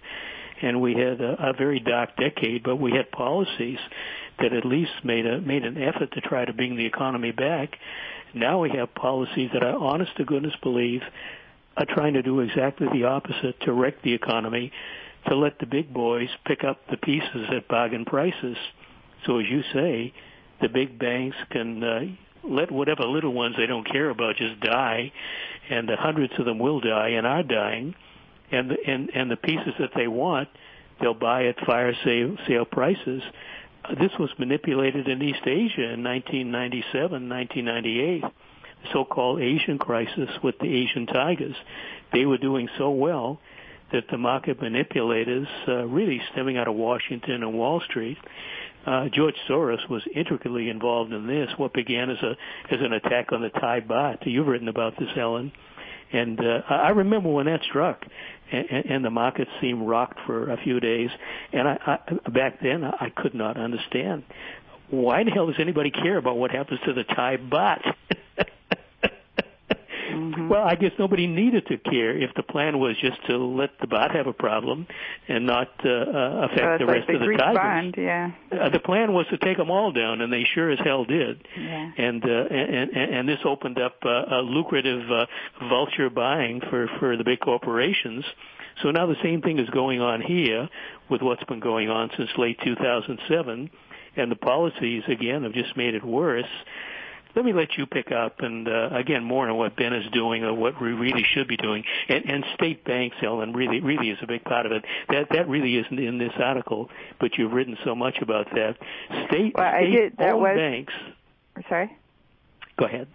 and 0.61 0.81
we 0.81 0.93
had 0.93 1.21
a, 1.21 1.49
a 1.49 1.53
very 1.53 1.79
dark 1.79 2.17
decade. 2.17 2.63
But 2.63 2.77
we 2.77 2.91
had 2.91 3.11
policies 3.11 3.79
that 4.39 4.51
at 4.51 4.65
least 4.65 4.91
made 5.03 5.25
a 5.25 5.39
made 5.39 5.63
an 5.63 5.81
effort 5.81 6.11
to 6.13 6.21
try 6.21 6.43
to 6.43 6.53
bring 6.53 6.75
the 6.75 6.85
economy 6.85 7.31
back. 7.31 7.77
Now 8.33 8.61
we 8.61 8.71
have 8.71 8.93
policies 8.95 9.51
that 9.53 9.63
I 9.63 9.71
honest 9.71 10.15
to 10.17 10.25
goodness 10.25 10.55
believe 10.61 11.01
are 11.77 11.85
trying 11.85 12.13
to 12.13 12.21
do 12.21 12.39
exactly 12.39 12.87
the 12.91 13.05
opposite 13.05 13.59
to 13.61 13.73
wreck 13.73 14.01
the 14.01 14.13
economy, 14.13 14.71
to 15.27 15.35
let 15.35 15.59
the 15.59 15.65
big 15.65 15.93
boys 15.93 16.29
pick 16.45 16.63
up 16.63 16.79
the 16.89 16.97
pieces 16.97 17.47
at 17.55 17.67
bargain 17.67 18.05
prices. 18.05 18.57
So 19.25 19.39
as 19.39 19.45
you 19.49 19.63
say, 19.73 20.13
the 20.61 20.69
big 20.69 20.99
banks 20.99 21.37
can 21.49 21.83
uh, 21.83 22.01
let 22.43 22.71
whatever 22.71 23.03
little 23.03 23.33
ones 23.33 23.55
they 23.57 23.65
don't 23.65 23.89
care 23.89 24.09
about 24.09 24.37
just 24.37 24.59
die, 24.59 25.11
and 25.69 25.89
the 25.89 25.95
hundreds 25.95 26.33
of 26.37 26.45
them 26.45 26.59
will 26.59 26.79
die 26.79 27.09
and 27.09 27.25
are 27.25 27.43
dying, 27.43 27.95
and 28.51 28.69
the, 28.69 28.77
and 28.85 29.09
and 29.13 29.31
the 29.31 29.35
pieces 29.35 29.73
that 29.79 29.91
they 29.95 30.07
want, 30.07 30.49
they'll 31.01 31.13
buy 31.13 31.45
at 31.45 31.59
fire 31.65 31.93
sale 32.03 32.37
sale 32.47 32.65
prices. 32.65 33.23
This 33.99 34.11
was 34.19 34.29
manipulated 34.37 35.07
in 35.07 35.21
East 35.21 35.45
Asia 35.45 35.93
in 35.93 36.03
1997, 36.03 37.29
1998 37.29 38.23
the 38.85 38.91
so-called 38.93 39.41
Asian 39.41 39.77
crisis 39.77 40.29
with 40.43 40.57
the 40.59 40.67
Asian 40.67 41.05
tigers. 41.05 41.55
They 42.13 42.25
were 42.25 42.37
doing 42.37 42.69
so 42.77 42.91
well 42.91 43.39
that 43.91 44.05
the 44.11 44.17
market 44.17 44.61
manipulators, 44.61 45.47
uh, 45.67 45.85
really 45.85 46.21
stemming 46.31 46.57
out 46.57 46.67
of 46.67 46.75
Washington 46.75 47.43
and 47.43 47.53
Wall 47.53 47.81
Street, 47.81 48.17
uh, 48.85 49.09
George 49.13 49.35
Soros 49.49 49.87
was 49.89 50.03
intricately 50.15 50.69
involved 50.69 51.11
in 51.11 51.27
this. 51.27 51.49
What 51.57 51.73
began 51.73 52.09
as 52.09 52.17
a 52.21 52.35
as 52.73 52.79
an 52.81 52.93
attack 52.93 53.31
on 53.31 53.41
the 53.41 53.49
Thai 53.49 53.81
baht. 53.81 54.19
You've 54.25 54.47
written 54.47 54.67
about 54.67 54.97
this, 54.99 55.09
Ellen. 55.17 55.51
And 56.13 56.39
uh, 56.39 56.61
I 56.69 56.89
remember 56.89 57.29
when 57.29 57.47
that 57.47 57.61
struck, 57.67 58.05
and, 58.51 58.85
and 58.85 59.05
the 59.05 59.09
market 59.09 59.47
seemed 59.59 59.87
rocked 59.87 60.19
for 60.27 60.51
a 60.51 60.57
few 60.57 60.79
days. 60.79 61.09
And 61.51 61.67
I, 61.67 61.99
I 62.05 62.29
back 62.29 62.61
then 62.61 62.83
I 62.83 63.11
could 63.15 63.33
not 63.33 63.57
understand 63.57 64.23
why 64.89 65.23
the 65.23 65.31
hell 65.31 65.47
does 65.47 65.55
anybody 65.59 65.89
care 65.89 66.17
about 66.17 66.37
what 66.37 66.51
happens 66.51 66.79
to 66.85 66.93
the 66.93 67.03
Thai 67.03 67.37
baht? 67.37 67.81
Mm-hmm. 70.33 70.49
Well, 70.49 70.63
I 70.63 70.75
guess 70.75 70.91
nobody 70.97 71.27
needed 71.27 71.67
to 71.67 71.77
care 71.77 72.15
if 72.17 72.33
the 72.35 72.43
plan 72.43 72.79
was 72.79 72.95
just 73.01 73.17
to 73.27 73.37
let 73.37 73.71
the 73.79 73.87
baht 73.87 74.15
have 74.15 74.27
a 74.27 74.33
problem 74.33 74.87
and 75.27 75.45
not 75.45 75.69
uh, 75.83 75.89
uh, 75.89 76.47
affect 76.47 76.79
the 76.79 76.85
like 76.85 76.95
rest 76.95 77.07
the 77.07 77.13
of 77.15 77.19
the 77.19 77.25
Greek 77.25 77.39
tigers. 77.39 77.93
yeah. 77.97 78.31
Uh, 78.51 78.69
the 78.69 78.79
plan 78.79 79.13
was 79.13 79.25
to 79.29 79.37
take 79.37 79.57
them 79.57 79.69
all 79.69 79.91
down, 79.91 80.21
and 80.21 80.31
they 80.31 80.45
sure 80.53 80.71
as 80.71 80.79
hell 80.83 81.05
did. 81.05 81.45
Yeah. 81.57 81.91
And 81.97 82.23
uh, 82.23 82.27
and, 82.27 82.89
and 82.91 83.15
and 83.15 83.29
this 83.29 83.39
opened 83.45 83.79
up 83.79 83.97
uh, 84.05 84.09
a 84.09 84.41
lucrative 84.41 85.09
uh, 85.11 85.25
vulture 85.69 86.09
buying 86.09 86.61
for 86.69 86.87
for 86.99 87.17
the 87.17 87.23
big 87.23 87.39
corporations. 87.39 88.25
So 88.83 88.91
now 88.91 89.07
the 89.07 89.15
same 89.23 89.41
thing 89.41 89.59
is 89.59 89.69
going 89.69 90.01
on 90.01 90.21
here 90.21 90.67
with 91.09 91.21
what's 91.21 91.43
been 91.45 91.61
going 91.61 91.89
on 91.89 92.11
since 92.17 92.29
late 92.37 92.59
2007, 92.63 93.69
and 94.17 94.31
the 94.31 94.35
policies 94.35 95.03
again 95.07 95.43
have 95.43 95.53
just 95.53 95.77
made 95.77 95.95
it 95.95 96.03
worse 96.03 96.45
let 97.35 97.45
me 97.45 97.53
let 97.53 97.77
you 97.77 97.85
pick 97.85 98.11
up 98.11 98.39
and 98.39 98.67
uh, 98.67 98.89
again 98.93 99.23
more 99.23 99.47
on 99.49 99.57
what 99.57 99.75
Ben 99.75 99.93
is 99.93 100.09
doing 100.11 100.43
or 100.43 100.53
what 100.53 100.81
we 100.81 100.89
really 100.93 101.23
should 101.33 101.47
be 101.47 101.57
doing. 101.57 101.83
And, 102.09 102.25
and 102.25 102.45
state 102.55 102.83
banks, 102.85 103.17
Ellen, 103.21 103.53
really 103.53 103.81
really 103.81 104.09
is 104.09 104.17
a 104.21 104.27
big 104.27 104.43
part 104.43 104.65
of 104.65 104.71
it. 104.71 104.83
That 105.09 105.27
that 105.31 105.47
really 105.47 105.75
isn't 105.77 105.99
in 105.99 106.17
this 106.17 106.33
article, 106.41 106.89
but 107.19 107.37
you've 107.37 107.51
written 107.53 107.77
so 107.83 107.95
much 107.95 108.17
about 108.21 108.47
that. 108.51 108.77
State 109.27 109.53
Well, 109.55 109.65
I 109.65 109.81
state 109.81 109.91
did- 109.91 110.17
that 110.17 110.33
owned 110.33 110.41
was- 110.41 110.57
banks. 110.57 110.93
Sorry. 111.69 111.95
Go 112.77 112.85
ahead. 112.85 113.07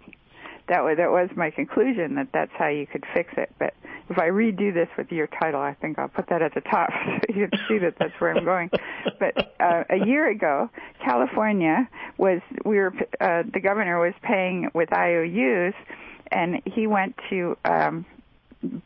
That 0.71 0.85
was 0.85 0.95
that 0.95 1.11
was 1.11 1.29
my 1.35 1.51
conclusion 1.51 2.15
that 2.15 2.29
that's 2.33 2.53
how 2.57 2.69
you 2.69 2.87
could 2.87 3.03
fix 3.13 3.33
it. 3.35 3.51
But 3.59 3.73
if 4.09 4.17
I 4.17 4.29
redo 4.29 4.73
this 4.73 4.87
with 4.97 5.11
your 5.11 5.27
title, 5.27 5.59
I 5.59 5.73
think 5.73 5.99
I'll 5.99 6.07
put 6.07 6.29
that 6.29 6.41
at 6.41 6.53
the 6.53 6.61
top 6.61 6.89
so 7.05 7.35
you 7.35 7.49
can 7.49 7.59
see 7.67 7.77
that 7.79 7.95
that's 7.99 8.13
where 8.19 8.33
I'm 8.33 8.45
going. 8.45 8.69
But 9.19 9.53
uh, 9.59 9.83
a 9.89 10.05
year 10.05 10.29
ago, 10.29 10.69
California 11.03 11.89
was 12.17 12.39
we 12.63 12.77
were 12.77 12.93
uh, 13.19 13.43
the 13.53 13.59
governor 13.59 13.99
was 13.99 14.13
paying 14.23 14.69
with 14.73 14.93
IOUs, 14.93 15.73
and 16.31 16.61
he 16.63 16.87
went 16.87 17.15
to 17.29 17.57
um, 17.65 18.05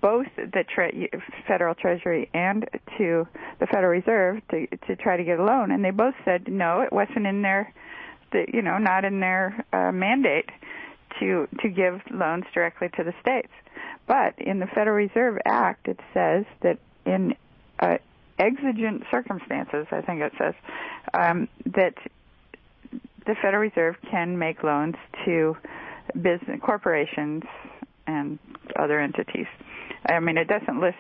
both 0.02 0.26
the 0.38 0.64
tre- 0.74 1.12
federal 1.48 1.76
treasury 1.76 2.32
and 2.34 2.68
to 2.98 3.28
the 3.60 3.68
Federal 3.68 3.92
Reserve 3.92 4.42
to 4.50 4.66
to 4.88 4.96
try 4.96 5.18
to 5.18 5.24
get 5.24 5.40
a 5.40 5.44
loan, 5.44 5.70
and 5.70 5.86
they 5.86 5.92
both 5.92 6.16
said 6.26 6.48
no, 6.48 6.82
it 6.82 6.92
wasn't 6.92 7.28
in 7.28 7.44
their, 7.44 7.72
the, 8.32 8.48
you 8.52 8.64
know, 8.64 8.80
not 8.80 9.06
in 9.06 9.20
their 9.20 9.64
uh, 9.72 9.92
mandate 9.92 10.50
to 11.20 11.48
to 11.62 11.70
give 11.70 12.02
loans 12.12 12.46
directly 12.54 12.90
to 12.98 13.04
the 13.04 13.14
states. 13.22 13.52
But 14.08 14.38
in 14.38 14.60
the 14.60 14.68
Federal 14.68 14.96
Reserve 14.96 15.40
Act, 15.46 15.88
it 15.88 16.00
says 16.14 16.46
that 16.62 16.78
in 17.06 17.36
uh, 17.80 17.98
exigent 18.38 19.04
circumstances, 19.10 19.88
I 19.92 20.02
think 20.02 20.22
it 20.22 20.34
says 20.38 20.54
um, 21.14 21.48
that 21.66 21.96
the 23.26 23.36
Federal 23.42 23.62
Reserve 23.62 23.96
can 24.10 24.38
make 24.38 24.64
loans 24.64 24.96
to 25.26 25.58
business 26.22 26.60
corporations 26.62 27.44
and 28.08 28.38
other 28.76 29.00
entities. 29.00 29.48
I 30.08 30.20
mean, 30.20 30.38
it 30.38 30.48
doesn't 30.48 30.80
list 30.80 30.98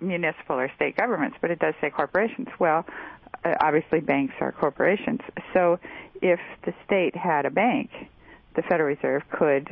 municipal 0.00 0.56
or 0.56 0.70
state 0.76 0.96
governments, 0.96 1.36
but 1.40 1.50
it 1.50 1.58
does 1.58 1.74
say 1.80 1.90
corporations. 1.90 2.48
Well, 2.60 2.86
uh, 3.44 3.54
obviously 3.60 4.00
banks 4.00 4.34
are 4.40 4.52
corporations. 4.52 5.20
So 5.52 5.80
if 6.20 6.38
the 6.64 6.72
state 6.86 7.16
had 7.16 7.46
a 7.46 7.50
bank, 7.50 7.90
the 8.54 8.62
Federal 8.62 8.88
Reserve 8.88 9.22
could 9.30 9.68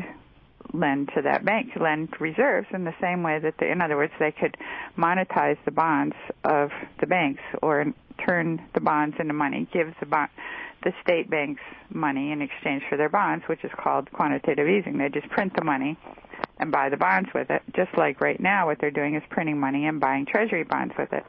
lend 0.72 1.10
to 1.14 1.22
that 1.22 1.44
bank, 1.44 1.70
lend 1.80 2.08
reserves 2.20 2.66
in 2.72 2.84
the 2.84 2.94
same 3.00 3.22
way 3.22 3.38
that, 3.38 3.54
they, 3.58 3.70
in 3.70 3.80
other 3.80 3.96
words, 3.96 4.12
they 4.18 4.32
could 4.32 4.56
monetize 4.96 5.56
the 5.64 5.70
bonds 5.70 6.14
of 6.44 6.70
the 7.00 7.06
banks 7.06 7.42
or 7.62 7.86
turn 8.26 8.62
the 8.74 8.80
bonds 8.80 9.16
into 9.18 9.34
money, 9.34 9.66
give 9.72 9.92
the 10.00 10.06
bond, 10.06 10.30
the 10.82 10.92
state 11.02 11.28
banks 11.28 11.60
money 11.90 12.32
in 12.32 12.40
exchange 12.40 12.82
for 12.88 12.96
their 12.96 13.08
bonds, 13.08 13.44
which 13.48 13.64
is 13.64 13.70
called 13.76 14.10
quantitative 14.12 14.66
easing. 14.68 14.98
They 14.98 15.08
just 15.08 15.28
print 15.28 15.54
the 15.56 15.64
money 15.64 15.98
and 16.58 16.70
buy 16.70 16.88
the 16.88 16.96
bonds 16.96 17.28
with 17.34 17.50
it. 17.50 17.62
Just 17.74 17.90
like 17.96 18.20
right 18.20 18.40
now, 18.40 18.66
what 18.66 18.78
they're 18.80 18.90
doing 18.90 19.14
is 19.14 19.22
printing 19.30 19.58
money 19.58 19.86
and 19.86 20.00
buying 20.00 20.26
treasury 20.26 20.64
bonds 20.64 20.94
with 20.98 21.12
it. 21.12 21.24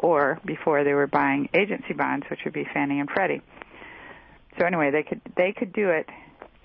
Or 0.00 0.40
before 0.44 0.84
they 0.84 0.94
were 0.94 1.06
buying 1.06 1.48
agency 1.54 1.92
bonds, 1.94 2.26
which 2.30 2.40
would 2.44 2.54
be 2.54 2.66
Fannie 2.72 3.00
and 3.00 3.08
Freddie. 3.08 3.42
So 4.58 4.66
anyway, 4.66 4.90
they 4.90 5.02
could 5.02 5.20
they 5.36 5.52
could 5.52 5.72
do 5.72 5.90
it 5.90 6.06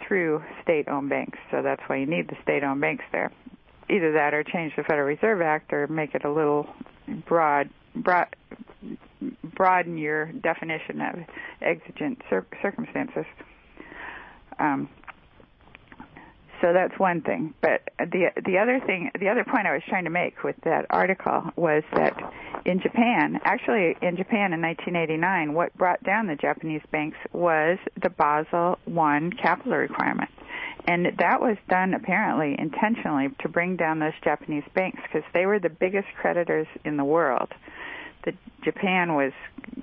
through 0.08 0.44
state-owned 0.64 1.10
banks. 1.10 1.38
So 1.52 1.62
that's 1.62 1.82
why 1.88 1.98
you 1.98 2.06
need 2.06 2.28
the 2.30 2.38
state-owned 2.44 2.82
banks 2.82 3.04
there. 3.12 3.32
Either 3.90 4.14
that, 4.14 4.34
or 4.34 4.44
change 4.44 4.74
the 4.76 4.84
Federal 4.84 5.08
Reserve 5.08 5.42
Act, 5.42 5.72
or 5.72 5.88
make 5.88 6.16
it 6.16 6.26
a 6.26 6.32
little 6.32 6.68
broad, 7.28 7.70
broad 7.96 8.28
broaden 9.56 9.98
your 9.98 10.32
definition 10.32 11.02
of 11.02 11.16
exigent 11.62 12.22
cir- 12.30 12.46
circumstances. 12.62 13.26
Um, 14.60 14.90
so 16.62 16.74
that's 16.74 16.98
one 17.00 17.22
thing. 17.22 17.54
But 17.62 17.90
the 18.00 18.32
the 18.46 18.58
other 18.58 18.80
thing, 18.86 19.12
the 19.20 19.30
other 19.30 19.44
point 19.44 19.68
I 19.68 19.74
was 19.74 19.84
trying 19.88 20.06
to 20.06 20.10
make 20.10 20.44
with 20.44 20.56
that 20.64 20.86
article 20.90 21.52
was 21.56 21.84
that 21.94 22.14
in 22.66 22.82
Japan, 22.82 23.40
actually 23.44 23.96
in 24.02 24.18
Japan 24.18 24.54
in 24.54 24.62
1989, 24.62 25.54
what 25.54 25.76
brought 25.78 26.04
down 26.04 26.28
the 26.28 26.36
Japanese 26.36 26.82
banks 26.92 27.18
was 27.32 27.78
the 28.02 28.10
Basel 28.10 28.78
I 28.88 29.30
capital 29.42 29.78
requirement. 29.78 30.30
And 30.88 31.08
that 31.18 31.42
was 31.42 31.58
done 31.68 31.94
apparently 31.94 32.56
intentionally 32.60 33.30
to 33.42 33.50
bring 33.50 33.76
down 33.76 34.00
those 34.00 34.14
Japanese 34.24 34.64
banks 34.76 35.00
because 35.04 35.28
they 35.34 35.46
were 35.46 35.60
the 35.60 35.70
biggest 35.70 36.08
creditors 36.20 36.68
in 36.84 36.98
the 36.98 37.04
world. 37.04 37.52
The 38.24 38.34
Japan 38.64 39.16
was 39.16 39.32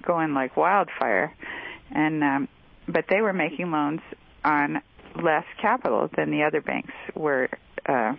going 0.02 0.32
like 0.32 0.56
wildfire, 0.56 1.34
and 1.90 2.22
um, 2.22 2.48
but 2.88 3.06
they 3.08 3.20
were 3.20 3.32
making 3.32 3.70
loans 3.70 4.00
on 4.44 4.82
less 5.22 5.44
capital 5.60 6.08
than 6.16 6.30
the 6.30 6.42
other 6.42 6.60
banks 6.60 6.92
were 7.14 7.48
uh, 7.86 8.12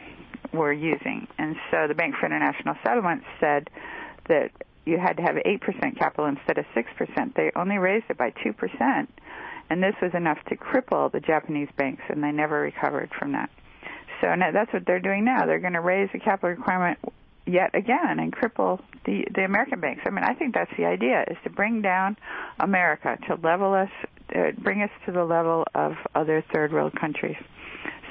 were 0.51 0.73
using, 0.73 1.27
and 1.37 1.55
so 1.71 1.87
the 1.87 1.95
Bank 1.95 2.15
for 2.19 2.25
International 2.25 2.75
Settlements 2.85 3.25
said 3.39 3.69
that 4.27 4.51
you 4.85 4.99
had 4.99 5.17
to 5.17 5.23
have 5.23 5.35
8% 5.35 5.97
capital 5.97 6.25
instead 6.25 6.57
of 6.57 6.65
6%. 6.75 7.35
They 7.35 7.51
only 7.55 7.77
raised 7.77 8.05
it 8.09 8.17
by 8.17 8.31
2%, 8.31 9.07
and 9.69 9.81
this 9.81 9.95
was 10.01 10.11
enough 10.13 10.37
to 10.49 10.55
cripple 10.55 11.11
the 11.11 11.21
Japanese 11.21 11.69
banks, 11.77 12.03
and 12.09 12.23
they 12.23 12.31
never 12.31 12.59
recovered 12.59 13.09
from 13.17 13.31
that. 13.31 13.49
So 14.21 14.33
now 14.35 14.51
that's 14.51 14.71
what 14.71 14.85
they're 14.85 14.99
doing 14.99 15.25
now. 15.25 15.45
They're 15.45 15.59
going 15.59 15.73
to 15.73 15.81
raise 15.81 16.09
the 16.13 16.19
capital 16.19 16.49
requirement 16.49 16.99
yet 17.45 17.75
again 17.75 18.19
and 18.19 18.31
cripple 18.31 18.81
the 19.05 19.25
the 19.35 19.43
American 19.43 19.81
banks. 19.81 20.01
I 20.05 20.11
mean, 20.11 20.23
I 20.23 20.33
think 20.33 20.53
that's 20.53 20.71
the 20.77 20.85
idea: 20.85 21.25
is 21.29 21.37
to 21.43 21.49
bring 21.49 21.81
down 21.81 22.17
America 22.59 23.17
to 23.27 23.35
level 23.35 23.73
us, 23.73 23.89
Uh, 24.33 24.51
bring 24.57 24.81
us 24.81 24.89
to 25.05 25.11
the 25.11 25.23
level 25.23 25.65
of 25.75 25.93
other 26.15 26.43
third 26.53 26.71
world 26.71 26.93
countries, 26.99 27.37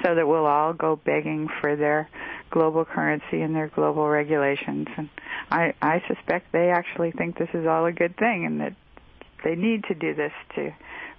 so 0.04 0.14
that 0.14 0.26
we'll 0.26 0.46
all 0.46 0.72
go 0.72 0.96
begging 0.96 1.48
for 1.60 1.76
their 1.76 2.08
global 2.50 2.84
currency 2.84 3.40
and 3.40 3.54
their 3.54 3.68
global 3.68 4.08
regulations. 4.08 4.86
And 4.96 5.08
I 5.50 5.74
I 5.80 6.02
suspect 6.06 6.52
they 6.52 6.70
actually 6.70 7.12
think 7.12 7.38
this 7.38 7.48
is 7.54 7.66
all 7.66 7.86
a 7.86 7.92
good 7.92 8.16
thing, 8.16 8.46
and 8.46 8.60
that 8.60 8.74
they 9.44 9.54
need 9.54 9.84
to 9.84 9.94
do 9.94 10.14
this 10.14 10.32
to 10.56 10.72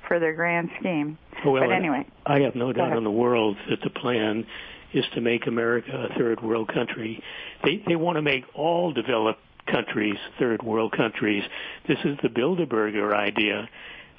for 0.07 0.19
their 0.19 0.33
grand 0.33 0.69
scheme. 0.79 1.17
Oh, 1.45 1.51
well, 1.51 1.63
but 1.63 1.73
anyway, 1.73 2.05
I 2.25 2.41
have 2.41 2.55
no 2.55 2.71
doubt 2.71 2.95
in 2.97 3.03
the 3.03 3.11
world 3.11 3.57
that 3.69 3.81
the 3.81 3.89
plan 3.89 4.45
is 4.93 5.05
to 5.15 5.21
make 5.21 5.47
America 5.47 6.07
a 6.09 6.17
third 6.17 6.41
world 6.41 6.71
country. 6.73 7.21
They 7.63 7.83
they 7.87 7.95
want 7.95 8.17
to 8.17 8.21
make 8.21 8.43
all 8.53 8.93
developed 8.93 9.41
countries 9.65 10.17
third 10.39 10.61
world 10.61 10.93
countries. 10.95 11.43
This 11.87 11.97
is 12.05 12.17
the 12.21 12.29
Bilderberger 12.29 13.13
idea. 13.13 13.69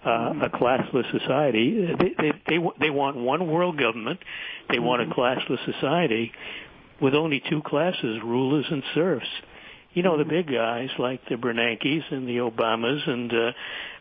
Uh, 0.05 0.35
a 0.43 0.51
classless 0.51 1.11
society. 1.19 1.95
They, 1.99 2.15
they 2.19 2.33
they 2.47 2.59
they 2.79 2.91
want 2.91 3.17
one 3.17 3.51
world 3.51 3.79
government. 3.79 4.21
They 4.71 4.79
want 4.79 5.01
a 5.01 5.07
classless 5.07 5.65
society 5.65 6.31
with 7.01 7.15
only 7.15 7.43
two 7.49 7.63
classes: 7.63 8.21
rulers 8.23 8.67
and 8.71 8.83
serfs. 8.95 9.27
You 9.95 10.03
know 10.03 10.19
the 10.19 10.27
big 10.27 10.47
guys 10.53 10.91
like 10.99 11.27
the 11.29 11.37
Bernankes 11.37 12.13
and 12.13 12.29
the 12.29 12.37
Obamas 12.37 13.09
and 13.09 13.33
uh, 13.33 13.53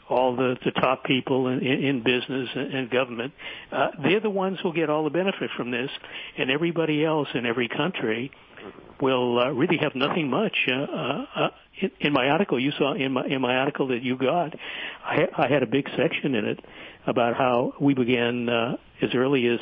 all 0.09 0.35
the, 0.35 0.57
the 0.65 0.71
top 0.71 1.05
people 1.05 1.47
in, 1.47 1.61
in 1.61 2.03
business 2.03 2.49
and 2.53 2.89
government. 2.89 3.33
Uh, 3.71 3.89
they're 4.03 4.19
the 4.19 4.29
ones 4.29 4.57
who'll 4.61 4.73
get 4.73 4.89
all 4.89 5.03
the 5.03 5.09
benefit 5.09 5.51
from 5.55 5.71
this, 5.71 5.89
and 6.37 6.51
everybody 6.51 7.05
else 7.05 7.29
in 7.33 7.45
every 7.45 7.69
country 7.69 8.31
will 9.01 9.39
uh, 9.39 9.49
really 9.51 9.77
have 9.77 9.95
nothing 9.95 10.29
much. 10.29 10.55
Uh, 10.67 11.25
uh, 11.35 11.49
in, 11.81 11.91
in 11.99 12.13
my 12.13 12.27
article, 12.29 12.59
you 12.59 12.71
saw 12.77 12.93
in 12.93 13.13
my 13.13 13.25
in 13.25 13.41
my 13.41 13.55
article 13.55 13.87
that 13.87 14.03
you 14.03 14.17
got, 14.17 14.53
I, 15.03 15.27
I 15.37 15.47
had 15.47 15.63
a 15.63 15.67
big 15.67 15.87
section 15.97 16.35
in 16.35 16.45
it 16.45 16.59
about 17.05 17.35
how 17.35 17.73
we 17.79 17.93
began 17.93 18.47
as 19.01 19.09
early 19.13 19.47
as 19.47 19.59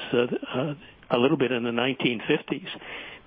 a 1.11 1.17
little 1.17 1.37
bit 1.37 1.51
in 1.51 1.63
the 1.63 1.71
1950s, 1.71 2.67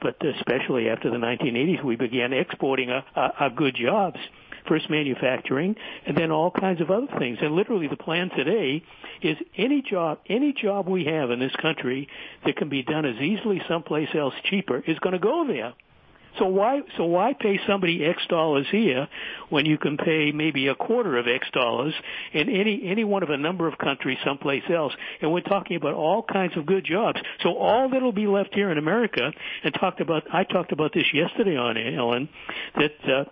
but 0.00 0.16
especially 0.24 0.88
after 0.88 1.10
the 1.10 1.16
1980s, 1.16 1.84
we 1.84 1.96
began 1.96 2.32
exporting 2.32 2.90
our, 2.90 3.04
our 3.16 3.50
good 3.50 3.74
jobs 3.74 4.18
first 4.66 4.88
manufacturing, 4.90 5.76
and 6.06 6.16
then 6.16 6.30
all 6.30 6.50
kinds 6.50 6.80
of 6.80 6.90
other 6.90 7.08
things. 7.18 7.38
And 7.40 7.54
literally 7.54 7.88
the 7.88 7.96
plan 7.96 8.30
today 8.30 8.82
is 9.22 9.36
any 9.56 9.82
job, 9.82 10.20
any 10.28 10.52
job 10.52 10.88
we 10.88 11.04
have 11.04 11.30
in 11.30 11.40
this 11.40 11.54
country 11.60 12.08
that 12.44 12.56
can 12.56 12.68
be 12.68 12.82
done 12.82 13.04
as 13.04 13.16
easily 13.16 13.60
someplace 13.68 14.08
else 14.14 14.34
cheaper 14.44 14.82
is 14.86 14.98
going 14.98 15.14
to 15.14 15.18
go 15.18 15.46
there. 15.46 15.74
So 16.38 16.46
why 16.46 16.80
so 16.96 17.04
why 17.04 17.32
pay 17.32 17.60
somebody 17.66 18.04
X 18.04 18.20
dollars 18.28 18.66
here 18.70 19.08
when 19.50 19.66
you 19.66 19.78
can 19.78 19.96
pay 19.96 20.32
maybe 20.32 20.66
a 20.66 20.74
quarter 20.74 21.16
of 21.16 21.28
X 21.28 21.46
dollars 21.52 21.94
in 22.32 22.48
any 22.48 22.82
any 22.84 23.04
one 23.04 23.22
of 23.22 23.30
a 23.30 23.36
number 23.36 23.68
of 23.68 23.78
countries 23.78 24.18
someplace 24.24 24.64
else? 24.68 24.92
And 25.20 25.32
we're 25.32 25.42
talking 25.42 25.76
about 25.76 25.94
all 25.94 26.22
kinds 26.22 26.56
of 26.56 26.66
good 26.66 26.84
jobs. 26.84 27.20
So 27.42 27.56
all 27.56 27.88
that'll 27.88 28.12
be 28.12 28.26
left 28.26 28.54
here 28.54 28.70
in 28.70 28.78
America, 28.78 29.32
and 29.62 29.74
talked 29.74 30.00
about 30.00 30.24
I 30.32 30.44
talked 30.44 30.72
about 30.72 30.92
this 30.92 31.06
yesterday 31.12 31.56
on 31.56 31.76
Ellen, 31.76 32.28
that. 32.76 33.08
Uh, 33.08 33.24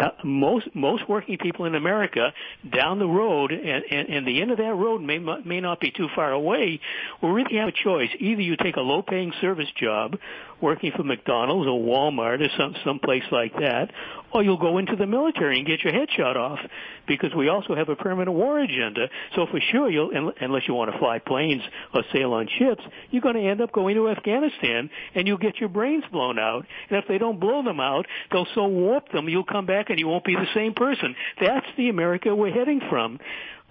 uh, 0.00 0.10
most 0.24 0.68
most 0.74 1.08
working 1.08 1.38
people 1.38 1.64
in 1.64 1.74
America 1.74 2.32
down 2.72 2.98
the 2.98 3.06
road, 3.06 3.50
and, 3.50 3.84
and, 3.90 4.08
and 4.08 4.26
the 4.26 4.40
end 4.40 4.50
of 4.50 4.58
that 4.58 4.74
road 4.74 5.00
may 5.02 5.18
may 5.18 5.60
not 5.60 5.80
be 5.80 5.90
too 5.90 6.08
far 6.14 6.32
away. 6.32 6.80
We 7.22 7.28
really 7.28 7.56
have 7.56 7.68
a 7.68 7.72
choice: 7.72 8.10
either 8.18 8.42
you 8.42 8.56
take 8.56 8.76
a 8.76 8.80
low-paying 8.80 9.32
service 9.40 9.68
job, 9.76 10.16
working 10.60 10.92
for 10.96 11.02
McDonald's 11.02 11.68
or 11.68 11.80
Walmart 11.80 12.40
or 12.44 12.48
some 12.56 12.74
some 12.84 12.98
place 13.00 13.24
like 13.30 13.54
that, 13.54 13.90
or 14.32 14.42
you'll 14.42 14.58
go 14.58 14.78
into 14.78 14.96
the 14.96 15.06
military 15.06 15.58
and 15.58 15.66
get 15.66 15.82
your 15.82 15.92
head 15.92 16.08
shot 16.16 16.36
off, 16.36 16.58
because 17.06 17.30
we 17.36 17.48
also 17.48 17.74
have 17.74 17.88
a 17.88 17.96
permanent 17.96 18.36
war 18.36 18.60
agenda. 18.60 19.08
So 19.34 19.46
for 19.50 19.60
sure, 19.72 19.90
you'll 19.90 20.10
unless 20.40 20.62
you 20.68 20.74
want 20.74 20.92
to 20.92 20.98
fly 20.98 21.18
planes 21.18 21.62
or 21.94 22.02
sail 22.12 22.32
on 22.32 22.48
ships, 22.58 22.82
you're 23.10 23.22
going 23.22 23.36
to 23.36 23.48
end 23.48 23.60
up 23.60 23.72
going 23.72 23.96
to 23.96 24.08
Afghanistan 24.08 24.90
and 25.14 25.26
you'll 25.26 25.38
get 25.38 25.58
your 25.58 25.68
brains 25.68 26.04
blown 26.12 26.38
out. 26.38 26.66
And 26.90 26.98
if 26.98 27.08
they 27.08 27.18
don't 27.18 27.40
blow 27.40 27.62
them 27.62 27.80
out, 27.80 28.06
they'll 28.30 28.46
so 28.54 28.66
warp 28.66 29.10
them 29.12 29.28
you'll 29.28 29.44
come 29.44 29.66
back 29.66 29.90
and 29.90 29.98
you 29.98 30.08
won't 30.08 30.24
be 30.24 30.34
the 30.34 30.48
same 30.54 30.74
person. 30.74 31.14
That's 31.40 31.66
the 31.76 31.88
America 31.88 32.34
we're 32.34 32.52
heading 32.52 32.80
from. 32.88 33.18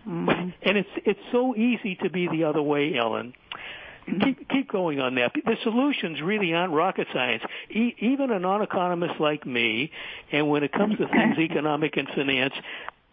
Mm-hmm. 0.07 0.49
And 0.61 0.77
it's 0.77 0.89
it's 1.05 1.19
so 1.31 1.55
easy 1.55 1.95
to 2.03 2.09
be 2.09 2.27
the 2.27 2.45
other 2.45 2.61
way, 2.61 2.95
Ellen 2.97 3.33
keep 4.23 4.49
keep 4.49 4.71
going 4.71 4.99
on 4.99 5.15
that. 5.15 5.33
The 5.33 5.57
solutions 5.63 6.21
really 6.21 6.53
aren't 6.53 6.73
rocket 6.73 7.07
science. 7.13 7.43
E- 7.69 7.95
even 7.99 8.31
a 8.31 8.39
non-economist 8.39 9.19
like 9.19 9.45
me, 9.45 9.91
and 10.31 10.49
when 10.49 10.63
it 10.63 10.71
comes 10.71 10.97
to 10.97 11.07
things 11.07 11.37
economic 11.39 11.97
and 11.97 12.07
finance, 12.09 12.53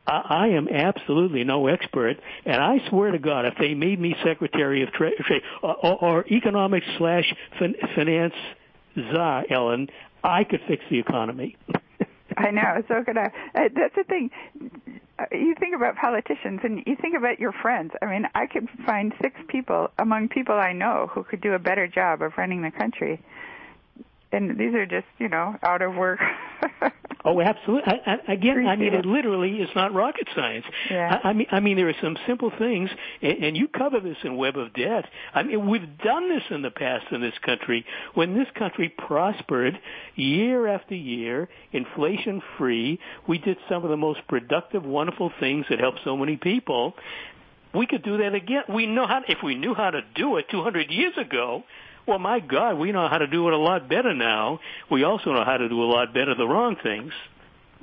I, 0.06 0.22
I 0.28 0.46
am 0.48 0.68
absolutely 0.68 1.44
no 1.44 1.66
expert, 1.66 2.18
and 2.44 2.56
I 2.56 2.78
swear 2.88 3.10
to 3.12 3.18
God, 3.18 3.46
if 3.46 3.54
they 3.58 3.74
made 3.74 4.00
me 4.00 4.14
Secretary 4.24 4.82
of 4.82 4.92
Trade 4.92 5.14
or, 5.62 5.74
or, 5.74 6.04
or 6.04 6.26
Economics 6.30 6.86
slash 6.98 7.32
fin- 7.58 7.76
Finance 7.94 8.34
czar, 9.12 9.44
Ellen, 9.50 9.88
I 10.22 10.44
could 10.44 10.60
fix 10.68 10.82
the 10.90 10.98
economy. 10.98 11.56
I 12.36 12.50
know. 12.50 12.82
So 12.88 13.04
could 13.04 13.16
I. 13.16 13.30
Uh, 13.54 13.68
that's 13.74 13.94
the 13.94 14.04
thing. 14.04 14.30
Uh, 15.18 15.24
you 15.30 15.54
think 15.60 15.74
about 15.76 15.96
politicians 15.96 16.60
and 16.64 16.82
you 16.86 16.96
think 17.00 17.16
about 17.16 17.38
your 17.38 17.52
friends. 17.52 17.92
I 18.02 18.06
mean, 18.06 18.26
I 18.34 18.46
could 18.46 18.68
find 18.84 19.12
six 19.22 19.36
people 19.48 19.88
among 19.98 20.28
people 20.28 20.54
I 20.54 20.72
know 20.72 21.08
who 21.12 21.22
could 21.22 21.40
do 21.40 21.52
a 21.52 21.58
better 21.58 21.86
job 21.86 22.20
of 22.22 22.32
running 22.36 22.62
the 22.62 22.72
country 22.72 23.22
and 24.34 24.58
these 24.58 24.74
are 24.74 24.86
just 24.86 25.06
you 25.18 25.28
know 25.28 25.54
out 25.62 25.82
of 25.82 25.94
work. 25.94 26.20
oh, 27.24 27.40
absolutely. 27.40 27.92
I, 27.92 28.18
I, 28.28 28.32
again, 28.32 28.66
I 28.66 28.76
mean, 28.76 28.94
it 28.94 29.06
literally 29.06 29.56
is 29.56 29.68
not 29.74 29.94
rocket 29.94 30.28
science. 30.34 30.64
Yeah. 30.90 31.20
I, 31.22 31.28
I 31.28 31.32
mean, 31.32 31.46
I 31.50 31.60
mean, 31.60 31.76
there 31.76 31.88
are 31.88 31.94
some 32.02 32.16
simple 32.26 32.52
things, 32.58 32.90
and, 33.22 33.44
and 33.44 33.56
you 33.56 33.68
cover 33.68 34.00
this 34.00 34.16
in 34.24 34.36
Web 34.36 34.56
of 34.56 34.74
Debt. 34.74 35.04
I 35.32 35.42
mean, 35.42 35.68
we've 35.68 35.98
done 35.98 36.28
this 36.28 36.42
in 36.50 36.62
the 36.62 36.70
past 36.70 37.06
in 37.12 37.20
this 37.20 37.34
country 37.44 37.84
when 38.14 38.34
this 38.34 38.48
country 38.58 38.88
prospered 38.88 39.78
year 40.16 40.66
after 40.66 40.94
year, 40.94 41.48
inflation 41.72 42.42
free. 42.58 42.98
We 43.28 43.38
did 43.38 43.56
some 43.68 43.84
of 43.84 43.90
the 43.90 43.96
most 43.96 44.20
productive, 44.28 44.84
wonderful 44.84 45.32
things 45.40 45.66
that 45.70 45.80
helped 45.80 46.00
so 46.04 46.16
many 46.16 46.36
people. 46.36 46.94
We 47.74 47.86
could 47.86 48.04
do 48.04 48.18
that 48.18 48.34
again. 48.34 48.62
We 48.72 48.86
know 48.86 49.06
how. 49.06 49.22
If 49.26 49.38
we 49.42 49.56
knew 49.56 49.74
how 49.74 49.90
to 49.90 50.00
do 50.14 50.36
it 50.36 50.46
200 50.50 50.90
years 50.90 51.14
ago, 51.18 51.64
well, 52.06 52.18
my 52.18 52.40
God, 52.40 52.78
we 52.78 52.92
know 52.92 53.08
how 53.08 53.18
to 53.18 53.26
do 53.26 53.48
it 53.48 53.54
a 53.54 53.58
lot 53.58 53.88
better 53.88 54.14
now. 54.14 54.60
We 54.90 55.04
also 55.04 55.32
know 55.32 55.44
how 55.44 55.56
to 55.56 55.68
do 55.68 55.82
a 55.82 55.86
lot 55.86 56.12
better 56.12 56.34
the 56.34 56.46
wrong 56.46 56.76
things. 56.82 57.12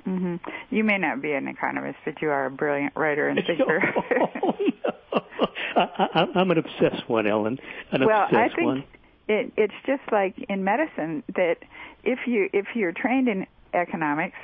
Mm-hmm. 0.08 0.36
You 0.76 0.84
may 0.84 0.98
not 0.98 1.22
be 1.22 1.32
an 1.34 1.48
economist, 1.48 1.98
but 2.06 2.22
you 2.22 2.30
are 2.30 2.46
a 2.46 2.52
brilliant 2.52 2.96
writer 2.96 3.28
and 3.28 3.40
thinker. 3.48 3.82
oh, 3.96 4.54
no. 4.60 4.92
I, 5.76 6.08
I, 6.14 6.26
I'm 6.36 6.52
an 6.52 6.58
obsessed 6.58 7.08
one, 7.08 7.28
Ellen. 7.28 7.60
An 7.92 8.06
well, 8.06 8.24
obsessed 8.24 8.54
I 8.54 8.56
think 8.56 8.66
one. 8.66 8.84
It, 9.28 9.54
it's 9.58 9.74
just 9.86 10.02
like 10.12 10.36
in 10.50 10.64
medicine 10.64 11.24
that 11.36 11.58
if 12.04 12.20
you 12.26 12.50
if 12.52 12.66
you're 12.76 12.92
trained 12.92 13.30
in 13.30 13.46
economics, 13.74 14.38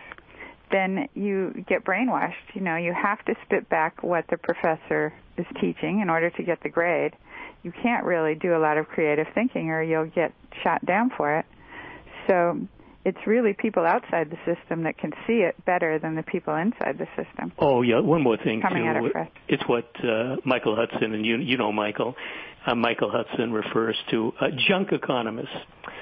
then 0.72 1.10
you 1.14 1.66
get 1.68 1.84
brainwashed. 1.84 2.54
You 2.54 2.62
know, 2.62 2.78
you 2.78 2.94
have 2.94 3.24
to 3.26 3.36
spit 3.46 3.68
back 3.70 4.04
what 4.04 4.26
the 4.30 4.38
professor 4.38 5.14
is 5.38 5.46
teaching 5.60 6.00
in 6.02 6.10
order 6.10 6.30
to 6.30 6.44
get 6.44 6.62
the 6.64 6.70
grade 6.70 7.14
you 7.68 7.74
can't 7.84 8.06
really 8.06 8.34
do 8.34 8.56
a 8.56 8.60
lot 8.60 8.78
of 8.78 8.88
creative 8.88 9.28
thinking 9.36 9.70
or 9.70 9.84
you'll 9.84 10.10
get 10.10 10.32
shot 10.64 10.86
down 10.86 11.12
for 11.18 11.40
it. 11.40 11.46
So 12.28 12.60
it's 13.04 13.18
really 13.26 13.54
people 13.54 13.86
outside 13.86 14.30
the 14.30 14.38
system 14.46 14.84
that 14.84 14.98
can 14.98 15.12
see 15.28 15.44
it 15.44 15.54
better 15.66 16.00
than 16.00 16.16
the 16.16 16.24
people 16.24 16.56
inside 16.56 16.98
the 16.98 17.08
system. 17.22 17.52
Oh 17.60 17.82
yeah, 17.82 18.00
one 18.00 18.24
more 18.24 18.38
thing 18.38 18.62
Coming 18.62 18.84
too. 18.84 18.90
Out 18.90 19.06
of 19.06 19.12
press. 19.12 19.30
It's 19.50 19.64
what 19.68 19.90
uh, 20.02 20.38
Michael 20.46 20.78
Hudson 20.78 21.14
and 21.14 21.26
you 21.26 21.38
you 21.38 21.58
know 21.58 21.74
Michael. 21.74 22.16
Michael 22.76 23.12
Hudson 23.12 23.52
refers 23.52 23.96
to 24.12 24.34
uh, 24.40 24.48
junk 24.68 24.92
economists. 24.92 25.50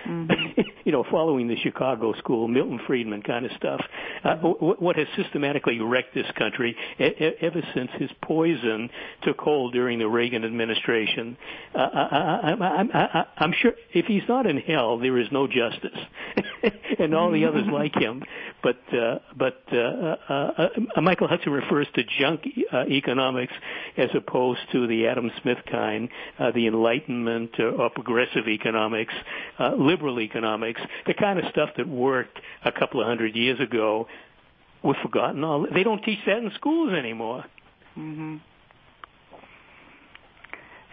Mm-hmm. 0.07 0.61
you 0.85 0.91
know, 0.91 1.03
following 1.09 1.47
the 1.47 1.55
Chicago 1.57 2.13
school, 2.13 2.47
Milton 2.47 2.79
Friedman 2.85 3.23
kind 3.23 3.45
of 3.45 3.51
stuff. 3.57 3.81
Uh, 4.23 4.35
w- 4.35 4.75
what 4.79 4.95
has 4.95 5.07
systematically 5.15 5.79
wrecked 5.79 6.13
this 6.13 6.29
country 6.37 6.75
e- 6.99 7.03
ever 7.41 7.61
since 7.73 7.89
his 7.97 8.09
poison 8.23 8.89
took 9.23 9.39
hold 9.39 9.73
during 9.73 9.99
the 9.99 10.07
Reagan 10.07 10.45
administration. 10.45 11.37
Uh, 11.73 11.79
I, 11.79 12.55
I, 12.59 12.83
I, 12.93 13.25
I'm 13.37 13.53
sure 13.59 13.73
if 13.93 14.05
he's 14.05 14.23
not 14.27 14.45
in 14.45 14.57
hell, 14.57 14.99
there 14.99 15.17
is 15.17 15.27
no 15.31 15.47
justice, 15.47 15.97
and 16.99 17.15
all 17.15 17.31
the 17.31 17.45
others 17.45 17.65
like 17.71 17.95
him. 17.95 18.23
But 18.61 18.79
uh, 18.93 19.19
but 19.35 19.63
uh, 19.71 19.77
uh, 19.77 20.67
uh, 20.95 21.01
Michael 21.01 21.27
Hudson 21.27 21.51
refers 21.51 21.87
to 21.95 22.03
junk 22.19 22.41
uh, 22.71 22.85
economics 22.89 23.53
as 23.97 24.09
opposed 24.15 24.61
to 24.71 24.87
the 24.87 25.07
Adam 25.07 25.31
Smith 25.41 25.59
kind, 25.69 26.09
uh, 26.39 26.51
the 26.55 26.67
Enlightenment 26.67 27.59
or, 27.59 27.89
progressive 27.89 28.47
economics. 28.47 29.13
Uh, 29.59 29.75
liberal 29.77 30.19
economics, 30.19 30.81
the 31.05 31.13
kind 31.13 31.37
of 31.39 31.45
stuff 31.51 31.69
that 31.77 31.87
worked 31.87 32.39
a 32.63 32.71
couple 32.71 33.01
of 33.01 33.07
hundred 33.07 33.35
years 33.35 33.59
ago, 33.59 34.07
we've 34.83 34.95
forgotten 35.03 35.43
all. 35.43 35.67
They 35.71 35.83
don't 35.83 36.03
teach 36.03 36.19
that 36.25 36.37
in 36.37 36.51
schools 36.55 36.93
anymore. 36.93 37.45
Mm-hmm. 37.97 38.37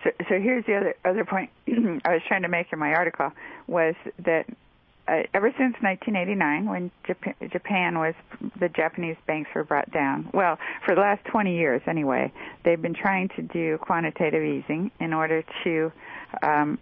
So, 0.05 0.11
so 0.29 0.41
here's 0.41 0.65
the 0.67 0.77
other 0.77 0.95
other 1.05 1.25
point 1.25 1.51
I 1.69 2.13
was 2.15 2.23
trying 2.27 2.43
to 2.43 2.49
make 2.49 2.73
in 2.73 2.79
my 2.79 2.93
article 2.93 3.31
was 3.67 3.95
that 4.25 4.47
uh, 5.09 5.23
ever 5.35 5.51
since 5.59 5.75
1989, 5.81 6.67
when 6.67 6.91
Japan, 7.05 7.35
Japan 7.51 7.99
was 7.99 8.15
the 8.61 8.69
Japanese 8.69 9.17
banks 9.27 9.51
were 9.55 9.65
brought 9.65 9.91
down, 9.91 10.31
well, 10.33 10.59
for 10.87 10.95
the 10.95 11.01
last 11.01 11.25
20 11.25 11.57
years 11.57 11.83
anyway, 11.87 12.33
they've 12.65 12.81
been 12.81 12.95
trying 12.95 13.29
to 13.37 13.43
do 13.43 13.79
quantitative 13.79 14.43
easing 14.43 14.91
in 15.01 15.13
order 15.13 15.43
to 15.65 15.93
um, 16.43 16.79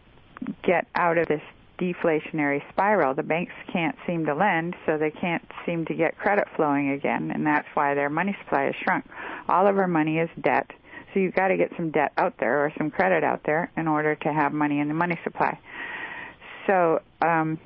get 0.62 0.86
out 0.94 1.16
of 1.16 1.28
this 1.28 1.40
deflationary 1.78 2.62
spiral. 2.70 3.14
The 3.14 3.22
banks 3.22 3.54
can't 3.72 3.96
seem 4.06 4.26
to 4.26 4.34
lend, 4.34 4.76
so 4.84 4.98
they 4.98 5.10
can't 5.10 5.42
seem 5.64 5.86
to 5.86 5.94
get 5.94 6.18
credit 6.18 6.46
flowing 6.56 6.90
again, 6.90 7.30
and 7.30 7.46
that's 7.46 7.68
why 7.72 7.94
their 7.94 8.10
money 8.10 8.36
supply 8.44 8.64
has 8.64 8.74
shrunk. 8.82 9.06
All 9.48 9.66
of 9.66 9.78
our 9.78 9.88
money 9.88 10.18
is 10.18 10.28
debt, 10.42 10.70
so 11.12 11.20
you've 11.20 11.34
got 11.34 11.48
to 11.48 11.56
get 11.56 11.72
some 11.76 11.90
debt 11.90 12.12
out 12.18 12.34
there 12.38 12.64
or 12.64 12.72
some 12.76 12.90
credit 12.90 13.24
out 13.24 13.40
there 13.44 13.70
in 13.78 13.88
order 13.88 14.14
to 14.14 14.32
have 14.32 14.52
money 14.52 14.78
in 14.78 14.88
the 14.88 14.94
money 14.94 15.18
supply. 15.24 15.58
So 16.66 17.00
um, 17.22 17.58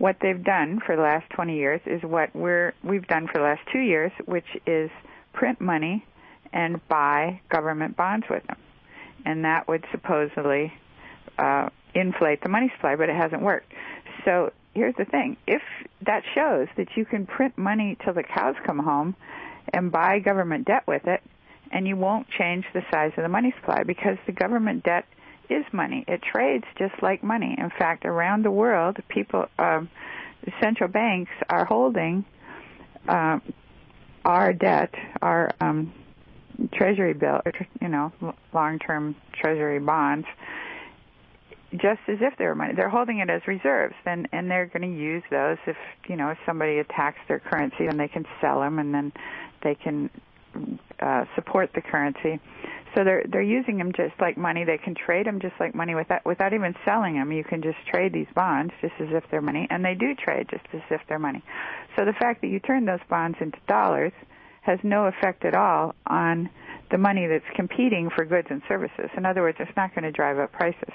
what 0.00 0.16
they've 0.22 0.42
done 0.42 0.80
for 0.84 0.96
the 0.96 1.02
last 1.02 1.28
20 1.30 1.56
years 1.56 1.80
is 1.84 2.02
what 2.02 2.34
we're 2.34 2.72
we've 2.82 3.06
done 3.06 3.26
for 3.26 3.34
the 3.34 3.44
last 3.44 3.60
two 3.70 3.80
years, 3.80 4.10
which 4.24 4.46
is 4.66 4.90
print 5.34 5.60
money 5.60 6.04
and 6.54 6.80
buy 6.88 7.38
government 7.50 7.98
bonds 7.98 8.24
with 8.30 8.42
them, 8.46 8.56
and 9.26 9.44
that 9.44 9.68
would 9.68 9.84
supposedly 9.92 10.72
uh, 11.38 11.68
inflate 11.94 12.42
the 12.42 12.48
money 12.48 12.72
supply, 12.74 12.96
but 12.96 13.10
it 13.10 13.14
hasn't 13.14 13.42
worked. 13.42 13.70
So 14.24 14.52
here's 14.74 14.94
the 14.96 15.04
thing: 15.04 15.36
if 15.46 15.60
that 16.06 16.22
shows 16.34 16.68
that 16.78 16.96
you 16.96 17.04
can 17.04 17.26
print 17.26 17.58
money 17.58 17.98
till 18.02 18.14
the 18.14 18.22
cows 18.22 18.56
come 18.64 18.78
home 18.78 19.14
and 19.74 19.92
buy 19.92 20.18
government 20.18 20.66
debt 20.66 20.86
with 20.86 21.06
it, 21.06 21.22
and 21.70 21.86
you 21.86 21.96
won't 21.96 22.26
change 22.38 22.64
the 22.72 22.82
size 22.90 23.12
of 23.18 23.22
the 23.22 23.28
money 23.28 23.52
supply 23.60 23.82
because 23.82 24.16
the 24.24 24.32
government 24.32 24.82
debt 24.82 25.04
is 25.50 25.64
money. 25.72 26.04
It 26.08 26.22
trades 26.22 26.64
just 26.78 26.94
like 27.02 27.22
money. 27.22 27.54
In 27.58 27.70
fact, 27.70 28.04
around 28.04 28.44
the 28.44 28.50
world, 28.50 28.98
people, 29.08 29.46
um, 29.58 29.90
central 30.62 30.88
banks 30.88 31.32
are 31.48 31.64
holding 31.64 32.24
uh, 33.08 33.40
our 34.24 34.52
debt, 34.52 34.94
our 35.20 35.50
um, 35.60 35.92
treasury 36.72 37.14
bill, 37.14 37.40
you 37.80 37.88
know, 37.88 38.12
long-term 38.52 39.16
treasury 39.34 39.80
bonds, 39.80 40.26
just 41.72 42.00
as 42.08 42.18
if 42.20 42.36
they 42.38 42.44
were 42.44 42.54
money. 42.54 42.74
They're 42.74 42.88
holding 42.88 43.18
it 43.18 43.30
as 43.30 43.42
reserves, 43.46 43.94
and 44.04 44.28
and 44.32 44.50
they're 44.50 44.66
going 44.66 44.82
to 44.82 44.98
use 45.02 45.22
those 45.30 45.56
if 45.66 45.76
you 46.08 46.16
know 46.16 46.30
if 46.30 46.38
somebody 46.44 46.78
attacks 46.78 47.18
their 47.28 47.38
currency, 47.38 47.86
then 47.86 47.96
they 47.96 48.08
can 48.08 48.26
sell 48.40 48.60
them, 48.60 48.78
and 48.78 48.92
then 48.92 49.12
they 49.62 49.74
can 49.76 50.10
uh, 51.00 51.24
support 51.34 51.70
the 51.74 51.80
currency. 51.80 52.40
So 52.94 53.04
they're 53.04 53.24
they're 53.30 53.42
using 53.42 53.78
them 53.78 53.92
just 53.92 54.14
like 54.20 54.36
money. 54.36 54.64
They 54.64 54.78
can 54.78 54.94
trade 54.94 55.26
them 55.26 55.40
just 55.40 55.54
like 55.60 55.74
money 55.74 55.94
without 55.94 56.24
without 56.26 56.52
even 56.52 56.74
selling 56.84 57.14
them. 57.14 57.30
You 57.30 57.44
can 57.44 57.62
just 57.62 57.78
trade 57.86 58.12
these 58.12 58.26
bonds 58.34 58.72
just 58.80 58.94
as 59.00 59.08
if 59.12 59.24
they're 59.30 59.40
money, 59.40 59.66
and 59.70 59.84
they 59.84 59.94
do 59.94 60.14
trade 60.14 60.48
just 60.50 60.64
as 60.72 60.82
if 60.90 61.00
they're 61.08 61.18
money. 61.20 61.42
So 61.96 62.04
the 62.04 62.12
fact 62.12 62.40
that 62.40 62.48
you 62.48 62.58
turn 62.58 62.84
those 62.86 63.00
bonds 63.08 63.38
into 63.40 63.58
dollars 63.68 64.12
has 64.62 64.78
no 64.82 65.06
effect 65.06 65.44
at 65.44 65.54
all 65.54 65.94
on 66.06 66.50
the 66.90 66.98
money 66.98 67.26
that's 67.26 67.44
competing 67.54 68.10
for 68.14 68.24
goods 68.24 68.48
and 68.50 68.60
services. 68.68 69.08
In 69.16 69.24
other 69.24 69.42
words, 69.42 69.56
it's 69.60 69.76
not 69.76 69.94
going 69.94 70.04
to 70.04 70.12
drive 70.12 70.38
up 70.38 70.52
prices. 70.52 70.92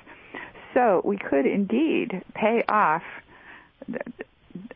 So 0.73 1.01
we 1.05 1.17
could 1.17 1.45
indeed 1.45 2.21
pay 2.33 2.63
off 2.67 3.01
the, 3.87 4.01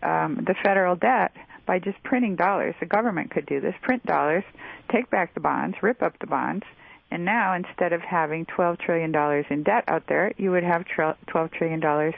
um, 0.08 0.46
the 0.48 0.56
federal 0.64 0.96
debt 0.96 1.34
by 1.70 1.78
just 1.78 2.02
printing 2.02 2.36
dollars. 2.36 2.74
The 2.80 2.88
government 2.88 3.30
could 3.30 3.46
do 3.46 3.62
this, 3.62 3.76
print 3.84 4.04
dollars, 4.04 4.44
take 4.92 5.08
back 5.12 5.36
the 5.36 5.40
bonds, 5.40 5.78
rip 5.84 6.02
up 6.02 6.18
the 6.18 6.26
bonds, 6.26 6.66
and 7.12 7.24
now 7.24 7.54
instead 7.54 7.94
of 7.94 8.02
having 8.02 8.48
$12 8.48 8.80
trillion 8.80 9.14
in 9.52 9.62
debt 9.62 9.84
out 9.88 10.02
there, 10.08 10.34
you 10.36 10.50
would 10.50 10.64
have 10.64 10.84
$12 10.86 11.52
trillion 11.52 12.14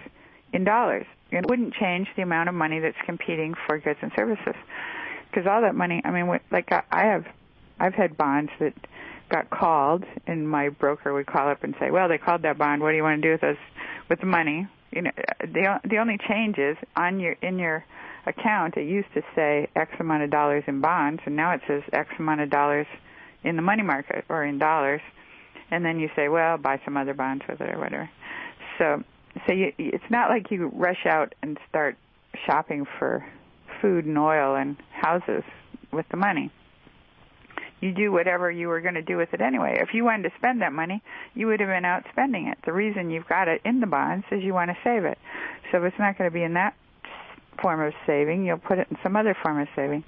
in 0.54 0.64
dollars. 0.64 1.06
It 1.32 1.50
wouldn't 1.50 1.74
change 1.74 2.08
the 2.16 2.22
amount 2.22 2.48
of 2.48 2.56
money 2.56 2.80
that's 2.80 2.96
competing 3.06 3.54
for 3.68 3.78
goods 3.78 4.00
and 4.02 4.14
services. 4.16 4.56
Because 5.30 5.46
all 5.46 5.60
that 5.64 5.76
money, 5.76 6.02
I 6.06 6.12
mean, 6.12 6.40
like 6.50 6.72
I 6.72 7.08
have, 7.08 7.26
I've 7.78 7.94
had 7.94 8.16
bonds 8.16 8.54
that 8.62 8.74
got 9.28 9.50
called, 9.50 10.06
and 10.28 10.48
my 10.48 10.70
broker 10.70 11.14
would 11.14 11.26
call 11.26 11.50
up 11.50 11.66
and 11.66 11.76
say, 11.78 11.92
"Well, 11.92 12.08
they 12.08 12.18
called 12.18 12.44
that 12.44 12.58
bond. 12.58 12.82
What 12.82 12.92
do 12.92 12.96
you 12.96 13.04
want 13.04 13.22
to 13.22 13.28
do 13.28 13.32
with 13.34 13.44
us 13.44 13.58
with 14.10 14.22
the 14.22 14.26
money?" 14.28 14.68
You 14.92 15.02
know, 15.04 15.12
the 15.40 15.80
the 15.84 15.98
only 15.98 16.18
change 16.18 16.58
is 16.58 16.78
on 16.96 17.20
your 17.20 17.36
in 17.42 17.60
your 17.60 17.86
account. 18.26 18.78
It 18.78 18.88
used 18.88 19.14
to 19.14 19.22
say 19.36 19.70
X 19.76 19.92
amount 20.00 20.24
of 20.24 20.30
dollars 20.32 20.64
in 20.68 20.82
bonds, 20.82 21.22
and 21.26 21.36
now 21.36 21.54
it 21.54 21.62
says 21.68 21.84
X 21.94 22.10
amount 22.20 22.42
of 22.42 22.50
dollars 22.50 22.88
in 23.44 23.56
the 23.56 23.62
money 23.62 23.84
market 23.84 24.26
or 24.30 24.44
in 24.44 24.60
dollars. 24.60 25.02
And 25.70 25.86
then 25.86 26.00
you 26.00 26.10
say, 26.16 26.28
"Well, 26.28 26.58
buy 26.58 26.82
some 26.84 26.98
other 26.98 27.14
bonds 27.14 27.44
with 27.48 27.62
it 27.62 27.70
or 27.74 27.80
whatever." 27.80 28.10
So, 28.78 29.04
so 29.48 29.54
you, 29.54 29.74
it's 29.78 30.10
not 30.10 30.30
like 30.30 30.52
you 30.52 30.68
rush 30.68 31.06
out 31.06 31.34
and 31.42 31.58
start 31.70 31.98
shopping 32.46 32.86
for 33.00 33.26
food 33.82 34.06
and 34.06 34.18
oil 34.18 34.56
and 34.56 34.78
houses 34.92 35.44
with 35.92 36.06
the 36.10 36.18
money 36.18 36.52
you 37.82 37.92
do 37.92 38.12
whatever 38.12 38.50
you 38.50 38.68
were 38.68 38.80
going 38.80 38.94
to 38.94 39.02
do 39.02 39.18
with 39.18 39.34
it 39.34 39.42
anyway. 39.42 39.80
If 39.82 39.90
you 39.94 40.06
wanted 40.06 40.30
to 40.30 40.38
spend 40.38 40.62
that 40.62 40.72
money, 40.72 41.02
you 41.34 41.48
would 41.48 41.60
have 41.60 41.70
been 41.70 41.84
out 41.84 42.06
spending 42.12 42.48
it. 42.48 42.60
The 42.64 42.72
reason 42.72 43.10
you've 43.10 43.28
got 43.28 43.48
it 43.48 43.62
in 43.66 43.80
the 43.80 43.88
bonds 43.88 44.26
is 44.32 44.44
you 44.44 44.54
want 44.54 44.70
to 44.70 44.78
save 44.84 45.04
it. 45.04 45.18
So 45.72 45.80
if 45.80 45.86
it's 45.86 46.00
not 46.00 46.18
going 46.18 46.30
to 46.30 46.34
be 46.34 46.44
in 46.44 46.54
that 46.54 46.76
form 47.62 47.82
of 47.82 47.94
saving, 48.06 48.46
you'll 48.46 48.58
put 48.58 48.80
it 48.80 48.88
in 48.90 48.98
some 49.04 49.16
other 49.16 49.36
form 49.42 49.60
of 49.60 49.68
saving. 49.76 50.04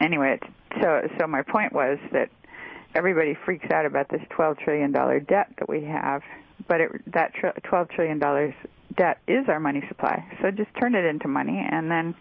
Anyway, 0.00 0.38
so 0.80 1.08
so 1.18 1.26
my 1.26 1.42
point 1.42 1.72
was 1.72 1.98
that 2.12 2.30
everybody 2.94 3.36
freaks 3.44 3.70
out 3.70 3.84
about 3.84 4.08
this 4.08 4.22
12 4.30 4.58
trillion 4.58 4.92
dollar 4.92 5.20
debt 5.20 5.52
that 5.58 5.68
we 5.68 5.84
have, 5.84 6.22
but 6.68 6.80
it, 6.80 7.12
that 7.12 7.32
12 7.64 7.88
trillion 7.90 8.18
dollars 8.18 8.54
debt 8.96 9.18
is 9.26 9.48
our 9.48 9.60
money 9.60 9.82
supply. 9.88 10.24
So 10.40 10.50
just 10.50 10.70
turn 10.78 10.94
it 10.94 11.04
into 11.04 11.28
money 11.28 11.66
and 11.70 11.90
then 11.90 12.14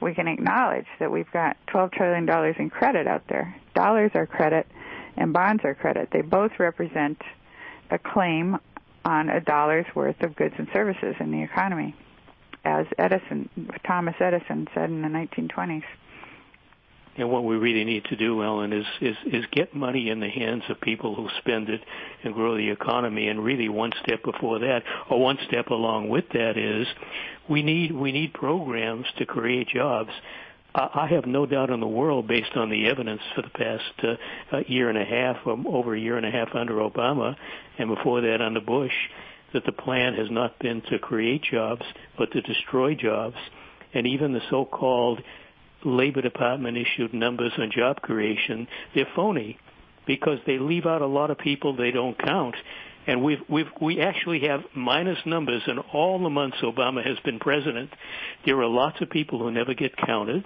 we 0.00 0.14
can 0.14 0.28
acknowledge 0.28 0.86
that 0.98 1.10
we've 1.10 1.30
got 1.32 1.56
$12 1.68 1.92
trillion 1.92 2.54
in 2.58 2.70
credit 2.70 3.06
out 3.06 3.22
there. 3.28 3.54
Dollars 3.74 4.12
are 4.14 4.26
credit 4.26 4.66
and 5.16 5.32
bonds 5.32 5.64
are 5.64 5.74
credit. 5.74 6.08
They 6.12 6.22
both 6.22 6.52
represent 6.58 7.20
a 7.90 7.98
claim 7.98 8.58
on 9.04 9.28
a 9.28 9.40
dollar's 9.40 9.86
worth 9.94 10.20
of 10.22 10.36
goods 10.36 10.54
and 10.58 10.68
services 10.72 11.14
in 11.20 11.30
the 11.30 11.42
economy, 11.42 11.94
as 12.64 12.86
Edison, 12.98 13.48
Thomas 13.86 14.14
Edison 14.20 14.68
said 14.74 14.90
in 14.90 15.02
the 15.02 15.08
1920s. 15.08 15.84
And 17.16 17.30
what 17.30 17.44
we 17.44 17.56
really 17.56 17.84
need 17.84 18.04
to 18.06 18.16
do, 18.16 18.42
Ellen, 18.42 18.72
is, 18.72 18.86
is, 19.00 19.16
is 19.26 19.44
get 19.50 19.74
money 19.74 20.10
in 20.10 20.20
the 20.20 20.28
hands 20.28 20.62
of 20.68 20.80
people 20.80 21.14
who 21.14 21.28
spend 21.38 21.68
it 21.68 21.80
and 22.22 22.32
grow 22.32 22.56
the 22.56 22.70
economy. 22.70 23.28
And 23.28 23.44
really 23.44 23.68
one 23.68 23.90
step 24.02 24.22
before 24.22 24.60
that, 24.60 24.82
or 25.10 25.20
one 25.20 25.38
step 25.46 25.68
along 25.68 26.08
with 26.08 26.24
that 26.32 26.56
is 26.56 26.86
we 27.48 27.62
need, 27.62 27.92
we 27.92 28.12
need 28.12 28.32
programs 28.32 29.06
to 29.18 29.26
create 29.26 29.68
jobs. 29.68 30.10
I 30.74 31.08
have 31.10 31.26
no 31.26 31.46
doubt 31.46 31.70
in 31.70 31.80
the 31.80 31.86
world, 31.86 32.28
based 32.28 32.54
on 32.54 32.70
the 32.70 32.86
evidence 32.88 33.22
for 33.34 33.42
the 33.42 33.50
past 33.50 34.18
uh, 34.52 34.58
year 34.66 34.88
and 34.88 34.98
a 34.98 35.04
half, 35.04 35.44
um, 35.46 35.66
over 35.66 35.94
a 35.94 36.00
year 36.00 36.16
and 36.16 36.26
a 36.26 36.30
half 36.30 36.54
under 36.54 36.74
Obama, 36.74 37.34
and 37.78 37.92
before 37.92 38.20
that 38.20 38.40
under 38.40 38.60
Bush, 38.60 38.92
that 39.52 39.64
the 39.64 39.72
plan 39.72 40.14
has 40.14 40.30
not 40.30 40.58
been 40.60 40.80
to 40.90 40.98
create 40.98 41.42
jobs, 41.42 41.82
but 42.16 42.30
to 42.32 42.40
destroy 42.42 42.94
jobs. 42.94 43.36
And 43.92 44.06
even 44.06 44.32
the 44.32 44.40
so-called 44.48 45.20
Labor 45.84 46.22
Department 46.22 46.76
issued 46.76 47.12
numbers 47.14 47.52
on 47.58 47.72
job 47.76 48.00
creation, 48.00 48.68
they're 48.94 49.08
phony 49.16 49.58
because 50.06 50.38
they 50.46 50.58
leave 50.58 50.86
out 50.86 51.02
a 51.02 51.06
lot 51.06 51.30
of 51.30 51.38
people 51.38 51.76
they 51.76 51.90
don't 51.90 52.18
count. 52.18 52.54
And 53.06 53.24
we've, 53.24 53.40
we've, 53.48 53.66
we 53.80 54.00
actually 54.00 54.40
have 54.40 54.60
minus 54.74 55.18
numbers 55.24 55.62
in 55.66 55.78
all 55.78 56.22
the 56.22 56.30
months 56.30 56.58
Obama 56.62 57.04
has 57.04 57.18
been 57.24 57.38
president. 57.38 57.90
There 58.44 58.58
are 58.60 58.66
lots 58.66 59.00
of 59.00 59.10
people 59.10 59.38
who 59.38 59.50
never 59.50 59.74
get 59.74 59.96
counted. 59.96 60.44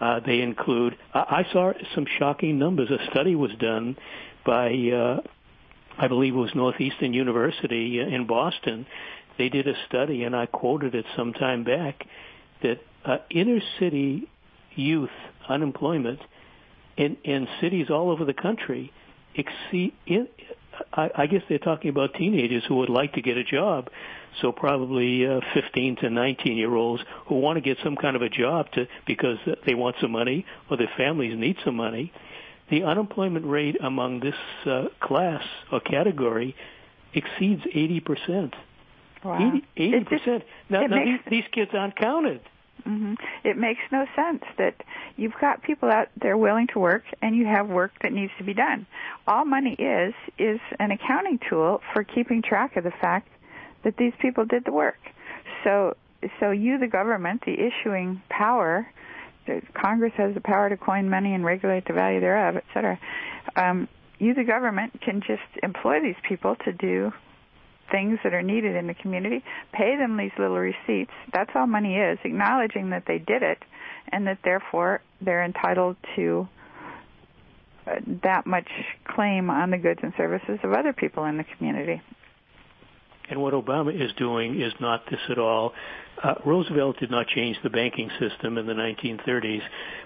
Uh, 0.00 0.20
they 0.20 0.40
include, 0.40 0.96
I, 1.14 1.44
I 1.48 1.52
saw 1.52 1.72
some 1.94 2.06
shocking 2.18 2.58
numbers. 2.58 2.90
A 2.90 3.10
study 3.10 3.34
was 3.34 3.52
done 3.58 3.96
by, 4.44 4.72
uh, 4.72 5.20
I 5.96 6.08
believe 6.08 6.34
it 6.34 6.38
was 6.38 6.50
Northeastern 6.54 7.14
University 7.14 8.00
in 8.00 8.26
Boston. 8.26 8.86
They 9.38 9.48
did 9.48 9.68
a 9.68 9.74
study, 9.88 10.24
and 10.24 10.34
I 10.34 10.46
quoted 10.46 10.94
it 10.94 11.06
some 11.16 11.32
time 11.32 11.64
back, 11.64 12.04
that 12.62 12.80
uh, 13.04 13.18
inner 13.30 13.60
city 13.78 14.28
youth 14.74 15.10
unemployment 15.48 16.20
in 16.96 17.16
in 17.24 17.48
cities 17.60 17.86
all 17.90 18.10
over 18.10 18.24
the 18.24 18.34
country 18.34 18.92
exceed 19.34 19.94
in, 20.06 20.28
I, 20.92 21.10
I 21.14 21.26
guess 21.26 21.42
they're 21.48 21.58
talking 21.58 21.90
about 21.90 22.14
teenagers 22.14 22.64
who 22.66 22.76
would 22.76 22.88
like 22.88 23.14
to 23.14 23.22
get 23.22 23.36
a 23.36 23.44
job 23.44 23.90
so 24.40 24.50
probably 24.50 25.26
uh, 25.26 25.40
15 25.54 25.96
to 25.96 26.10
19 26.10 26.56
year 26.56 26.74
olds 26.74 27.02
who 27.26 27.36
want 27.36 27.56
to 27.56 27.60
get 27.60 27.78
some 27.84 27.96
kind 27.96 28.16
of 28.16 28.22
a 28.22 28.28
job 28.28 28.70
to 28.72 28.86
because 29.06 29.38
they 29.66 29.74
want 29.74 29.96
some 30.00 30.12
money 30.12 30.46
or 30.70 30.76
their 30.76 30.90
families 30.96 31.36
need 31.36 31.56
some 31.64 31.76
money 31.76 32.12
the 32.72 32.84
unemployment 32.84 33.44
rate 33.46 33.76
among 33.82 34.20
this 34.20 34.34
uh, 34.64 34.84
class 35.00 35.42
or 35.70 35.80
category 35.80 36.56
exceeds 37.12 37.62
80%. 37.62 38.54
Wow. 39.22 39.60
80, 39.76 40.04
percent 40.04 40.44
Now, 40.68 40.86
now 40.86 41.04
these, 41.04 41.20
these 41.28 41.44
kids 41.52 41.70
aren't 41.74 41.94
counted. 41.96 42.40
Mm-hmm. 42.86 43.14
It 43.44 43.56
makes 43.56 43.80
no 43.90 44.06
sense 44.16 44.42
that 44.58 44.74
you've 45.16 45.34
got 45.40 45.62
people 45.62 45.90
out 45.90 46.08
there 46.20 46.36
willing 46.36 46.66
to 46.68 46.78
work 46.78 47.04
and 47.20 47.36
you 47.36 47.46
have 47.46 47.68
work 47.68 47.92
that 48.02 48.12
needs 48.12 48.32
to 48.38 48.44
be 48.44 48.54
done. 48.54 48.86
All 49.26 49.44
money 49.44 49.74
is 49.78 50.14
is 50.38 50.60
an 50.78 50.90
accounting 50.90 51.38
tool 51.48 51.80
for 51.92 52.04
keeping 52.04 52.42
track 52.42 52.76
of 52.76 52.84
the 52.84 52.92
fact 53.00 53.28
that 53.84 53.96
these 53.96 54.12
people 54.20 54.44
did 54.44 54.64
the 54.64 54.72
work. 54.72 54.98
So 55.64 55.96
so 56.40 56.50
you 56.50 56.78
the 56.78 56.88
government, 56.88 57.42
the 57.44 57.54
issuing 57.54 58.22
power, 58.28 58.86
Congress 59.74 60.12
has 60.16 60.34
the 60.34 60.40
power 60.40 60.68
to 60.68 60.76
coin 60.76 61.08
money 61.08 61.34
and 61.34 61.44
regulate 61.44 61.86
the 61.86 61.92
value 61.92 62.20
thereof, 62.20 62.56
et 62.56 62.64
cetera. 62.72 62.98
Um, 63.56 63.88
you 64.18 64.34
the 64.34 64.44
government 64.44 65.00
can 65.00 65.20
just 65.20 65.42
employ 65.62 66.00
these 66.00 66.16
people 66.28 66.56
to 66.64 66.72
do 66.72 67.12
things 67.92 68.18
that 68.24 68.34
are 68.34 68.42
needed 68.42 68.74
in 68.74 68.88
the 68.88 68.94
community, 68.94 69.44
pay 69.72 69.96
them 69.96 70.16
these 70.16 70.32
little 70.38 70.58
receipts. 70.58 71.12
That's 71.32 71.50
all 71.54 71.66
money 71.68 71.96
is, 71.96 72.18
acknowledging 72.24 72.90
that 72.90 73.04
they 73.06 73.18
did 73.18 73.42
it 73.42 73.58
and 74.10 74.26
that 74.26 74.38
therefore 74.42 75.00
they're 75.20 75.44
entitled 75.44 75.96
to 76.16 76.48
uh, 77.86 77.96
that 78.22 78.46
much 78.46 78.68
claim 79.04 79.50
on 79.50 79.70
the 79.70 79.78
goods 79.78 80.00
and 80.02 80.12
services 80.16 80.58
of 80.64 80.72
other 80.72 80.92
people 80.92 81.24
in 81.24 81.36
the 81.36 81.44
community. 81.56 82.02
And 83.28 83.40
what 83.40 83.54
Obama 83.54 83.94
is 83.94 84.12
doing 84.14 84.60
is 84.60 84.72
not 84.80 85.04
this 85.10 85.20
at 85.30 85.38
all. 85.38 85.72
Uh, 86.22 86.34
Roosevelt 86.44 86.98
did 87.00 87.10
not 87.10 87.26
change 87.26 87.56
the 87.62 87.70
banking 87.70 88.10
system 88.20 88.58
in 88.58 88.66
the 88.66 88.74
1930s, 88.74 89.62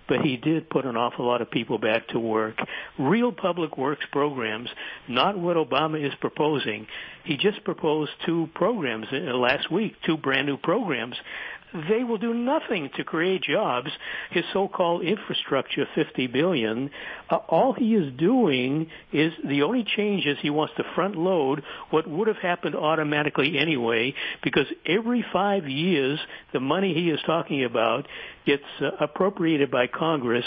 but 0.09 0.21
he 0.21 0.37
did 0.37 0.71
put 0.71 0.87
an 0.87 0.97
awful 0.97 1.27
lot 1.27 1.43
of 1.43 1.51
people 1.51 1.79
back 1.79 2.07
to 2.09 2.19
work. 2.19 2.57
Real 2.99 3.33
public 3.33 3.77
works 3.77 4.05
programs, 4.13 4.69
not 5.09 5.37
what 5.37 5.57
Obama 5.57 6.03
is 6.03 6.15
proposing. 6.21 6.87
He 7.25 7.37
just 7.37 7.65
proposed 7.65 8.13
two 8.25 8.49
programs 8.55 9.07
uh, 9.13 9.17
last 9.37 9.71
week, 9.71 9.95
two 10.07 10.17
brand 10.17 10.47
new 10.47 10.57
programs 10.57 11.17
they 11.89 12.05
will 12.05 12.19
do 12.19 12.33
nothing 12.33 12.91
to 12.97 13.05
create 13.05 13.43
jobs. 13.43 13.91
His 14.31 14.45
so-called 14.53 15.03
infrastructure, 15.03 15.87
50 15.95 16.27
billion, 16.29 16.91
uh, 17.31 17.37
all 17.37 17.73
he 17.73 17.95
is 17.95 18.13
doing 18.19 18.89
is 19.13 19.33
the 19.47 19.63
only 19.63 19.85
change 19.85 20.27
is 20.27 20.39
he 20.41 20.51
wants 20.51 20.75
to 20.77 20.85
front 20.95 21.17
load 21.17 21.63
what 21.91 22.09
would 22.09 22.29
have 22.29 22.39
happened 22.39 22.75
automatically 22.75 23.59
anyway, 23.59 24.15
because 24.43 24.67
every 24.87 25.25
five 25.33 25.69
years 25.69 26.19
the 26.53 26.61
money 26.61 26.95
he 26.95 27.11
is 27.11 27.21
talking 27.27 27.65
about 27.65 28.07
gets 28.47 28.63
uh, 28.81 28.91
appropriated 29.01 29.71
by 29.71 29.87
Congress 29.87 30.45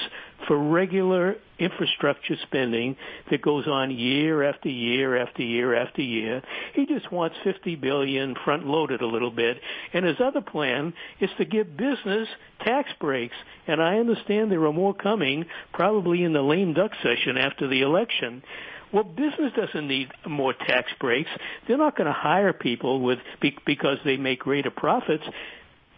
for 0.48 0.58
regular 0.58 1.36
infrastructure 1.58 2.36
spending 2.44 2.96
that 3.30 3.42
goes 3.42 3.68
on 3.68 3.92
year 3.92 4.44
after 4.44 4.70
year 4.70 5.18
after 5.18 5.44
year 5.44 5.76
after 5.76 6.02
year. 6.02 6.42
He 6.74 6.86
just 6.86 7.12
wants 7.12 7.36
50 7.44 7.76
billion 7.76 8.36
front 8.46 8.66
loaded 8.66 9.02
a 9.02 9.08
little 9.08 9.32
bit. 9.32 9.58
And 9.94 10.06
his 10.06 10.18
other 10.24 10.42
plan 10.42 10.94
is 11.20 11.30
to 11.38 11.46
give 11.46 11.76
business 11.76 12.28
tax 12.64 12.90
breaks. 13.00 13.36
And 13.68 13.82
I 13.82 13.98
understand 13.98 14.52
there 14.52 14.66
are 14.66 14.74
more 14.74 14.94
coming 14.94 15.46
probably 15.74 16.24
in 16.24 16.34
the 16.34 16.42
lame 16.42 16.74
duck 16.74 16.92
session 17.04 17.38
after 17.38 17.68
the 17.68 17.82
election. 17.82 18.42
Well, 18.92 19.04
business 19.04 19.54
doesn't 19.56 19.88
need 19.88 20.10
more 20.28 20.54
tax 20.54 20.92
breaks. 21.00 21.30
They're 21.68 21.78
not 21.78 21.96
going 21.96 22.08
to 22.08 22.14
hire 22.14 22.54
people 22.54 23.02
with 23.02 23.20
because 23.66 23.98
they 24.04 24.18
make 24.18 24.40
greater 24.40 24.72
profits 24.72 25.24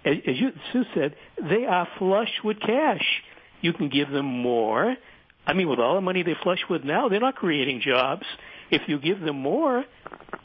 as, 0.04 0.16
you, 0.26 0.52
Sue 0.72 0.84
said, 0.96 1.16
they 1.38 1.66
are 1.66 1.88
flush 1.98 2.32
with 2.44 2.60
cash. 2.60 3.06
You 3.62 3.74
can 3.74 3.90
give 3.90 4.10
them 4.10 4.26
more. 4.26 4.96
I 5.46 5.54
mean, 5.54 5.70
with 5.70 5.80
all 5.80 5.96
the 5.96 6.02
money 6.02 6.24
they 6.24 6.36
flush 6.42 6.60
with 6.70 6.84
now, 6.84 7.10
they're 7.10 7.20
not 7.20 7.36
creating 7.36 7.82
jobs. 7.82 8.26
If 8.70 8.84
you 8.88 9.00
give 9.00 9.20
them 9.20 9.38
more, 9.42 9.84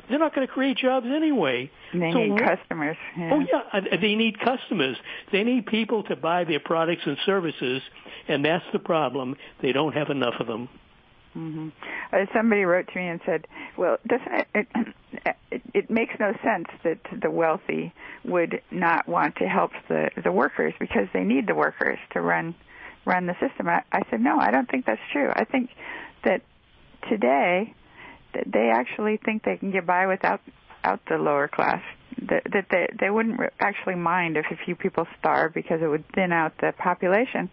they're 0.08 0.18
not 0.18 0.34
going 0.34 0.46
to 0.46 0.52
create 0.52 0.78
jobs 0.78 1.06
anyway. 1.06 1.70
They 1.92 2.12
so, 2.12 2.18
need 2.18 2.38
customers. 2.38 2.96
Yeah. 3.16 3.30
Oh 3.32 3.40
yeah, 3.40 3.96
they 4.00 4.14
need 4.14 4.38
customers. 4.40 4.96
They 5.32 5.44
need 5.44 5.66
people 5.66 6.02
to 6.04 6.16
buy 6.16 6.44
their 6.44 6.60
products 6.60 7.02
and 7.06 7.16
services, 7.26 7.82
and 8.28 8.44
that's 8.44 8.64
the 8.72 8.78
problem. 8.78 9.36
They 9.62 9.72
don't 9.72 9.92
have 9.94 10.10
enough 10.10 10.34
of 10.40 10.46
them. 10.46 10.68
Mm-hmm. 11.36 11.68
Uh, 12.12 12.26
somebody 12.34 12.64
wrote 12.64 12.88
to 12.88 12.98
me 12.98 13.08
and 13.08 13.20
said, 13.26 13.46
"Well, 13.76 13.98
doesn't 14.06 14.46
it, 14.54 14.68
it, 14.74 15.36
it 15.50 15.62
it 15.74 15.90
makes 15.90 16.14
no 16.18 16.32
sense 16.42 16.68
that 16.82 16.98
the 17.20 17.30
wealthy 17.30 17.92
would 18.24 18.62
not 18.70 19.06
want 19.06 19.36
to 19.36 19.44
help 19.44 19.72
the 19.88 20.10
the 20.22 20.32
workers 20.32 20.72
because 20.80 21.08
they 21.12 21.24
need 21.24 21.46
the 21.46 21.54
workers 21.54 21.98
to 22.12 22.20
run 22.20 22.54
run 23.07 23.26
the 23.26 23.34
system." 23.40 23.68
I, 23.68 23.82
I 23.92 24.02
said, 24.11 24.20
"No, 24.20 24.38
I 24.38 24.50
don't 24.50 24.68
think 24.70 24.84
that's 24.84 25.00
true. 25.12 25.30
I 25.34 25.44
think 25.44 25.70
that 26.24 26.42
today 27.09 27.72
that 28.34 28.44
they 28.52 28.70
actually 28.70 29.18
think 29.24 29.44
they 29.44 29.57
can 29.57 29.70
get 29.70 29.86
by 29.86 30.07
without 30.07 30.40
out 30.84 31.00
the 31.09 31.16
lower 31.16 31.48
class. 31.48 31.82
That, 32.28 32.42
that 32.52 32.66
they 32.70 32.88
they 33.00 33.11
wouldn't 33.11 33.40
actually 33.61 33.96
mind 33.96 34.36
if 34.36 34.46
a 34.50 34.57
few 34.64 34.76
people 34.76 35.07
starve 35.18 35.54
because 35.54 35.80
it 35.82 35.86
would 35.86 36.04
thin 36.14 36.32
out 36.32 36.52
the 36.61 36.72
population." 36.76 37.50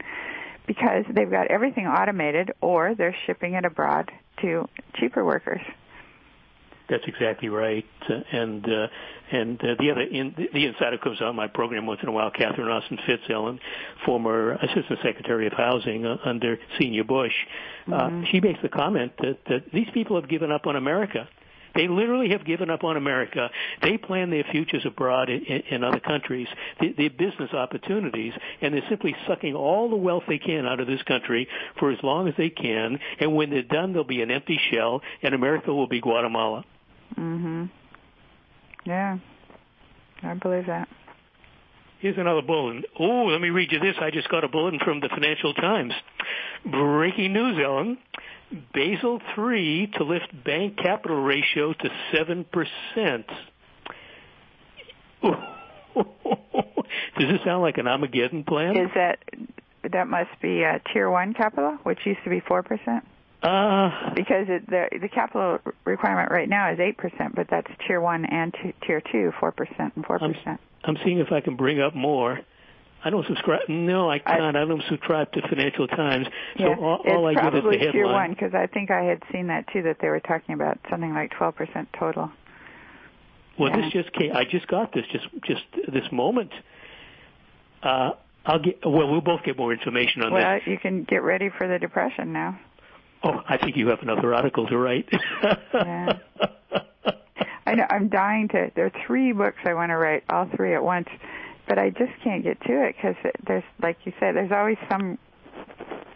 because 0.66 1.04
they've 1.14 1.30
got 1.30 1.48
everything 1.48 1.88
automated 1.88 2.52
or 2.62 2.96
they're 2.96 3.16
shipping 3.26 3.54
it 3.54 3.66
abroad 3.66 4.10
to 4.42 4.68
cheaper 4.96 5.24
workers. 5.24 5.62
That's 6.94 7.08
exactly 7.08 7.50
right, 7.50 7.88
uh, 8.08 8.14
and 8.32 8.64
uh, 8.64 8.88
and 9.32 9.60
uh, 9.60 9.74
the 9.80 9.90
other 9.90 10.02
in, 10.02 10.36
the 10.54 10.68
insider 10.68 11.00
comes 11.00 11.20
on 11.24 11.36
my 11.36 11.48
program 11.48 11.88
once 11.88 12.02
in 12.04 12.08
a 12.08 12.12
while. 12.12 12.30
Catherine 12.30 12.68
Austin 12.68 13.00
Fitzalan, 13.08 13.58
former 14.06 14.52
Assistant 14.52 15.00
Secretary 15.02 15.48
of 15.48 15.54
Housing 15.54 16.06
uh, 16.06 16.18
under 16.24 16.60
Senior 16.78 17.04
Bush, 17.04 17.34
uh, 17.88 17.92
mm-hmm. 17.92 18.26
she 18.32 18.42
makes 18.42 18.60
the 18.62 18.70
comment 18.70 19.14
that, 19.18 19.40
that 19.50 19.72
these 19.74 19.88
people 19.92 20.22
have 20.22 20.30
given 20.30 20.52
up 20.52 20.68
on 20.68 20.76
America. 20.76 21.28
They 21.74 21.88
literally 21.88 22.30
have 22.30 22.46
given 22.46 22.70
up 22.70 22.84
on 22.84 22.96
America. 22.96 23.50
They 23.82 23.98
plan 23.98 24.30
their 24.30 24.44
futures 24.52 24.86
abroad 24.86 25.32
in, 25.32 25.42
in 25.72 25.84
other 25.84 26.00
countries, 26.00 26.48
their 26.80 27.10
business 27.10 27.52
opportunities, 27.54 28.34
and 28.62 28.76
they're 28.76 28.88
simply 28.88 29.16
sucking 29.28 29.56
all 29.56 29.90
the 29.90 29.96
wealth 29.96 30.24
they 30.28 30.38
can 30.38 30.68
out 30.68 30.80
of 30.80 30.86
this 30.86 31.02
country 31.02 31.48
for 31.80 31.92
as 31.92 31.98
long 32.04 32.28
as 32.28 32.36
they 32.38 32.52
can. 32.52 33.00
And 33.20 33.36
when 33.36 33.50
they're 33.50 33.64
done, 33.64 33.94
they'll 33.94 34.04
be 34.04 34.22
an 34.22 34.30
empty 34.30 34.60
shell, 34.72 35.02
and 35.24 35.34
America 35.34 35.74
will 35.74 35.88
be 35.88 36.00
Guatemala. 36.00 36.66
Mhm. 37.18 37.70
Yeah, 38.86 39.18
I 40.22 40.34
believe 40.36 40.68
that. 40.68 40.88
Here's 42.00 42.18
another 42.18 42.42
bulletin. 42.42 42.84
Oh, 43.00 43.28
let 43.28 43.40
me 43.40 43.50
read 43.50 43.72
you 43.72 43.80
this. 43.80 43.96
I 44.02 44.12
just 44.12 44.28
got 44.28 44.44
a 44.44 44.50
bulletin 44.50 44.80
from 44.84 45.00
the 45.00 45.08
Financial 45.08 45.54
Times. 45.54 45.94
Breaking 46.66 47.32
news, 47.32 47.58
Ellen. 47.64 47.98
Basel 48.74 49.22
III 49.38 49.88
to 49.98 50.04
lift 50.04 50.44
bank 50.44 50.78
capital 50.78 51.24
ratio 51.24 51.74
to 51.74 51.90
7%. 52.14 53.24
Does 55.24 55.34
this 57.18 57.40
sound 57.46 57.62
like 57.62 57.78
an 57.78 57.88
Armageddon 57.88 58.44
plan? 58.44 58.78
Is 58.78 58.90
that 58.96 59.20
that 59.92 60.08
must 60.08 60.30
be 60.42 60.64
a 60.64 60.82
tier 60.92 61.10
one 61.10 61.34
capital, 61.34 61.78
which 61.84 62.00
used 62.06 62.20
to 62.24 62.30
be 62.30 62.42
four 62.42 62.64
percent? 62.64 63.06
Uh, 63.44 64.14
because 64.16 64.46
it, 64.48 64.70
the 64.70 64.88
the 65.02 65.10
capital 65.10 65.60
requirement 65.84 66.32
right 66.32 66.48
now 66.48 66.72
is 66.72 66.80
eight 66.80 66.98
percent, 66.98 67.36
but 67.36 67.46
that's 67.50 67.68
tier 67.86 68.00
one 68.00 68.24
and 68.24 68.54
t- 68.54 68.74
tier 68.88 69.02
two, 69.12 69.34
four 69.38 69.52
percent 69.52 69.94
and 69.98 70.06
four 70.06 70.18
percent. 70.18 70.62
I'm 70.86 70.98
seeing 71.04 71.20
if 71.20 71.32
I 71.32 71.42
can 71.42 71.58
bring 71.58 71.82
up 71.82 71.94
more. 71.94 72.40
I 73.04 73.10
don't 73.10 73.28
subscribe. 73.28 73.68
No, 73.68 74.10
I 74.10 74.20
can't. 74.20 74.56
I, 74.56 74.62
I 74.62 74.66
don't 74.66 74.84
subscribe 74.88 75.34
to 75.34 75.42
Financial 75.50 75.90
Times. 75.90 76.26
So 76.58 76.70
yeah, 76.70 76.76
all, 76.80 77.04
all 77.06 77.28
I 77.28 77.34
get 77.34 77.54
is 77.54 77.64
the 77.64 77.72
headline. 77.72 77.82
It's 77.82 77.92
tier 77.92 78.08
one 78.08 78.30
because 78.30 78.54
I 78.54 78.68
think 78.68 78.92
I 78.92 79.04
had 79.04 79.22
seen 79.34 79.48
that 79.48 79.66
too. 79.74 79.82
That 79.82 79.98
they 80.00 80.08
were 80.08 80.22
talking 80.22 80.56
about 80.56 80.80
something 80.90 81.14
like 81.14 81.32
12 81.32 81.56
percent 81.56 81.90
total. 82.00 82.32
Well, 83.60 83.72
yeah. 83.72 83.82
this 83.82 83.92
just 83.92 84.14
came. 84.14 84.34
I 84.34 84.46
just 84.46 84.68
got 84.68 84.94
this 84.94 85.04
just 85.12 85.28
just 85.44 85.64
this 85.92 86.10
moment. 86.14 86.52
Uh, 87.84 88.12
I'll 88.46 88.60
get. 88.60 88.86
Well, 88.86 89.12
we'll 89.12 89.20
both 89.20 89.44
get 89.44 89.58
more 89.58 89.74
information 89.74 90.22
on 90.22 90.32
well, 90.32 90.42
this. 90.42 90.64
Well, 90.66 90.74
you 90.74 90.80
can 90.80 91.04
get 91.04 91.24
ready 91.24 91.50
for 91.50 91.68
the 91.68 91.80
depression 91.80 92.32
now. 92.32 92.58
Oh, 93.24 93.42
I 93.48 93.58
think 93.58 93.78
you 93.78 93.88
have 93.88 94.02
another 94.02 94.34
article 94.34 94.68
to 94.68 94.78
write. 94.78 95.08
yeah. 95.74 96.18
I 97.66 97.76
know. 97.76 97.86
I'm 97.90 98.10
dying 98.10 98.50
to. 98.50 98.72
There 98.76 98.86
are 98.86 98.92
three 99.08 99.32
books 99.32 99.58
I 99.66 99.74
want 99.74 99.92
to 99.92 99.98
write, 99.98 100.24
all 100.30 100.50
three 100.56 100.74
at 100.74 100.84
once 100.84 101.08
but 101.68 101.80
I 101.80 101.90
just 101.90 102.12
can't 102.24 102.44
get 102.44 102.60
to 102.62 102.84
it 102.86 102.96
because 102.96 103.16
there's, 103.48 103.64
like 103.82 103.98
you 104.04 104.14
said, 104.20 104.36
there's 104.36 104.52
always 104.52 104.78
some 104.90 105.18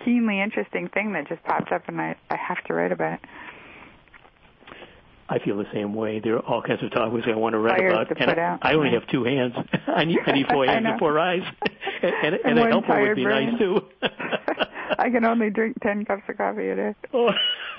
keenly 0.03 0.41
interesting 0.41 0.89
thing 0.89 1.13
that 1.13 1.27
just 1.27 1.43
pops 1.43 1.71
up, 1.71 1.83
and 1.87 1.99
I 2.01 2.15
I 2.29 2.35
have 2.35 2.63
to 2.65 2.73
write 2.73 2.91
about 2.91 3.13
it. 3.13 3.19
I 5.29 5.39
feel 5.39 5.57
the 5.57 5.67
same 5.73 5.93
way. 5.93 6.19
There 6.19 6.35
are 6.37 6.45
all 6.45 6.61
kinds 6.61 6.81
of 6.83 6.91
topics 6.91 7.27
I 7.27 7.35
want 7.35 7.53
to 7.53 7.59
write 7.59 7.79
Fires 7.79 7.93
about, 7.93 8.09
to 8.09 8.21
and 8.21 8.39
I. 8.39 8.57
I 8.61 8.73
only 8.75 8.91
have 8.91 9.07
two 9.07 9.25
hands. 9.25 9.53
I 9.87 10.05
need, 10.05 10.19
I 10.25 10.31
need 10.31 10.47
four 10.47 10.65
hands 10.67 10.85
and 10.87 10.99
four 10.99 11.19
eyes, 11.19 11.41
and, 12.01 12.13
and, 12.23 12.35
and, 12.35 12.45
and 12.45 12.59
a 12.59 12.67
helper 12.67 13.01
would 13.01 13.15
be 13.15 13.23
brain. 13.23 13.51
nice 13.51 13.59
too. 13.59 13.81
I 14.99 15.09
can 15.09 15.25
only 15.25 15.49
drink 15.49 15.77
ten 15.83 16.05
cups 16.05 16.23
of 16.29 16.37
coffee 16.37 16.69
a 16.69 16.75
day. 16.75 16.95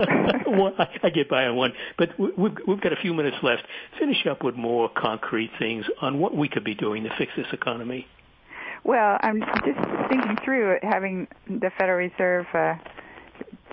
Oh, 0.01 0.53
well, 0.53 0.75
I, 0.79 0.87
I 1.03 1.11
get 1.11 1.29
by 1.29 1.47
on 1.47 1.57
one, 1.57 1.73
but 1.97 2.11
we've 2.21 2.57
we've 2.69 2.81
got 2.81 2.93
a 2.93 2.97
few 3.03 3.13
minutes 3.15 3.37
left. 3.43 3.65
Finish 3.99 4.25
up 4.31 4.45
with 4.45 4.55
more 4.55 4.89
concrete 4.89 5.51
things 5.59 5.87
on 6.01 6.21
what 6.21 6.37
we 6.37 6.49
could 6.49 6.63
be 6.63 6.77
doing 6.77 7.03
to 7.03 7.11
fix 7.19 7.33
this 7.37 7.49
economy. 7.53 8.07
Well, 8.85 9.19
I'm 9.21 9.41
just 9.41 10.09
thinking 10.09 10.37
through 10.45 10.79
having 10.83 11.27
the 11.49 11.73
Federal 11.77 11.99
Reserve 11.99 12.47
uh, 12.55 12.75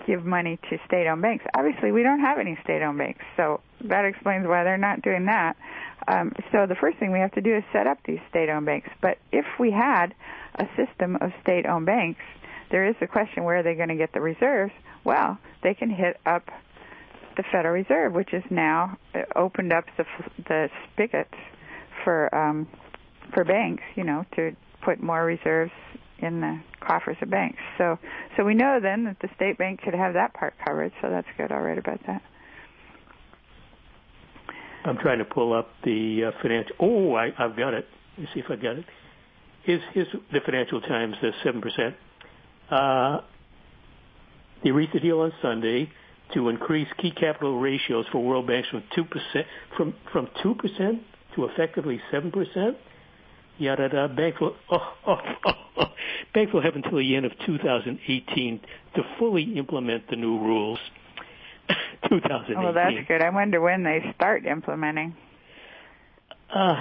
give 0.04 0.24
money 0.24 0.58
to 0.68 0.78
state-owned 0.86 1.22
banks. 1.22 1.44
Obviously, 1.56 1.92
we 1.92 2.02
don't 2.02 2.20
have 2.20 2.38
any 2.40 2.58
state-owned 2.64 2.98
banks, 2.98 3.24
so 3.36 3.60
that 3.88 4.04
explains 4.04 4.46
why 4.46 4.64
they're 4.64 4.78
not 4.78 5.02
doing 5.02 5.26
that. 5.26 5.56
Um, 6.08 6.32
so 6.52 6.66
the 6.66 6.76
first 6.76 6.98
thing 6.98 7.12
we 7.12 7.18
have 7.18 7.32
to 7.32 7.40
do 7.40 7.56
is 7.56 7.64
set 7.72 7.86
up 7.86 7.98
these 8.04 8.20
state-owned 8.30 8.66
banks. 8.66 8.88
But 9.02 9.18
if 9.32 9.44
we 9.58 9.70
had 9.70 10.14
a 10.54 10.66
system 10.76 11.16
of 11.16 11.32
state-owned 11.42 11.86
banks, 11.86 12.20
there 12.70 12.86
is 12.86 12.94
the 13.00 13.06
question 13.06 13.44
where 13.44 13.58
are 13.58 13.62
they 13.62 13.74
going 13.74 13.88
to 13.88 13.96
get 13.96 14.12
the 14.12 14.20
reserves? 14.20 14.72
Well, 15.04 15.38
they 15.62 15.74
can 15.74 15.90
hit 15.90 16.18
up 16.26 16.44
the 17.36 17.44
Federal 17.52 17.74
Reserve, 17.74 18.12
which 18.12 18.30
has 18.32 18.42
now 18.50 18.96
uh, 19.14 19.20
opened 19.36 19.72
up 19.72 19.84
the 19.96 20.04
the 20.48 20.68
spigots 20.92 21.34
for 22.02 22.34
um, 22.34 22.66
for 23.34 23.44
banks, 23.44 23.82
you 23.94 24.04
know, 24.04 24.24
to 24.36 24.56
put 24.82 25.02
more 25.02 25.24
reserves 25.24 25.72
in 26.18 26.40
the 26.40 26.58
coffers 26.80 27.16
of 27.20 27.30
banks. 27.30 27.58
So 27.78 27.98
so 28.36 28.44
we 28.44 28.54
know 28.54 28.78
then 28.80 29.04
that 29.04 29.18
the 29.20 29.28
state 29.36 29.58
bank 29.58 29.82
could 29.82 29.94
have 29.94 30.14
that 30.14 30.34
part 30.34 30.54
covered. 30.64 30.92
So 31.02 31.10
that's 31.10 31.28
good. 31.36 31.52
I'll 31.52 31.60
write 31.60 31.78
about 31.78 32.00
that. 32.06 32.22
I'm 34.86 34.98
trying 34.98 35.18
to 35.18 35.24
pull 35.24 35.52
up 35.52 35.68
the 35.84 36.26
uh, 36.26 36.42
financial. 36.42 36.76
Oh, 36.80 37.14
I, 37.14 37.32
I've 37.38 37.56
got 37.56 37.74
it. 37.74 37.86
Let 38.16 38.22
me 38.24 38.28
see 38.34 38.40
if 38.40 38.46
I 38.50 38.56
got 38.56 38.76
it. 38.76 38.84
Here's 39.64 39.82
the 40.32 40.40
Financial 40.44 40.80
Times, 40.80 41.16
the 41.20 41.32
seven 41.42 41.60
percent. 41.60 41.96
Uh, 42.70 43.20
they 44.62 44.70
deal 45.00 45.20
on 45.20 45.32
Sunday. 45.42 45.90
to 46.34 46.48
increase 46.48 46.88
key 46.98 47.10
capital 47.10 47.58
ratios 47.60 48.06
for 48.12 48.22
world 48.22 48.46
banks 48.46 48.68
from 48.68 48.82
two 48.94 49.04
percent 49.04 49.46
from 49.76 49.94
from 50.12 50.28
two 50.42 50.54
percent 50.54 51.02
to 51.34 51.44
effectively 51.46 52.00
seven 52.10 52.30
percent. 52.30 52.76
Yada 53.58 53.88
yada. 53.92 54.08
Bank 54.14 54.40
will 54.40 54.54
oh, 54.70 54.92
oh, 55.06 55.16
oh, 55.46 55.52
oh. 55.78 55.84
Bank 56.32 56.52
will 56.52 56.62
have 56.62 56.76
until 56.76 56.98
the 56.98 57.16
end 57.16 57.26
of 57.26 57.32
2018 57.44 58.60
to 58.94 59.02
fully 59.18 59.56
implement 59.56 60.08
the 60.10 60.16
new 60.16 60.38
rules. 60.38 60.78
2018. 62.08 62.62
Well, 62.62 62.72
that's 62.72 63.08
good. 63.08 63.22
I 63.22 63.30
wonder 63.30 63.60
when 63.60 63.82
they 63.82 64.12
start 64.14 64.46
implementing. 64.46 65.14
Uh, 66.54 66.74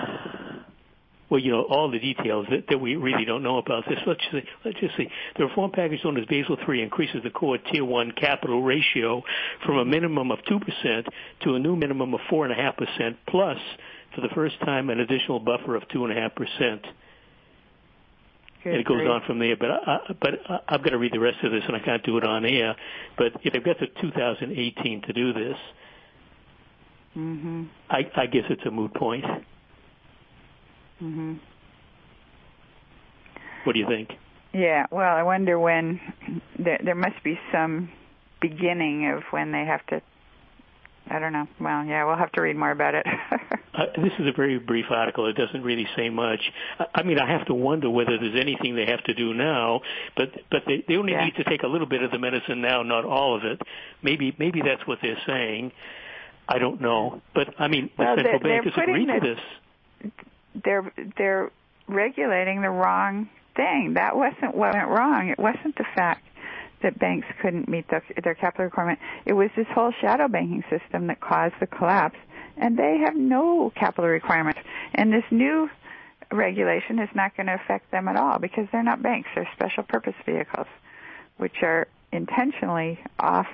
well, 1.29 1.39
you 1.39 1.51
know, 1.51 1.63
all 1.63 1.89
the 1.89 1.99
details 1.99 2.45
that, 2.51 2.65
that 2.69 2.77
we 2.77 2.95
really 2.95 3.25
don't 3.25 3.41
know 3.41 3.57
about 3.57 3.85
this. 3.89 3.97
Let's 4.05 4.21
just, 4.31 4.47
let's 4.63 4.79
just 4.79 4.95
see. 4.95 5.07
The 5.37 5.45
reform 5.45 5.71
package 5.71 5.99
known 6.03 6.17
as 6.17 6.25
Basel 6.25 6.57
III 6.67 6.83
increases 6.83 7.23
the 7.23 7.31
core 7.31 7.57
Tier 7.57 7.83
1 7.83 8.11
capital 8.11 8.61
ratio 8.61 9.23
from 9.65 9.77
a 9.77 9.85
minimum 9.85 10.31
of 10.31 10.39
2% 10.49 11.05
to 11.43 11.55
a 11.55 11.59
new 11.59 11.75
minimum 11.75 12.13
of 12.13 12.19
4.5% 12.31 13.15
plus, 13.27 13.57
for 14.13 14.21
the 14.21 14.29
first 14.35 14.59
time, 14.59 14.89
an 14.89 14.99
additional 14.99 15.39
buffer 15.39 15.75
of 15.75 15.83
2.5%. 15.87 16.85
And 18.65 18.75
it 18.75 18.85
goes 18.85 19.07
on 19.07 19.21
from 19.27 19.37
there, 19.37 19.55
but 19.55 19.69
I, 19.69 19.99
but 20.19 20.33
I've 20.67 20.83
got 20.83 20.89
to 20.89 20.97
read 20.97 21.13
the 21.13 21.19
rest 21.19 21.37
of 21.43 21.51
this, 21.51 21.61
and 21.67 21.75
I 21.75 21.79
can't 21.79 22.03
do 22.03 22.17
it 22.17 22.23
on 22.23 22.45
air. 22.45 22.75
But 23.17 23.33
if 23.43 23.53
they've 23.53 23.63
got 23.63 23.77
to 23.79 23.87
2018 24.01 25.01
to 25.03 25.13
do 25.13 25.33
this, 25.33 25.57
mm-hmm. 27.15 27.63
I, 27.89 28.09
I 28.15 28.25
guess 28.25 28.43
it's 28.49 28.65
a 28.65 28.71
moot 28.71 28.93
point. 28.95 29.23
Mm-hmm. 31.01 31.33
What 33.65 33.73
do 33.73 33.79
you 33.79 33.87
think? 33.87 34.09
Yeah, 34.53 34.85
well, 34.89 35.15
I 35.15 35.23
wonder 35.23 35.59
when 35.59 35.99
there, 36.57 36.79
there 36.83 36.95
must 36.95 37.23
be 37.23 37.37
some 37.51 37.89
beginning 38.41 39.11
of 39.11 39.23
when 39.31 39.51
they 39.51 39.65
have 39.65 39.85
to. 39.87 40.01
I 41.09 41.19
don't 41.19 41.33
know. 41.33 41.47
Well, 41.59 41.85
yeah, 41.85 42.03
we'll 42.05 42.15
have 42.17 42.31
to 42.33 42.41
read 42.41 42.55
more 42.55 42.71
about 42.71 42.95
it. 42.95 43.05
uh, 43.73 43.85
this 44.01 44.11
is 44.19 44.27
a 44.27 44.31
very 44.31 44.57
brief 44.57 44.85
article. 44.89 45.27
It 45.27 45.33
doesn't 45.35 45.61
really 45.63 45.87
say 45.95 46.09
much. 46.09 46.39
I, 46.79 46.85
I 46.95 47.03
mean, 47.03 47.19
I 47.19 47.29
have 47.31 47.45
to 47.47 47.53
wonder 47.53 47.89
whether 47.89 48.17
there's 48.17 48.39
anything 48.39 48.75
they 48.75 48.87
have 48.87 49.03
to 49.03 49.13
do 49.13 49.33
now, 49.33 49.81
but 50.17 50.29
but 50.49 50.63
they, 50.65 50.83
they 50.87 50.95
only 50.95 51.11
Yeah. 51.13 51.25
need 51.25 51.35
to 51.35 51.43
take 51.43 51.63
a 51.63 51.67
little 51.67 51.87
bit 51.87 52.01
of 52.01 52.11
the 52.11 52.17
medicine 52.19 52.61
now, 52.61 52.81
not 52.83 53.05
all 53.05 53.35
of 53.37 53.43
it. 53.43 53.61
Maybe 54.01 54.35
maybe 54.39 54.61
that's 54.61 54.85
what 54.87 54.99
they're 55.01 55.21
saying. 55.27 55.71
I 56.47 56.59
don't 56.59 56.79
know, 56.81 57.21
but 57.33 57.53
I 57.59 57.67
mean, 57.67 57.89
the 57.97 58.03
Well, 58.03 58.15
central 58.15 58.39
bank 58.39 58.63
putting 58.73 58.89
agreed 58.89 59.07
to 59.07 59.19
this- 59.19 59.39
this. 60.01 60.11
they're 60.63 60.91
they're 61.17 61.51
regulating 61.87 62.61
the 62.61 62.69
wrong 62.69 63.29
thing. 63.55 63.93
That 63.93 64.15
wasn't 64.15 64.55
what 64.55 64.73
went 64.73 64.87
wrong. 64.89 65.29
It 65.29 65.37
wasn't 65.39 65.75
the 65.75 65.85
fact 65.95 66.23
that 66.81 66.99
banks 66.99 67.27
couldn't 67.41 67.67
meet 67.67 67.87
the, 67.89 68.01
their 68.23 68.35
capital 68.35 68.65
requirement. 68.65 68.99
It 69.25 69.33
was 69.33 69.49
this 69.55 69.67
whole 69.73 69.91
shadow 70.01 70.27
banking 70.27 70.63
system 70.69 71.07
that 71.07 71.19
caused 71.19 71.55
the 71.59 71.67
collapse, 71.67 72.17
and 72.57 72.77
they 72.77 72.99
have 73.03 73.15
no 73.15 73.71
capital 73.75 74.09
requirements. 74.09 74.59
And 74.93 75.11
this 75.11 75.23
new 75.31 75.69
regulation 76.31 76.99
is 76.99 77.09
not 77.15 77.35
going 77.35 77.47
to 77.47 77.55
affect 77.55 77.91
them 77.91 78.07
at 78.07 78.15
all 78.15 78.39
because 78.39 78.67
they're 78.71 78.83
not 78.83 79.01
banks; 79.01 79.29
they're 79.35 79.49
special 79.53 79.83
purpose 79.83 80.15
vehicles, 80.25 80.67
which 81.37 81.63
are 81.63 81.87
intentionally 82.11 82.99
off 83.19 83.47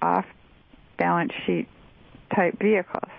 off 0.00 0.26
balance 0.98 1.32
sheet 1.46 1.68
type 2.34 2.58
vehicles. 2.58 3.10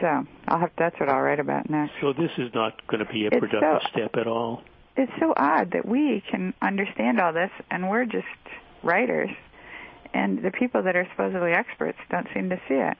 So 0.00 0.26
I'll 0.46 0.60
have 0.60 0.70
that's 0.78 0.98
what 1.00 1.08
I'll 1.08 1.20
write 1.20 1.40
about 1.40 1.68
next. 1.68 1.92
So 2.00 2.12
this 2.12 2.30
is 2.38 2.52
not 2.54 2.86
going 2.86 3.04
to 3.04 3.12
be 3.12 3.26
a 3.26 3.30
productive 3.30 3.82
so- 3.82 3.88
step 3.90 4.16
at 4.16 4.26
all. 4.26 4.62
It's 4.98 5.12
so 5.20 5.32
odd 5.36 5.70
that 5.74 5.86
we 5.86 6.24
can 6.28 6.54
understand 6.60 7.20
all 7.20 7.32
this 7.32 7.52
and 7.70 7.88
we're 7.88 8.04
just 8.04 8.26
writers, 8.82 9.30
and 10.12 10.42
the 10.42 10.50
people 10.50 10.82
that 10.82 10.96
are 10.96 11.06
supposedly 11.12 11.52
experts 11.52 11.98
don't 12.10 12.26
seem 12.34 12.50
to 12.50 12.56
see 12.68 12.74
it. 12.74 12.96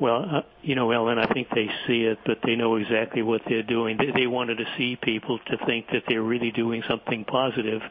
Well, 0.00 0.24
uh, 0.28 0.40
you 0.62 0.74
know, 0.74 0.90
Ellen, 0.90 1.18
I 1.18 1.32
think 1.32 1.48
they 1.54 1.68
see 1.86 2.04
it, 2.04 2.18
but 2.24 2.38
they 2.42 2.56
know 2.56 2.76
exactly 2.76 3.20
what 3.20 3.42
they're 3.46 3.62
doing. 3.62 3.98
They, 3.98 4.22
they 4.22 4.26
wanted 4.26 4.58
to 4.58 4.64
see 4.78 4.96
people 4.96 5.38
to 5.46 5.58
think 5.66 5.88
that 5.92 6.04
they're 6.08 6.22
really 6.22 6.50
doing 6.50 6.82
something 6.88 7.26
positive, 7.26 7.82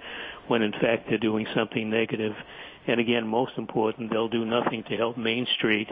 when 0.47 0.63
in 0.63 0.71
fact 0.71 1.07
they're 1.07 1.19
doing 1.19 1.45
something 1.53 1.87
negative. 1.87 2.33
And 2.87 2.99
again, 2.99 3.27
most 3.27 3.51
important, 3.57 4.09
they'll 4.09 4.27
do 4.27 4.43
nothing 4.43 4.83
to 4.89 4.97
help 4.97 5.17
Main 5.17 5.45
Street 5.55 5.87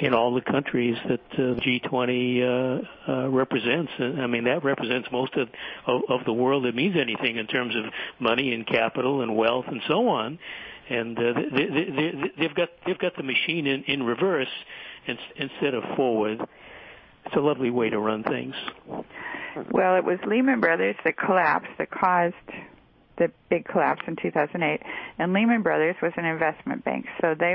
in 0.00 0.14
all 0.14 0.34
the 0.34 0.40
countries 0.40 0.96
that 1.08 1.20
uh, 1.32 1.60
G20 1.60 2.42
uh, 2.42 3.12
uh, 3.12 3.28
represents. 3.28 3.92
I 3.98 4.26
mean, 4.26 4.44
that 4.44 4.64
represents 4.64 5.08
most 5.12 5.34
of, 5.34 5.48
of 5.86 6.02
of 6.08 6.24
the 6.24 6.32
world 6.32 6.64
that 6.64 6.74
means 6.74 6.96
anything 6.96 7.36
in 7.36 7.46
terms 7.46 7.74
of 7.76 7.84
money 8.18 8.52
and 8.52 8.66
capital 8.66 9.22
and 9.22 9.36
wealth 9.36 9.66
and 9.68 9.80
so 9.88 10.08
on. 10.08 10.38
And 10.88 11.18
uh, 11.18 11.32
they, 11.54 11.66
they, 11.66 11.84
they, 11.84 12.12
they've 12.38 12.54
got 12.54 12.68
they've 12.86 12.98
got 12.98 13.16
the 13.16 13.22
machine 13.22 13.66
in, 13.66 13.84
in 13.84 14.02
reverse 14.02 14.48
in, 15.06 15.18
instead 15.36 15.74
of 15.74 15.82
forward. 15.96 16.40
It's 17.26 17.36
a 17.36 17.40
lovely 17.40 17.70
way 17.70 17.88
to 17.88 17.98
run 17.98 18.22
things. 18.22 18.54
Well, 19.70 19.96
it 19.96 20.04
was 20.04 20.18
Lehman 20.26 20.60
Brothers 20.60 20.96
that 21.04 21.16
collapsed 21.16 21.70
that 21.78 21.90
caused 21.90 22.34
the 23.16 23.30
big 23.48 23.64
collapse 23.64 24.02
in 24.06 24.16
2008, 24.16 24.82
and 25.18 25.32
Lehman 25.32 25.62
Brothers 25.62 25.94
was 26.02 26.12
an 26.16 26.24
investment 26.24 26.84
bank, 26.84 27.06
so 27.20 27.34
they 27.38 27.54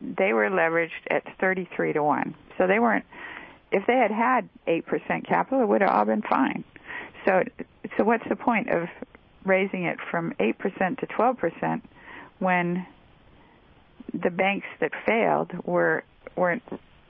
they 0.00 0.32
were 0.32 0.48
leveraged 0.48 0.90
at 1.10 1.24
33 1.40 1.94
to 1.94 2.02
one. 2.02 2.34
So 2.56 2.66
they 2.66 2.78
weren't. 2.78 3.04
If 3.70 3.86
they 3.86 3.96
had 3.96 4.10
had 4.10 4.48
eight 4.66 4.86
percent 4.86 5.26
capital, 5.26 5.62
it 5.62 5.66
would 5.68 5.82
have 5.82 5.90
all 5.90 6.04
been 6.04 6.22
fine. 6.22 6.64
So 7.26 7.42
so 7.96 8.04
what's 8.04 8.26
the 8.28 8.36
point 8.36 8.70
of 8.70 8.88
raising 9.44 9.84
it 9.84 9.98
from 10.10 10.34
eight 10.40 10.58
percent 10.58 10.98
to 11.00 11.06
12 11.06 11.36
percent 11.38 11.84
when 12.38 12.86
the 14.14 14.30
banks 14.30 14.66
that 14.80 14.92
failed 15.06 15.50
were 15.64 16.04
weren't 16.36 16.62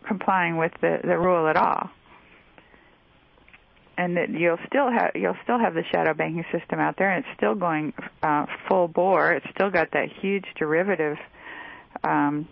complying 0.06 0.56
with 0.56 0.72
the 0.80 0.98
the 1.04 1.18
rule 1.18 1.46
at 1.48 1.56
all? 1.56 1.90
and 3.98 4.16
that 4.16 4.30
you'll 4.30 4.58
still 4.68 4.88
have 4.90 5.10
you'll 5.16 5.36
still 5.42 5.58
have 5.58 5.74
the 5.74 5.82
shadow 5.90 6.14
banking 6.14 6.44
system 6.52 6.78
out 6.78 6.96
there, 6.96 7.10
and 7.10 7.24
it's 7.24 7.36
still 7.36 7.56
going 7.56 7.92
uh, 8.22 8.46
full 8.68 8.86
bore. 8.86 9.32
It's 9.32 9.46
still 9.50 9.70
got 9.70 9.90
that 9.90 10.08
huge 10.20 10.44
derivative 10.56 11.16
um, 12.04 12.48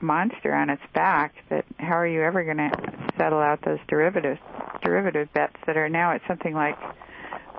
monster 0.00 0.54
on 0.54 0.70
its 0.70 0.82
back. 0.94 1.34
That 1.50 1.64
how 1.78 1.98
are 1.98 2.06
you 2.06 2.22
ever 2.22 2.44
going 2.44 2.56
to 2.58 2.70
settle 3.18 3.38
out 3.38 3.60
those 3.64 3.78
derivatives 3.88 4.40
derivative 4.82 5.28
bets 5.34 5.56
that 5.66 5.76
are 5.76 5.88
now 5.88 6.12
at 6.12 6.22
something 6.26 6.54
like 6.54 6.76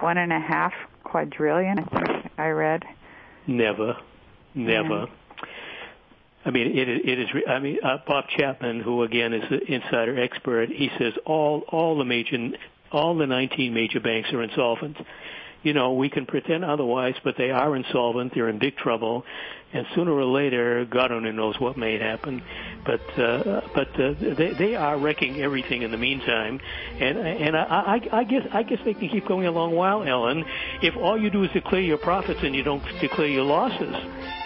one 0.02 0.18
and 0.18 0.34
a 0.34 0.40
half 0.40 0.74
quadrillion? 1.04 1.80
I 1.80 1.84
think 1.84 2.32
I 2.38 2.48
read. 2.50 2.84
Never, 3.48 3.98
never. 4.56 5.08
I 6.44 6.50
mean, 6.50 6.78
it, 6.78 6.88
it 6.88 7.20
is. 7.20 7.28
I 7.48 7.60
mean, 7.60 7.78
uh, 7.84 7.98
Bob 8.08 8.26
Chapman, 8.38 8.82
who 8.82 9.04
again 9.04 9.34
is 9.34 9.44
an 9.52 9.62
insider 9.68 10.20
expert, 10.22 10.70
he 10.70 10.90
says 10.98 11.14
all 11.26 11.64
all 11.70 11.98
the 11.98 12.06
major 12.06 12.38
all 12.92 13.16
the 13.16 13.28
19 13.28 13.74
major 13.74 14.00
banks 14.00 14.32
are 14.34 14.42
insolvent. 14.42 14.98
You 15.64 15.74
know, 15.74 15.94
we 15.94 16.10
can 16.10 16.26
pretend 16.26 16.66
otherwise, 16.66 17.14
but 17.24 17.36
they 17.38 17.52
are 17.52 17.76
insolvent. 17.76 18.34
They're 18.34 18.50
in 18.50 18.58
big 18.58 18.78
trouble, 18.78 19.24
and 19.74 19.86
sooner 19.94 20.12
or 20.12 20.26
later, 20.26 20.86
God 20.86 21.12
only 21.12 21.32
knows 21.32 21.60
what 21.60 21.78
may 21.78 22.00
happen. 22.00 22.42
But 22.84 23.20
uh, 23.20 23.62
but 23.76 24.00
uh, 24.00 24.14
they 24.20 24.54
they 24.58 24.76
are 24.76 24.98
wrecking 24.98 25.40
everything 25.40 25.84
in 25.84 25.92
the 25.92 25.98
meantime, 25.98 26.60
and 27.00 27.18
and 27.20 27.56
I, 27.56 28.00
I 28.12 28.20
I 28.20 28.24
guess 28.24 28.48
I 28.52 28.64
guess 28.64 28.80
they 28.84 28.96
can 28.96 29.10
keep 29.10 29.28
going 29.28 29.46
a 29.46 29.52
long 29.52 29.76
while, 29.76 30.02
Ellen. 30.04 30.44
If 30.82 30.98
all 30.98 31.20
you 31.20 31.30
do 31.30 31.44
is 31.44 31.52
declare 31.52 31.82
your 31.82 32.00
profits 32.00 32.40
and 32.42 32.56
you 32.56 32.64
don't 32.64 32.84
declare 33.00 33.28
your 33.28 33.46
losses, 33.46 33.96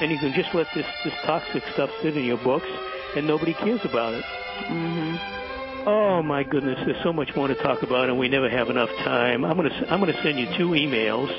and 0.02 0.12
you 0.12 0.18
can 0.18 0.34
just 0.34 0.54
let 0.54 0.68
this 0.76 0.86
this 1.06 1.14
toxic 1.26 1.64
stuff 1.74 1.90
sit 2.02 2.18
in 2.18 2.26
your 2.26 2.44
books, 2.44 2.68
and 3.16 3.26
nobody 3.26 3.54
cares 3.54 3.80
about 3.86 4.14
it. 4.14 4.26
Mm-hmm. 4.68 5.45
Oh 5.86 6.24
my 6.24 6.44
goodness, 6.44 6.80
there's 6.86 7.04
so 7.04 7.14
much 7.14 7.30
more 7.36 7.48
to 7.48 7.56
talk 7.56 7.84
about, 7.84 8.10
and 8.10 8.18
we 8.18 8.28
never 8.28 8.50
have 8.50 8.70
enough 8.70 8.90
time. 9.04 9.46
I'm 9.46 9.56
gonna 9.56 9.86
I'm 9.90 10.00
gonna 10.00 10.20
send 10.24 10.40
you 10.40 10.48
two 10.58 10.70
emails. 10.70 11.30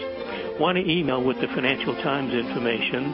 One 0.61 0.77
email 0.77 1.23
with 1.23 1.41
the 1.41 1.49
Financial 1.49 1.95
Times 2.03 2.33
information, 2.33 3.07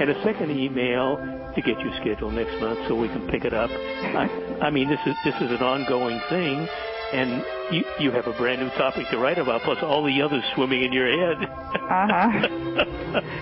and 0.00 0.10
a 0.10 0.22
second 0.24 0.50
email 0.50 1.16
to 1.54 1.62
get 1.62 1.78
you 1.78 1.90
scheduled 2.00 2.34
next 2.34 2.60
month 2.60 2.80
so 2.88 2.96
we 2.96 3.08
can 3.08 3.28
pick 3.28 3.44
it 3.44 3.54
up. 3.54 3.70
I, 3.70 4.28
I 4.62 4.70
mean, 4.70 4.88
this 4.88 4.98
is 5.06 5.14
this 5.24 5.34
is 5.36 5.50
an 5.52 5.62
ongoing 5.62 6.20
thing, 6.28 6.66
and 7.12 7.44
you 7.70 7.84
you 7.98 8.10
have 8.12 8.26
a 8.26 8.32
brand 8.32 8.60
new 8.60 8.70
topic 8.70 9.08
to 9.10 9.18
write 9.18 9.38
about, 9.38 9.62
plus 9.62 9.82
all 9.82 10.02
the 10.04 10.22
others 10.22 10.42
swimming 10.54 10.82
in 10.82 10.92
your 10.92 11.08
head. 11.08 11.44
Uh-huh. 11.44 12.88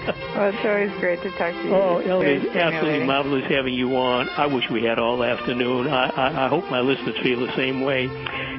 Well, 0.40 0.48
it's 0.48 0.64
always 0.64 0.90
great 1.00 1.22
to 1.22 1.30
talk 1.32 1.52
to 1.52 1.62
you. 1.62 1.74
Oh, 1.74 1.98
Ellen, 1.98 2.26
it's 2.26 2.56
absolutely 2.56 3.04
marvelous 3.04 3.44
having 3.46 3.74
you 3.74 3.96
on. 3.96 4.28
I 4.30 4.46
wish 4.46 4.64
we 4.70 4.82
had 4.84 4.98
all 4.98 5.22
afternoon. 5.22 5.86
I, 5.88 6.08
I, 6.08 6.46
I 6.46 6.48
hope 6.48 6.64
my 6.70 6.80
listeners 6.80 7.16
feel 7.22 7.40
the 7.40 7.54
same 7.56 7.82
way. 7.82 8.04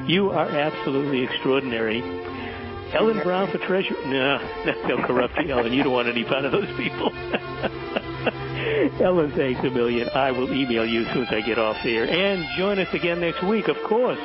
You 0.05 0.29
are 0.29 0.47
absolutely 0.47 1.23
extraordinary. 1.23 2.01
Ellen 2.93 3.19
Brown 3.23 3.49
for 3.51 3.57
treasurer? 3.57 3.97
No, 4.05 4.37
they'll 4.87 5.03
corrupt 5.03 5.37
you, 5.39 5.51
Ellen. 5.51 5.73
You 5.73 5.83
don't 5.83 5.93
want 5.93 6.07
any 6.07 6.23
part 6.23 6.45
of 6.45 6.51
those 6.51 6.69
people. 6.77 7.11
Ellen, 9.01 9.31
thanks 9.35 9.61
a 9.61 9.69
million. 9.69 10.09
I 10.13 10.31
will 10.31 10.53
email 10.53 10.85
you 10.85 11.05
as 11.05 11.13
soon 11.13 11.25
as 11.25 11.33
I 11.33 11.41
get 11.41 11.57
off 11.57 11.77
here. 11.77 12.05
And 12.05 12.45
join 12.57 12.79
us 12.79 12.93
again 12.93 13.21
next 13.21 13.43
week, 13.43 13.67
of 13.69 13.77
course. 13.87 14.19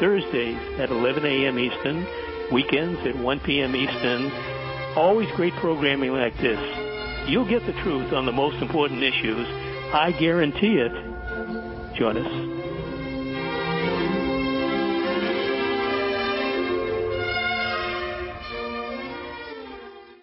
Thursdays 0.00 0.58
at 0.78 0.90
11 0.90 1.24
a.m. 1.24 1.58
Eastern, 1.58 2.06
weekends 2.52 3.00
at 3.06 3.16
1 3.16 3.40
p.m. 3.40 3.74
Eastern. 3.76 4.30
Always 4.96 5.30
great 5.32 5.54
programming 5.54 6.12
like 6.12 6.36
this. 6.38 6.58
you'll 7.28 7.48
get 7.48 7.66
the 7.66 7.72
truth 7.82 8.12
on 8.12 8.26
the 8.26 8.32
most 8.32 8.56
important 8.62 9.02
issues. 9.02 9.46
I 9.92 10.12
guarantee 10.12 10.78
it. 10.78 10.92
Join 11.96 12.16
us. 12.16 12.57